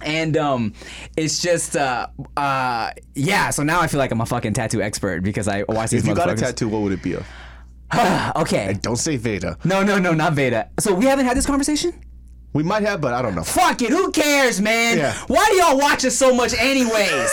And 0.00 0.36
um, 0.36 0.74
it's 1.16 1.42
just 1.42 1.76
uh, 1.76 2.06
uh, 2.36 2.90
yeah. 3.14 3.50
So 3.50 3.62
now 3.62 3.80
I 3.80 3.86
feel 3.88 3.98
like 3.98 4.10
I'm 4.12 4.20
a 4.20 4.26
fucking 4.26 4.54
tattoo 4.54 4.80
expert 4.80 5.22
because 5.22 5.48
I 5.48 5.64
watch 5.68 5.90
these 5.90 6.02
If 6.02 6.08
you 6.08 6.14
got 6.14 6.30
a 6.30 6.34
tattoo, 6.36 6.68
what 6.68 6.82
would 6.82 6.92
it 6.92 7.02
be? 7.02 7.14
Of? 7.14 7.26
okay. 8.36 8.76
Don't 8.80 8.96
say 8.96 9.16
Veda. 9.16 9.58
No, 9.64 9.82
no, 9.82 9.98
no, 9.98 10.12
not 10.12 10.34
Veda. 10.34 10.70
So 10.80 10.94
we 10.94 11.04
haven't 11.06 11.26
had 11.26 11.36
this 11.36 11.46
conversation. 11.46 11.92
We 12.52 12.62
might 12.62 12.82
have, 12.82 13.00
but 13.00 13.12
I 13.12 13.22
don't 13.22 13.34
know. 13.34 13.42
Fuck 13.44 13.82
it. 13.82 13.90
Who 13.90 14.10
cares, 14.12 14.60
man? 14.60 14.98
Yeah. 14.98 15.14
Why 15.26 15.46
do 15.50 15.56
y'all 15.56 15.78
watch 15.78 16.04
us 16.04 16.16
so 16.16 16.34
much, 16.34 16.54
anyways? 16.54 17.30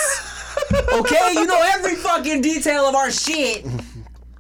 okay, 0.93 1.33
you 1.33 1.45
know 1.45 1.61
every 1.65 1.95
fucking 1.95 2.41
detail 2.41 2.86
of 2.86 2.95
our 2.95 3.11
shit. 3.11 3.65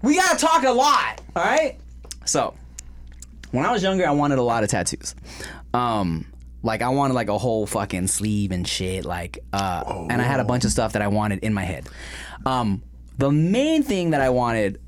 We 0.01 0.15
gotta 0.15 0.37
talk 0.37 0.63
a 0.63 0.71
lot. 0.71 1.21
All 1.35 1.43
right. 1.43 1.77
So, 2.25 2.53
when 3.51 3.65
I 3.65 3.71
was 3.71 3.83
younger, 3.83 4.07
I 4.07 4.11
wanted 4.11 4.37
a 4.37 4.43
lot 4.43 4.63
of 4.63 4.69
tattoos. 4.69 5.15
Um, 5.73 6.25
like 6.63 6.81
I 6.81 6.89
wanted 6.89 7.13
like 7.13 7.29
a 7.29 7.37
whole 7.37 7.65
fucking 7.67 8.07
sleeve 8.07 8.51
and 8.51 8.67
shit. 8.67 9.05
Like, 9.05 9.39
uh, 9.53 10.05
and 10.09 10.21
I 10.21 10.25
had 10.25 10.39
a 10.39 10.43
bunch 10.43 10.65
of 10.65 10.71
stuff 10.71 10.93
that 10.93 11.01
I 11.01 11.07
wanted 11.07 11.39
in 11.39 11.53
my 11.53 11.63
head. 11.63 11.87
Um. 12.45 12.81
The 13.17 13.31
main 13.31 13.81
thing 13.81 14.09
that 14.09 14.19
I 14.19 14.29
wanted, 14.29 14.81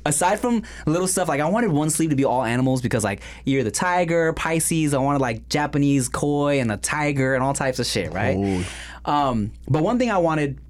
aside 0.06 0.38
from 0.38 0.62
little 0.86 1.08
stuff, 1.08 1.26
like 1.26 1.40
I 1.40 1.48
wanted 1.48 1.72
one 1.72 1.90
sleeve 1.90 2.10
to 2.10 2.14
be 2.16 2.24
all 2.24 2.44
animals 2.44 2.80
because 2.80 3.02
like 3.02 3.22
you're 3.44 3.64
the 3.64 3.72
tiger, 3.72 4.32
Pisces. 4.34 4.94
I 4.94 4.98
wanted 4.98 5.20
like 5.20 5.48
Japanese 5.48 6.08
koi 6.08 6.60
and 6.60 6.70
a 6.70 6.76
tiger 6.76 7.34
and 7.34 7.42
all 7.42 7.54
types 7.54 7.80
of 7.80 7.86
shit, 7.86 8.12
right? 8.12 8.36
Um, 9.04 9.50
but 9.68 9.82
one 9.82 9.98
thing 9.98 10.12
I 10.12 10.18
wanted 10.18 10.60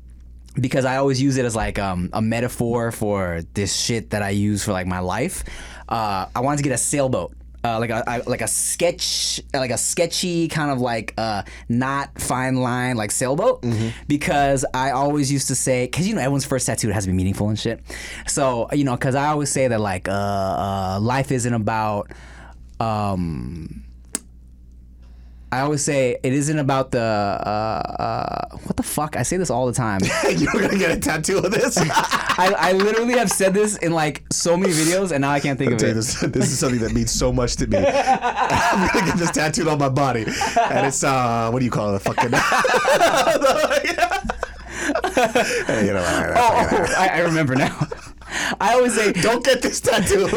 because 0.54 0.86
I 0.86 0.96
always 0.96 1.20
use 1.20 1.36
it 1.36 1.44
as 1.44 1.54
like 1.54 1.78
um, 1.78 2.08
a 2.14 2.22
metaphor 2.22 2.90
for 2.92 3.42
this 3.52 3.76
shit 3.76 4.08
that 4.10 4.22
I 4.22 4.30
use 4.30 4.64
for 4.64 4.72
like 4.72 4.86
my 4.86 5.00
life. 5.00 5.44
Uh, 5.92 6.26
I 6.34 6.40
wanted 6.40 6.56
to 6.56 6.62
get 6.64 6.72
a 6.72 6.78
sailboat. 6.78 7.34
Uh, 7.64 7.78
like 7.78 7.90
a, 7.90 8.02
I- 8.08 8.22
like 8.26 8.40
a 8.40 8.48
sketch, 8.48 9.40
like 9.54 9.70
a 9.70 9.78
sketchy 9.78 10.48
kind 10.48 10.72
of 10.72 10.80
like 10.80 11.14
uh, 11.16 11.42
not 11.68 12.20
fine 12.20 12.56
line 12.56 12.96
like 12.96 13.12
sailboat, 13.12 13.64
because 14.08 14.64
I 14.74 14.90
always 14.90 15.30
used 15.30 15.46
to 15.46 15.54
say, 15.54 15.84
because 15.86 16.08
you 16.08 16.14
know 16.16 16.20
everyone's 16.22 16.44
first 16.44 16.66
tattoo 16.66 16.88
has 16.88 17.04
to 17.04 17.10
be 17.10 17.16
meaningful 17.16 17.48
and 17.50 17.56
shit. 17.56 17.80
So 18.26 18.68
you 18.72 18.82
know, 18.82 18.96
because 18.96 19.14
I 19.14 19.26
always 19.28 19.48
say 19.50 19.68
that 19.68 19.80
like 19.80 20.08
uh, 20.08 20.12
uh, 20.12 20.98
life 21.00 21.30
isn't 21.30 21.54
about. 21.54 22.10
Um, 22.80 23.84
I 25.52 25.60
always 25.60 25.84
say 25.84 26.16
it 26.22 26.32
isn't 26.32 26.58
about 26.58 26.92
the 26.92 27.02
uh, 27.02 28.02
uh, 28.02 28.56
what 28.64 28.74
the 28.78 28.82
fuck. 28.82 29.16
I 29.16 29.22
say 29.22 29.36
this 29.36 29.50
all 29.50 29.66
the 29.66 29.74
time. 29.74 30.00
You're 30.34 30.50
gonna 30.50 30.78
get 30.78 30.96
a 30.96 30.98
tattoo 30.98 31.38
of 31.38 31.50
this. 31.52 31.76
I, 31.80 32.54
I 32.58 32.72
literally 32.72 33.18
have 33.18 33.30
said 33.30 33.52
this 33.52 33.76
in 33.76 33.92
like 33.92 34.22
so 34.32 34.56
many 34.56 34.72
videos, 34.72 35.12
and 35.12 35.20
now 35.20 35.30
I 35.30 35.40
can't 35.40 35.58
think 35.58 35.72
of 35.72 35.82
it. 35.82 35.92
this, 35.94 36.18
this 36.20 36.50
is 36.50 36.58
something 36.58 36.80
that 36.80 36.94
means 36.94 37.10
so 37.10 37.34
much 37.34 37.56
to 37.56 37.66
me. 37.66 37.76
I'm 37.76 38.88
gonna 38.94 39.06
get 39.06 39.18
this 39.18 39.30
tattooed 39.30 39.68
on 39.68 39.78
my 39.78 39.90
body, 39.90 40.22
and 40.22 40.86
it's 40.86 41.04
uh, 41.04 41.50
what 41.50 41.58
do 41.58 41.66
you 41.66 41.70
call 41.70 41.94
it? 41.94 41.98
Fucking. 42.00 42.30
You 45.84 45.92
know, 45.92 46.02
Oh, 46.34 46.68
oh, 46.70 46.94
I, 46.98 47.10
I 47.12 47.18
remember 47.20 47.54
now. 47.54 47.86
I 48.58 48.72
always 48.72 48.94
say 48.94 49.12
don't 49.12 49.44
get 49.44 49.60
this 49.60 49.82
tattoo. 49.82 50.28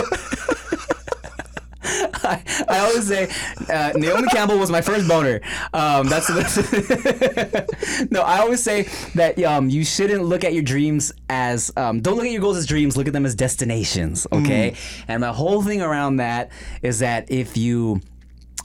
I, 2.23 2.41
I 2.67 2.79
always 2.79 3.07
say 3.07 3.29
uh, 3.69 3.93
Naomi 3.95 4.27
Campbell 4.29 4.57
was 4.57 4.71
my 4.71 4.81
first 4.81 5.07
boner. 5.07 5.41
Um, 5.73 6.07
that's, 6.07 6.27
that's 6.27 8.11
no. 8.11 8.21
I 8.21 8.39
always 8.39 8.63
say 8.63 8.83
that 9.15 9.41
um, 9.43 9.69
you 9.69 9.85
shouldn't 9.85 10.23
look 10.23 10.43
at 10.43 10.53
your 10.53 10.63
dreams 10.63 11.13
as 11.29 11.71
um, 11.77 12.01
don't 12.01 12.15
look 12.15 12.25
at 12.25 12.31
your 12.31 12.41
goals 12.41 12.57
as 12.57 12.65
dreams. 12.65 12.97
Look 12.97 13.07
at 13.07 13.13
them 13.13 13.25
as 13.25 13.35
destinations. 13.35 14.25
Okay. 14.31 14.75
And 15.07 15.21
my 15.21 15.31
whole 15.31 15.61
thing 15.61 15.81
around 15.81 16.17
that 16.17 16.51
is 16.81 16.99
that 16.99 17.29
if 17.31 17.57
you 17.57 18.01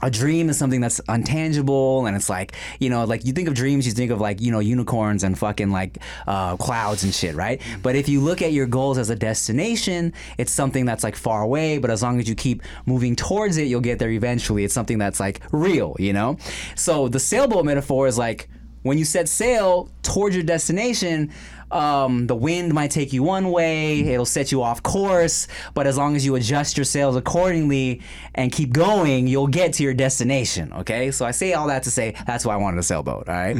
a 0.01 0.09
dream 0.09 0.49
is 0.49 0.57
something 0.57 0.81
that's 0.81 0.99
untangible 1.01 2.07
and 2.07 2.15
it's 2.15 2.29
like 2.29 2.55
you 2.79 2.89
know 2.89 3.05
like 3.05 3.25
you 3.25 3.33
think 3.33 3.47
of 3.47 3.53
dreams 3.53 3.85
you 3.85 3.93
think 3.93 4.11
of 4.11 4.19
like 4.19 4.41
you 4.41 4.51
know 4.51 4.59
unicorns 4.59 5.23
and 5.23 5.37
fucking 5.37 5.71
like 5.71 5.97
uh, 6.27 6.57
clouds 6.57 7.03
and 7.03 7.13
shit 7.13 7.35
right? 7.35 7.61
But 7.81 7.95
if 7.95 8.09
you 8.09 8.21
look 8.21 8.41
at 8.41 8.51
your 8.51 8.67
goals 8.67 8.97
as 8.97 9.09
a 9.09 9.15
destination 9.15 10.13
it's 10.37 10.51
something 10.51 10.85
that's 10.85 11.03
like 11.03 11.15
far 11.15 11.41
away 11.41 11.77
but 11.77 11.89
as 11.91 12.01
long 12.01 12.19
as 12.19 12.27
you 12.27 12.35
keep 12.35 12.63
moving 12.85 13.15
towards 13.15 13.57
it 13.57 13.63
you'll 13.63 13.81
get 13.81 13.99
there 13.99 14.11
eventually. 14.11 14.63
It's 14.63 14.73
something 14.73 14.97
that's 14.97 15.19
like 15.19 15.41
real 15.51 15.95
you 15.99 16.13
know? 16.13 16.37
So 16.75 17.07
the 17.07 17.19
sailboat 17.19 17.65
metaphor 17.65 18.07
is 18.07 18.17
like 18.17 18.49
when 18.83 18.97
you 18.97 19.05
set 19.05 19.29
sail 19.29 19.89
towards 20.01 20.35
your 20.35 20.43
destination 20.43 21.31
um, 21.71 22.27
the 22.27 22.35
wind 22.35 22.73
might 22.73 22.91
take 22.91 23.13
you 23.13 23.23
one 23.23 23.51
way, 23.51 24.01
it'll 24.01 24.25
set 24.25 24.51
you 24.51 24.61
off 24.61 24.83
course, 24.83 25.47
but 25.73 25.87
as 25.87 25.97
long 25.97 26.15
as 26.15 26.25
you 26.25 26.35
adjust 26.35 26.77
your 26.77 26.85
sails 26.85 27.15
accordingly 27.15 28.01
and 28.35 28.51
keep 28.51 28.73
going, 28.73 29.27
you'll 29.27 29.47
get 29.47 29.73
to 29.73 29.83
your 29.83 29.93
destination. 29.93 30.73
Okay, 30.73 31.11
so 31.11 31.25
I 31.25 31.31
say 31.31 31.53
all 31.53 31.67
that 31.67 31.83
to 31.83 31.91
say 31.91 32.15
that's 32.27 32.45
why 32.45 32.53
I 32.53 32.57
wanted 32.57 32.79
a 32.79 32.83
sailboat. 32.83 33.29
All 33.29 33.35
right? 33.35 33.55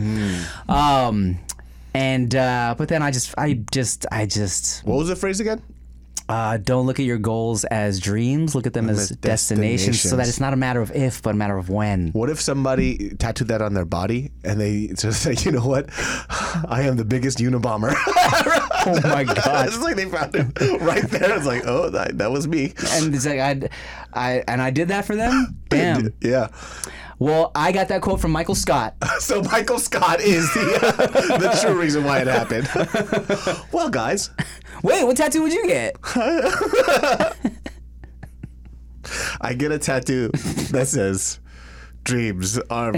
um, 0.67 1.39
and 1.93 2.35
uh, 2.35 2.75
but 2.77 2.87
then 2.87 3.01
I 3.01 3.11
just, 3.11 3.33
I 3.37 3.53
just, 3.71 4.05
I 4.11 4.25
just, 4.25 4.85
what 4.85 4.97
was 4.97 5.07
the 5.07 5.15
phrase 5.15 5.39
again? 5.39 5.61
Uh, 6.31 6.57
don't 6.57 6.85
look 6.85 6.99
at 6.99 7.05
your 7.05 7.17
goals 7.17 7.63
as 7.65 7.99
dreams. 7.99 8.55
Look 8.55 8.65
at 8.65 8.73
them 8.73 8.89
as 8.89 9.11
as 9.11 9.17
destinations, 9.17 10.01
so 10.01 10.15
that 10.15 10.27
it's 10.27 10.39
not 10.39 10.53
a 10.53 10.55
matter 10.57 10.81
of 10.81 10.91
if, 10.91 11.21
but 11.21 11.31
a 11.31 11.37
matter 11.37 11.57
of 11.57 11.69
when. 11.69 12.09
What 12.13 12.29
if 12.29 12.39
somebody 12.39 13.09
tattooed 13.15 13.49
that 13.49 13.61
on 13.61 13.73
their 13.73 13.85
body 13.85 14.31
and 14.43 14.59
they 14.59 14.87
just 14.87 15.21
say, 15.21 15.35
you 15.39 15.51
know 15.51 15.65
what? 15.65 15.89
I 16.69 16.83
am 16.87 16.95
the 16.95 17.05
biggest 17.05 17.39
Unabomber. 17.39 17.93
Oh 18.83 18.99
my 19.03 19.23
god! 19.25 19.67
it's 19.67 19.79
like 19.79 19.95
they 19.95 20.05
found 20.05 20.33
him 20.33 20.51
right 20.81 21.03
there. 21.03 21.35
It's 21.37 21.45
like, 21.45 21.67
oh, 21.67 21.89
that, 21.91 22.17
that 22.17 22.31
was 22.31 22.47
me. 22.47 22.73
and 22.93 23.13
it's 23.13 23.25
like 23.25 23.39
I, 23.39 23.69
I, 24.13 24.43
and 24.47 24.61
I 24.61 24.71
did 24.71 24.87
that 24.87 25.05
for 25.05 25.15
them. 25.15 25.55
Damn. 25.69 26.11
Yeah. 26.19 26.47
Well, 27.21 27.51
I 27.53 27.71
got 27.71 27.87
that 27.89 28.01
quote 28.01 28.19
from 28.19 28.31
Michael 28.31 28.55
Scott. 28.55 28.95
So 29.19 29.43
Michael 29.43 29.77
Scott 29.77 30.19
is 30.19 30.51
the, 30.55 31.37
the 31.39 31.59
true 31.61 31.79
reason 31.79 32.03
why 32.03 32.21
it 32.21 32.27
happened. 32.27 32.67
well, 33.71 33.87
guys, 33.87 34.31
Wait, 34.81 35.03
what 35.03 35.15
tattoo 35.15 35.43
would 35.43 35.53
you 35.53 35.67
get? 35.67 35.95
I 39.39 39.53
get 39.55 39.71
a 39.71 39.77
tattoo 39.77 40.29
that 40.71 40.87
says, 40.87 41.39
"Dreams 42.03 42.57
are 42.71 42.93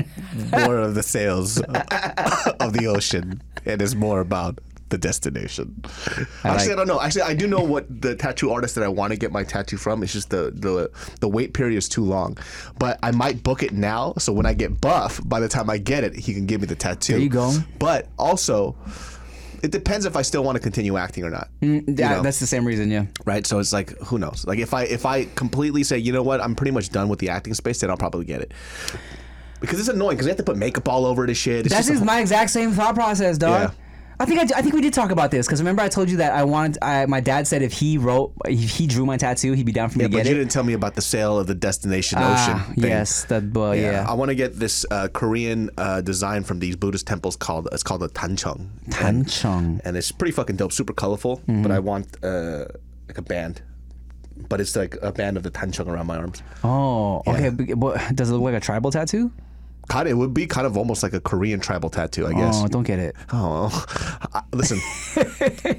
more 0.53 0.77
of 0.77 0.95
the 0.95 1.03
sails 1.03 1.59
of 1.59 2.71
the 2.71 2.87
ocean, 2.87 3.41
and 3.65 3.81
it's 3.81 3.95
more 3.95 4.21
about." 4.21 4.59
The 4.93 4.99
destination. 4.99 5.81
Actually, 5.83 6.43
like- 6.43 6.69
I 6.69 6.75
don't 6.75 6.87
know. 6.87 7.01
Actually, 7.01 7.23
I 7.23 7.33
do 7.33 7.47
know 7.47 7.61
what 7.61 7.87
the 7.89 8.15
tattoo 8.15 8.51
artist 8.51 8.75
that 8.75 8.83
I 8.83 8.89
want 8.89 9.11
to 9.11 9.17
get 9.17 9.31
my 9.31 9.43
tattoo 9.43 9.75
from. 9.75 10.03
It's 10.03 10.13
just 10.13 10.29
the 10.29 10.51
the 10.53 10.91
the 11.19 11.27
wait 11.27 11.55
period 11.55 11.77
is 11.77 11.89
too 11.89 12.03
long. 12.03 12.37
But 12.77 12.99
I 13.01 13.09
might 13.09 13.41
book 13.41 13.63
it 13.63 13.71
now, 13.71 14.13
so 14.19 14.31
when 14.31 14.45
I 14.45 14.53
get 14.53 14.79
buff, 14.79 15.19
by 15.25 15.39
the 15.39 15.49
time 15.49 15.67
I 15.67 15.79
get 15.79 16.03
it, 16.03 16.15
he 16.15 16.35
can 16.35 16.45
give 16.45 16.61
me 16.61 16.67
the 16.67 16.75
tattoo. 16.75 17.13
There 17.13 17.21
you 17.23 17.29
go. 17.29 17.55
But 17.79 18.09
also, 18.19 18.75
it 19.63 19.71
depends 19.71 20.05
if 20.05 20.15
I 20.15 20.21
still 20.21 20.43
want 20.43 20.57
to 20.57 20.59
continue 20.61 20.95
acting 20.95 21.23
or 21.23 21.31
not. 21.31 21.49
Mm, 21.63 21.97
that- 21.97 22.17
know. 22.17 22.21
That's 22.21 22.39
the 22.39 22.45
same 22.45 22.65
reason, 22.65 22.91
yeah. 22.91 23.05
right? 23.25 23.47
So 23.47 23.57
it's 23.57 23.73
like, 23.73 23.97
who 23.97 24.19
knows? 24.19 24.45
Like 24.45 24.59
if 24.59 24.75
I 24.75 24.83
if 24.83 25.07
I 25.07 25.25
completely 25.25 25.81
say, 25.83 25.97
you 25.97 26.11
know 26.11 26.21
what, 26.21 26.39
I'm 26.39 26.53
pretty 26.53 26.71
much 26.71 26.91
done 26.91 27.09
with 27.09 27.17
the 27.17 27.29
acting 27.29 27.55
space, 27.55 27.79
then 27.79 27.89
I'll 27.89 27.97
probably 27.97 28.25
get 28.25 28.41
it. 28.41 28.51
Because 29.59 29.79
it's 29.79 29.89
annoying 29.89 30.17
because 30.17 30.27
you 30.27 30.29
have 30.29 30.37
to 30.37 30.43
put 30.43 30.57
makeup 30.57 30.87
all 30.87 31.07
over 31.07 31.25
this 31.25 31.39
shit. 31.39 31.65
It's 31.65 31.73
That's 31.73 31.87
just 31.87 31.99
just 31.99 32.05
my 32.05 32.19
exact 32.19 32.51
same 32.51 32.73
thought 32.73 32.93
process, 32.93 33.39
dog. 33.39 33.71
Yeah. 33.71 33.82
I 34.23 34.25
think 34.25 34.39
I, 34.39 34.59
I 34.59 34.61
think 34.61 34.73
we 34.73 34.79
did 34.81 34.93
talk 34.93 35.11
about 35.11 35.31
this 35.31 35.45
because 35.45 35.59
remember 35.59 35.81
I 35.81 35.89
told 35.89 36.09
you 36.09 36.17
that 36.17 36.31
I 36.33 36.43
wanted 36.45 36.77
I, 36.81 37.05
my 37.07 37.19
dad 37.19 37.45
said 37.45 37.61
if 37.61 37.73
he 37.73 37.97
wrote 37.97 38.31
if 38.45 38.69
he 38.77 38.87
drew 38.87 39.05
my 39.05 39.17
tattoo 39.17 39.51
he'd 39.51 39.65
be 39.65 39.73
down 39.73 39.89
for 39.89 39.97
me 39.99 40.03
yeah, 40.05 40.07
to 40.07 40.11
but 40.13 40.17
get 40.23 40.25
you 40.27 40.35
it. 40.35 40.39
didn't 40.39 40.51
tell 40.51 40.63
me 40.63 40.73
about 40.73 40.95
the 40.95 41.01
sale 41.01 41.37
of 41.37 41.47
the 41.47 41.55
destination 41.55 42.19
Ah, 42.21 42.31
ocean. 42.33 42.75
Thing. 42.75 42.89
yes, 42.89 43.25
that 43.25 43.43
well, 43.51 43.75
yeah. 43.75 44.05
I 44.07 44.13
want 44.13 44.29
to 44.29 44.35
get 44.35 44.57
this 44.57 44.85
uh, 44.89 45.09
Korean 45.09 45.69
uh, 45.77 45.99
design 46.01 46.43
from 46.45 46.59
these 46.59 46.75
Buddhist 46.77 47.05
temples 47.05 47.35
called 47.35 47.67
it's 47.73 47.83
called 47.83 48.01
a 48.03 48.07
dancheong. 48.07 48.69
And, 49.01 49.25
Dancheong. 49.25 49.81
and 49.83 49.97
it's 49.97 50.11
pretty 50.11 50.31
fucking 50.31 50.55
dope, 50.55 50.71
super 50.71 50.93
colorful. 50.93 51.37
Mm-hmm. 51.39 51.61
But 51.63 51.71
I 51.71 51.79
want 51.79 52.07
uh, 52.23 52.65
like 53.09 53.17
a 53.17 53.21
band, 53.21 53.61
but 54.49 54.61
it's 54.61 54.75
like 54.75 54.95
a 55.01 55.11
band 55.11 55.35
of 55.37 55.43
the 55.43 55.51
dancheong 55.51 55.87
around 55.87 56.07
my 56.07 56.17
arms. 56.17 56.41
Oh, 56.63 57.21
okay. 57.27 57.49
but 57.75 58.15
Does 58.15 58.29
it 58.29 58.33
look 58.33 58.43
like 58.43 58.55
a 58.55 58.59
tribal 58.61 58.89
tattoo? 58.91 59.31
Kind 59.89 60.07
of, 60.07 60.11
it 60.11 60.15
would 60.15 60.33
be 60.33 60.47
kind 60.47 60.65
of 60.65 60.77
almost 60.77 61.03
like 61.03 61.13
a 61.13 61.19
Korean 61.19 61.59
tribal 61.59 61.89
tattoo, 61.89 62.25
I 62.25 62.33
guess. 62.33 62.61
Oh, 62.63 62.67
don't 62.67 62.83
get 62.83 62.99
it. 62.99 63.15
Oh, 63.31 63.85
I- 64.33 64.41
listen. 64.53 64.77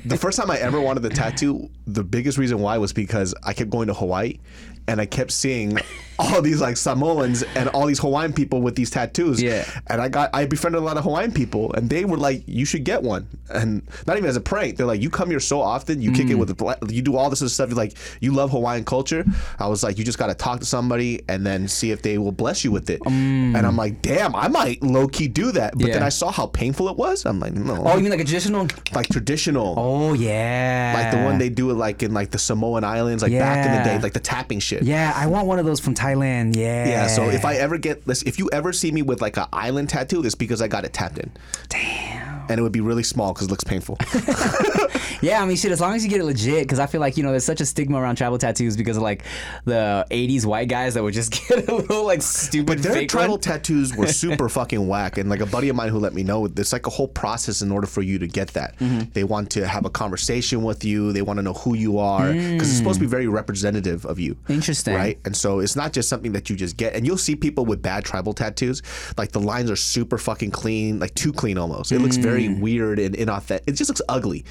the 0.05 0.19
first 0.21 0.39
time 0.39 0.51
I 0.51 0.59
ever 0.59 0.81
wanted 0.81 1.01
the 1.01 1.11
tattoo, 1.11 1.71
the 1.87 2.05
biggest 2.05 2.37
reason 2.39 2.59
why 2.59 2.77
was 2.79 2.93
because 2.93 3.35
I 3.43 3.53
kept 3.55 3.71
going 3.71 3.87
to 3.89 3.95
Hawaii, 3.95 4.39
and 4.87 5.01
I 5.01 5.07
kept 5.07 5.33
seeing 5.33 5.79
all 6.19 6.41
these 6.43 6.61
like 6.61 6.77
Samoans 6.77 7.43
and 7.55 7.69
all 7.71 7.87
these 7.87 7.99
Hawaiian 7.99 8.33
people 8.33 8.63
with 8.63 8.77
these 8.77 8.91
tattoos. 8.91 9.43
Yeah. 9.43 9.69
And 9.89 10.01
I 10.01 10.09
got 10.09 10.31
I 10.33 10.47
befriended 10.47 10.81
a 10.81 10.85
lot 10.85 10.97
of 10.97 11.05
Hawaiian 11.05 11.33
people, 11.33 11.73
and 11.73 11.91
they 11.91 12.05
were 12.05 12.17
like, 12.17 12.45
"You 12.47 12.65
should 12.65 12.85
get 12.85 13.03
one," 13.03 13.27
and 13.51 13.83
not 14.07 14.17
even 14.17 14.29
as 14.29 14.37
a 14.37 14.41
prank. 14.41 14.77
They're 14.77 14.87
like, 14.87 15.03
"You 15.03 15.11
come 15.11 15.31
here 15.31 15.41
so 15.41 15.61
often, 15.61 16.01
you 16.01 16.13
kick 16.13 16.31
it 16.31 16.35
mm. 16.35 16.39
with 16.39 16.49
the, 16.49 16.55
bla- 16.55 16.79
you 16.89 17.03
do 17.03 17.17
all 17.17 17.31
this 17.31 17.43
other 17.43 17.49
stuff. 17.49 17.69
You're 17.69 17.77
like, 17.77 17.95
you 18.21 18.33
love 18.33 18.51
Hawaiian 18.51 18.85
culture." 18.85 19.25
I 19.59 19.69
was 19.69 19.83
like, 19.83 19.99
"You 19.99 20.05
just 20.05 20.19
got 20.19 20.29
to 20.29 20.35
talk 20.35 20.61
to 20.61 20.67
somebody 20.67 21.23
and 21.29 21.45
then 21.45 21.67
see 21.69 21.91
if 21.91 22.03
they 22.03 22.19
will 22.19 22.33
bless 22.33 22.65
you 22.65 22.71
with 22.71 22.91
it." 22.91 23.01
Mm. 23.01 23.57
And 23.57 23.67
I'm 23.67 23.77
like, 23.77 24.03
"Damn, 24.03 24.35
I 24.37 24.49
might 24.49 24.83
low 24.83 25.09
key 25.09 25.29
do 25.29 25.53
that." 25.53 25.77
But 25.77 25.93
then 25.93 26.03
I 26.03 26.11
saw 26.11 26.31
how 26.31 26.47
painful 26.47 26.89
it 26.89 26.97
was. 26.97 27.25
I'm 27.25 27.41
like, 27.41 27.55
"No." 27.55 27.83
Oh, 27.85 27.97
you 27.97 28.03
mean 28.03 28.11
like 28.11 28.21
a 28.21 28.25
traditional? 28.25 28.69
like 28.95 29.09
traditional. 29.09 29.75
Oh 29.77 30.13
yeah. 30.13 30.95
Like 30.97 31.13
the 31.13 31.25
one 31.25 31.39
they 31.39 31.49
do 31.49 31.71
it 31.71 31.75
like 31.75 32.03
in 32.03 32.15
like 32.15 32.31
the 32.31 32.39
Samoan 32.39 32.85
Islands, 32.85 33.23
like 33.23 33.33
back 33.33 33.67
in 33.67 33.73
the 33.73 33.85
day, 33.85 33.99
like 34.01 34.13
the 34.13 34.21
tapping 34.21 34.61
shit. 34.61 34.74
Yeah, 34.83 35.13
I 35.15 35.27
want 35.27 35.47
one 35.47 35.59
of 35.59 35.67
those 35.67 35.81
from 35.81 35.95
Thailand. 35.95 36.57
Yeah. 36.57 36.89
Yeah, 36.89 37.07
so 37.07 37.29
if 37.29 37.45
I 37.45 37.55
ever 37.55 37.79
get 37.79 38.05
this, 38.07 38.23
if 38.23 38.39
you 38.39 38.49
ever 38.53 38.73
see 38.73 38.91
me 38.91 39.03
with 39.03 39.21
like 39.21 39.37
an 39.37 39.47
island 39.53 39.89
tattoo, 39.91 40.25
it's 40.25 40.35
because 40.35 40.61
I 40.63 40.69
got 40.69 40.85
it 40.85 40.93
tapped 40.93 41.19
in. 41.19 41.31
Damn. 41.69 42.47
And 42.49 42.59
it 42.59 42.63
would 42.63 42.73
be 42.73 42.81
really 42.81 43.03
small 43.03 43.33
because 43.33 43.47
it 43.47 43.51
looks 43.51 43.65
painful. 43.65 43.99
Yeah, 45.25 45.43
I 45.43 45.47
mean, 45.47 45.57
shit. 45.57 45.73
As 45.73 45.81
long 45.81 45.95
as 45.95 46.05
you 46.05 46.11
get 46.11 46.21
it 46.21 46.25
legit, 46.25 46.63
because 46.65 46.79
I 46.79 46.87
feel 46.87 47.01
like 47.01 47.17
you 47.17 47.23
know 47.23 47.31
there's 47.31 47.45
such 47.45 47.61
a 47.61 47.67
stigma 47.67 47.99
around 47.99 48.17
tribal 48.17 48.39
tattoos 48.39 48.77
because 48.77 48.97
of 48.97 49.03
like 49.03 49.25
the 49.65 50.07
'80s 50.11 50.45
white 50.45 50.69
guys 50.69 50.95
that 50.95 51.03
would 51.03 51.15
just 51.15 51.33
get 51.49 51.69
a 51.69 51.75
little 51.75 52.05
like 52.05 52.23
stupid 52.23 52.67
But 52.67 52.79
their 52.83 53.07
tribal 53.07 53.33
one. 53.35 53.41
tattoos 53.49 53.97
were 53.97 54.07
super 54.07 54.49
fucking 54.49 54.87
whack. 54.87 55.19
And 55.19 55.31
like 55.31 55.41
a 55.41 55.47
buddy 55.47 55.69
of 55.69 55.77
mine 55.77 55.89
who 55.89 55.99
let 55.99 56.13
me 56.15 56.23
know, 56.23 56.45
it's 56.47 56.73
like 56.73 56.87
a 56.87 56.91
whole 56.91 57.09
process 57.09 57.63
in 57.63 57.73
order 57.73 57.87
for 57.87 58.03
you 58.03 58.19
to 58.19 58.27
get 58.27 58.49
that. 58.49 58.79
Mm-hmm. 58.79 59.11
They 59.13 59.25
want 59.25 59.51
to 59.53 59.67
have 59.67 59.85
a 59.85 59.91
conversation 59.91 60.63
with 60.63 60.85
you. 60.85 61.13
They 61.13 61.23
want 61.23 61.39
to 61.39 61.43
know 61.43 61.55
who 61.55 61.75
you 61.75 61.99
are 61.99 62.29
because 62.33 62.69
it's 62.69 62.77
supposed 62.79 62.99
to 63.01 63.05
be 63.07 63.11
very 63.11 63.27
representative 63.27 64.05
of 64.05 64.19
you. 64.19 64.35
Mm. 64.49 64.55
Interesting. 64.57 64.95
Right? 64.95 65.19
And 65.25 65.37
so 65.37 65.61
it's 65.61 65.77
not 65.77 65.93
just 65.93 66.09
something 66.09 66.33
that 66.33 66.51
you 66.51 66.57
just 66.57 66.77
get. 66.77 66.95
And 66.95 67.07
you'll 67.07 67.17
see 67.19 67.35
people 67.37 67.65
with 67.65 67.81
bad 67.83 68.05
tribal 68.05 68.35
tattoos, 68.35 68.83
like 69.17 69.33
the 69.33 69.41
lines 69.41 69.71
are 69.71 69.77
super 69.77 70.19
fucking 70.19 70.51
clean, 70.51 70.99
like 70.99 71.15
too 71.15 71.33
clean 71.33 71.57
almost. 71.59 71.93
It 71.93 72.01
looks 72.01 72.17
very 72.17 72.45
Mm. 72.49 72.61
weird 72.61 72.99
and 72.99 73.15
inauthentic. 73.17 73.63
It 73.67 73.73
just 73.73 73.89
looks 73.89 74.03
ugly. 74.09 74.45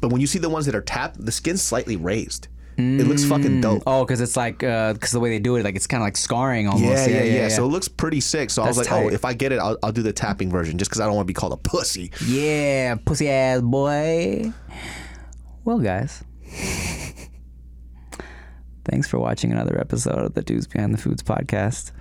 But 0.00 0.10
when 0.12 0.20
you 0.20 0.26
see 0.26 0.38
the 0.38 0.48
ones 0.48 0.66
that 0.66 0.74
are 0.74 0.80
tapped, 0.82 1.24
the 1.24 1.32
skin's 1.32 1.62
slightly 1.62 1.96
raised. 1.96 2.48
It 2.78 3.06
looks 3.06 3.24
fucking 3.26 3.60
dope. 3.60 3.82
Oh, 3.86 4.06
because 4.06 4.22
it's 4.22 4.38
like 4.38 4.60
because 4.60 5.10
the 5.10 5.20
way 5.20 5.28
they 5.28 5.38
do 5.38 5.56
it, 5.56 5.64
like 5.64 5.76
it's 5.76 5.86
kind 5.86 6.02
of 6.02 6.06
like 6.06 6.16
scarring 6.16 6.66
almost. 6.66 7.10
Yeah, 7.10 7.22
yeah, 7.22 7.22
yeah, 7.24 7.48
So 7.48 7.64
it 7.64 7.68
looks 7.68 7.88
pretty 7.88 8.20
sick. 8.20 8.48
So 8.48 8.62
I 8.62 8.68
was 8.68 8.78
That's 8.78 8.90
like, 8.90 9.04
oh, 9.04 9.08
if 9.10 9.26
I 9.26 9.34
get 9.34 9.52
it, 9.52 9.58
I'll, 9.58 9.76
I'll 9.82 9.92
do 9.92 10.02
the 10.02 10.14
tapping 10.14 10.50
version 10.50 10.78
just 10.78 10.90
because 10.90 10.98
I 11.00 11.04
don't 11.04 11.14
want 11.14 11.26
to 11.26 11.30
be 11.30 11.34
called 11.34 11.52
a 11.52 11.58
pussy. 11.58 12.10
yeah, 12.26 12.94
pussy 12.94 13.28
ass 13.28 13.60
boy. 13.60 14.50
Well, 15.64 15.78
guys. 15.78 16.24
Thanks 18.86 19.08
for 19.08 19.18
watching 19.18 19.52
another 19.52 19.78
episode 19.78 20.18
of 20.18 20.34
the 20.34 20.42
Dudes 20.42 20.66
Behind 20.66 20.94
the 20.94 20.98
Foods 20.98 21.22
podcast. 21.22 21.92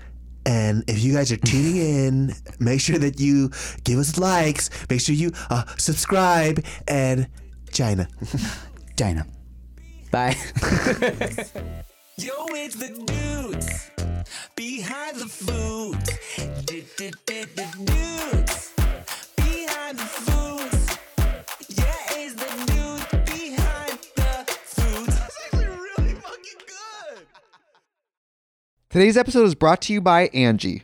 And 0.46 0.84
if 0.88 1.04
you 1.04 1.14
guys 1.14 1.32
are 1.32 1.38
tuning 1.38 1.76
in, 2.06 2.34
make 2.60 2.80
sure 2.80 2.98
that 2.98 3.20
you 3.20 3.50
give 3.84 4.00
us 4.00 4.18
likes. 4.18 4.70
Make 4.90 5.02
sure 5.02 5.14
you 5.14 5.32
uh, 5.50 5.66
subscribe 5.78 6.64
and 6.88 7.28
China. 7.72 8.08
China. 8.98 9.26
Bye. 10.12 10.36
Yo, 12.18 12.34
it's 12.50 12.76
the 12.76 12.90
dudes 13.06 13.90
behind 14.56 15.16
the 15.18 15.28
food. 15.28 15.98
Dudes 16.66 16.96
behind 19.38 19.98
the 19.98 20.04
foods. 20.04 20.98
Yeah, 21.70 22.18
it's 22.18 22.34
the 22.36 22.50
dudes 22.66 23.06
behind 23.32 24.00
the 24.16 24.46
foods. 24.54 25.16
That's 25.16 25.38
actually 25.46 25.68
really 25.68 26.14
fucking 26.16 26.60
good. 26.68 27.26
Today's 28.90 29.16
episode 29.16 29.46
is 29.46 29.56
brought 29.56 29.82
to 29.84 29.94
you 29.94 30.02
by 30.02 30.28
Angi. 30.30 30.84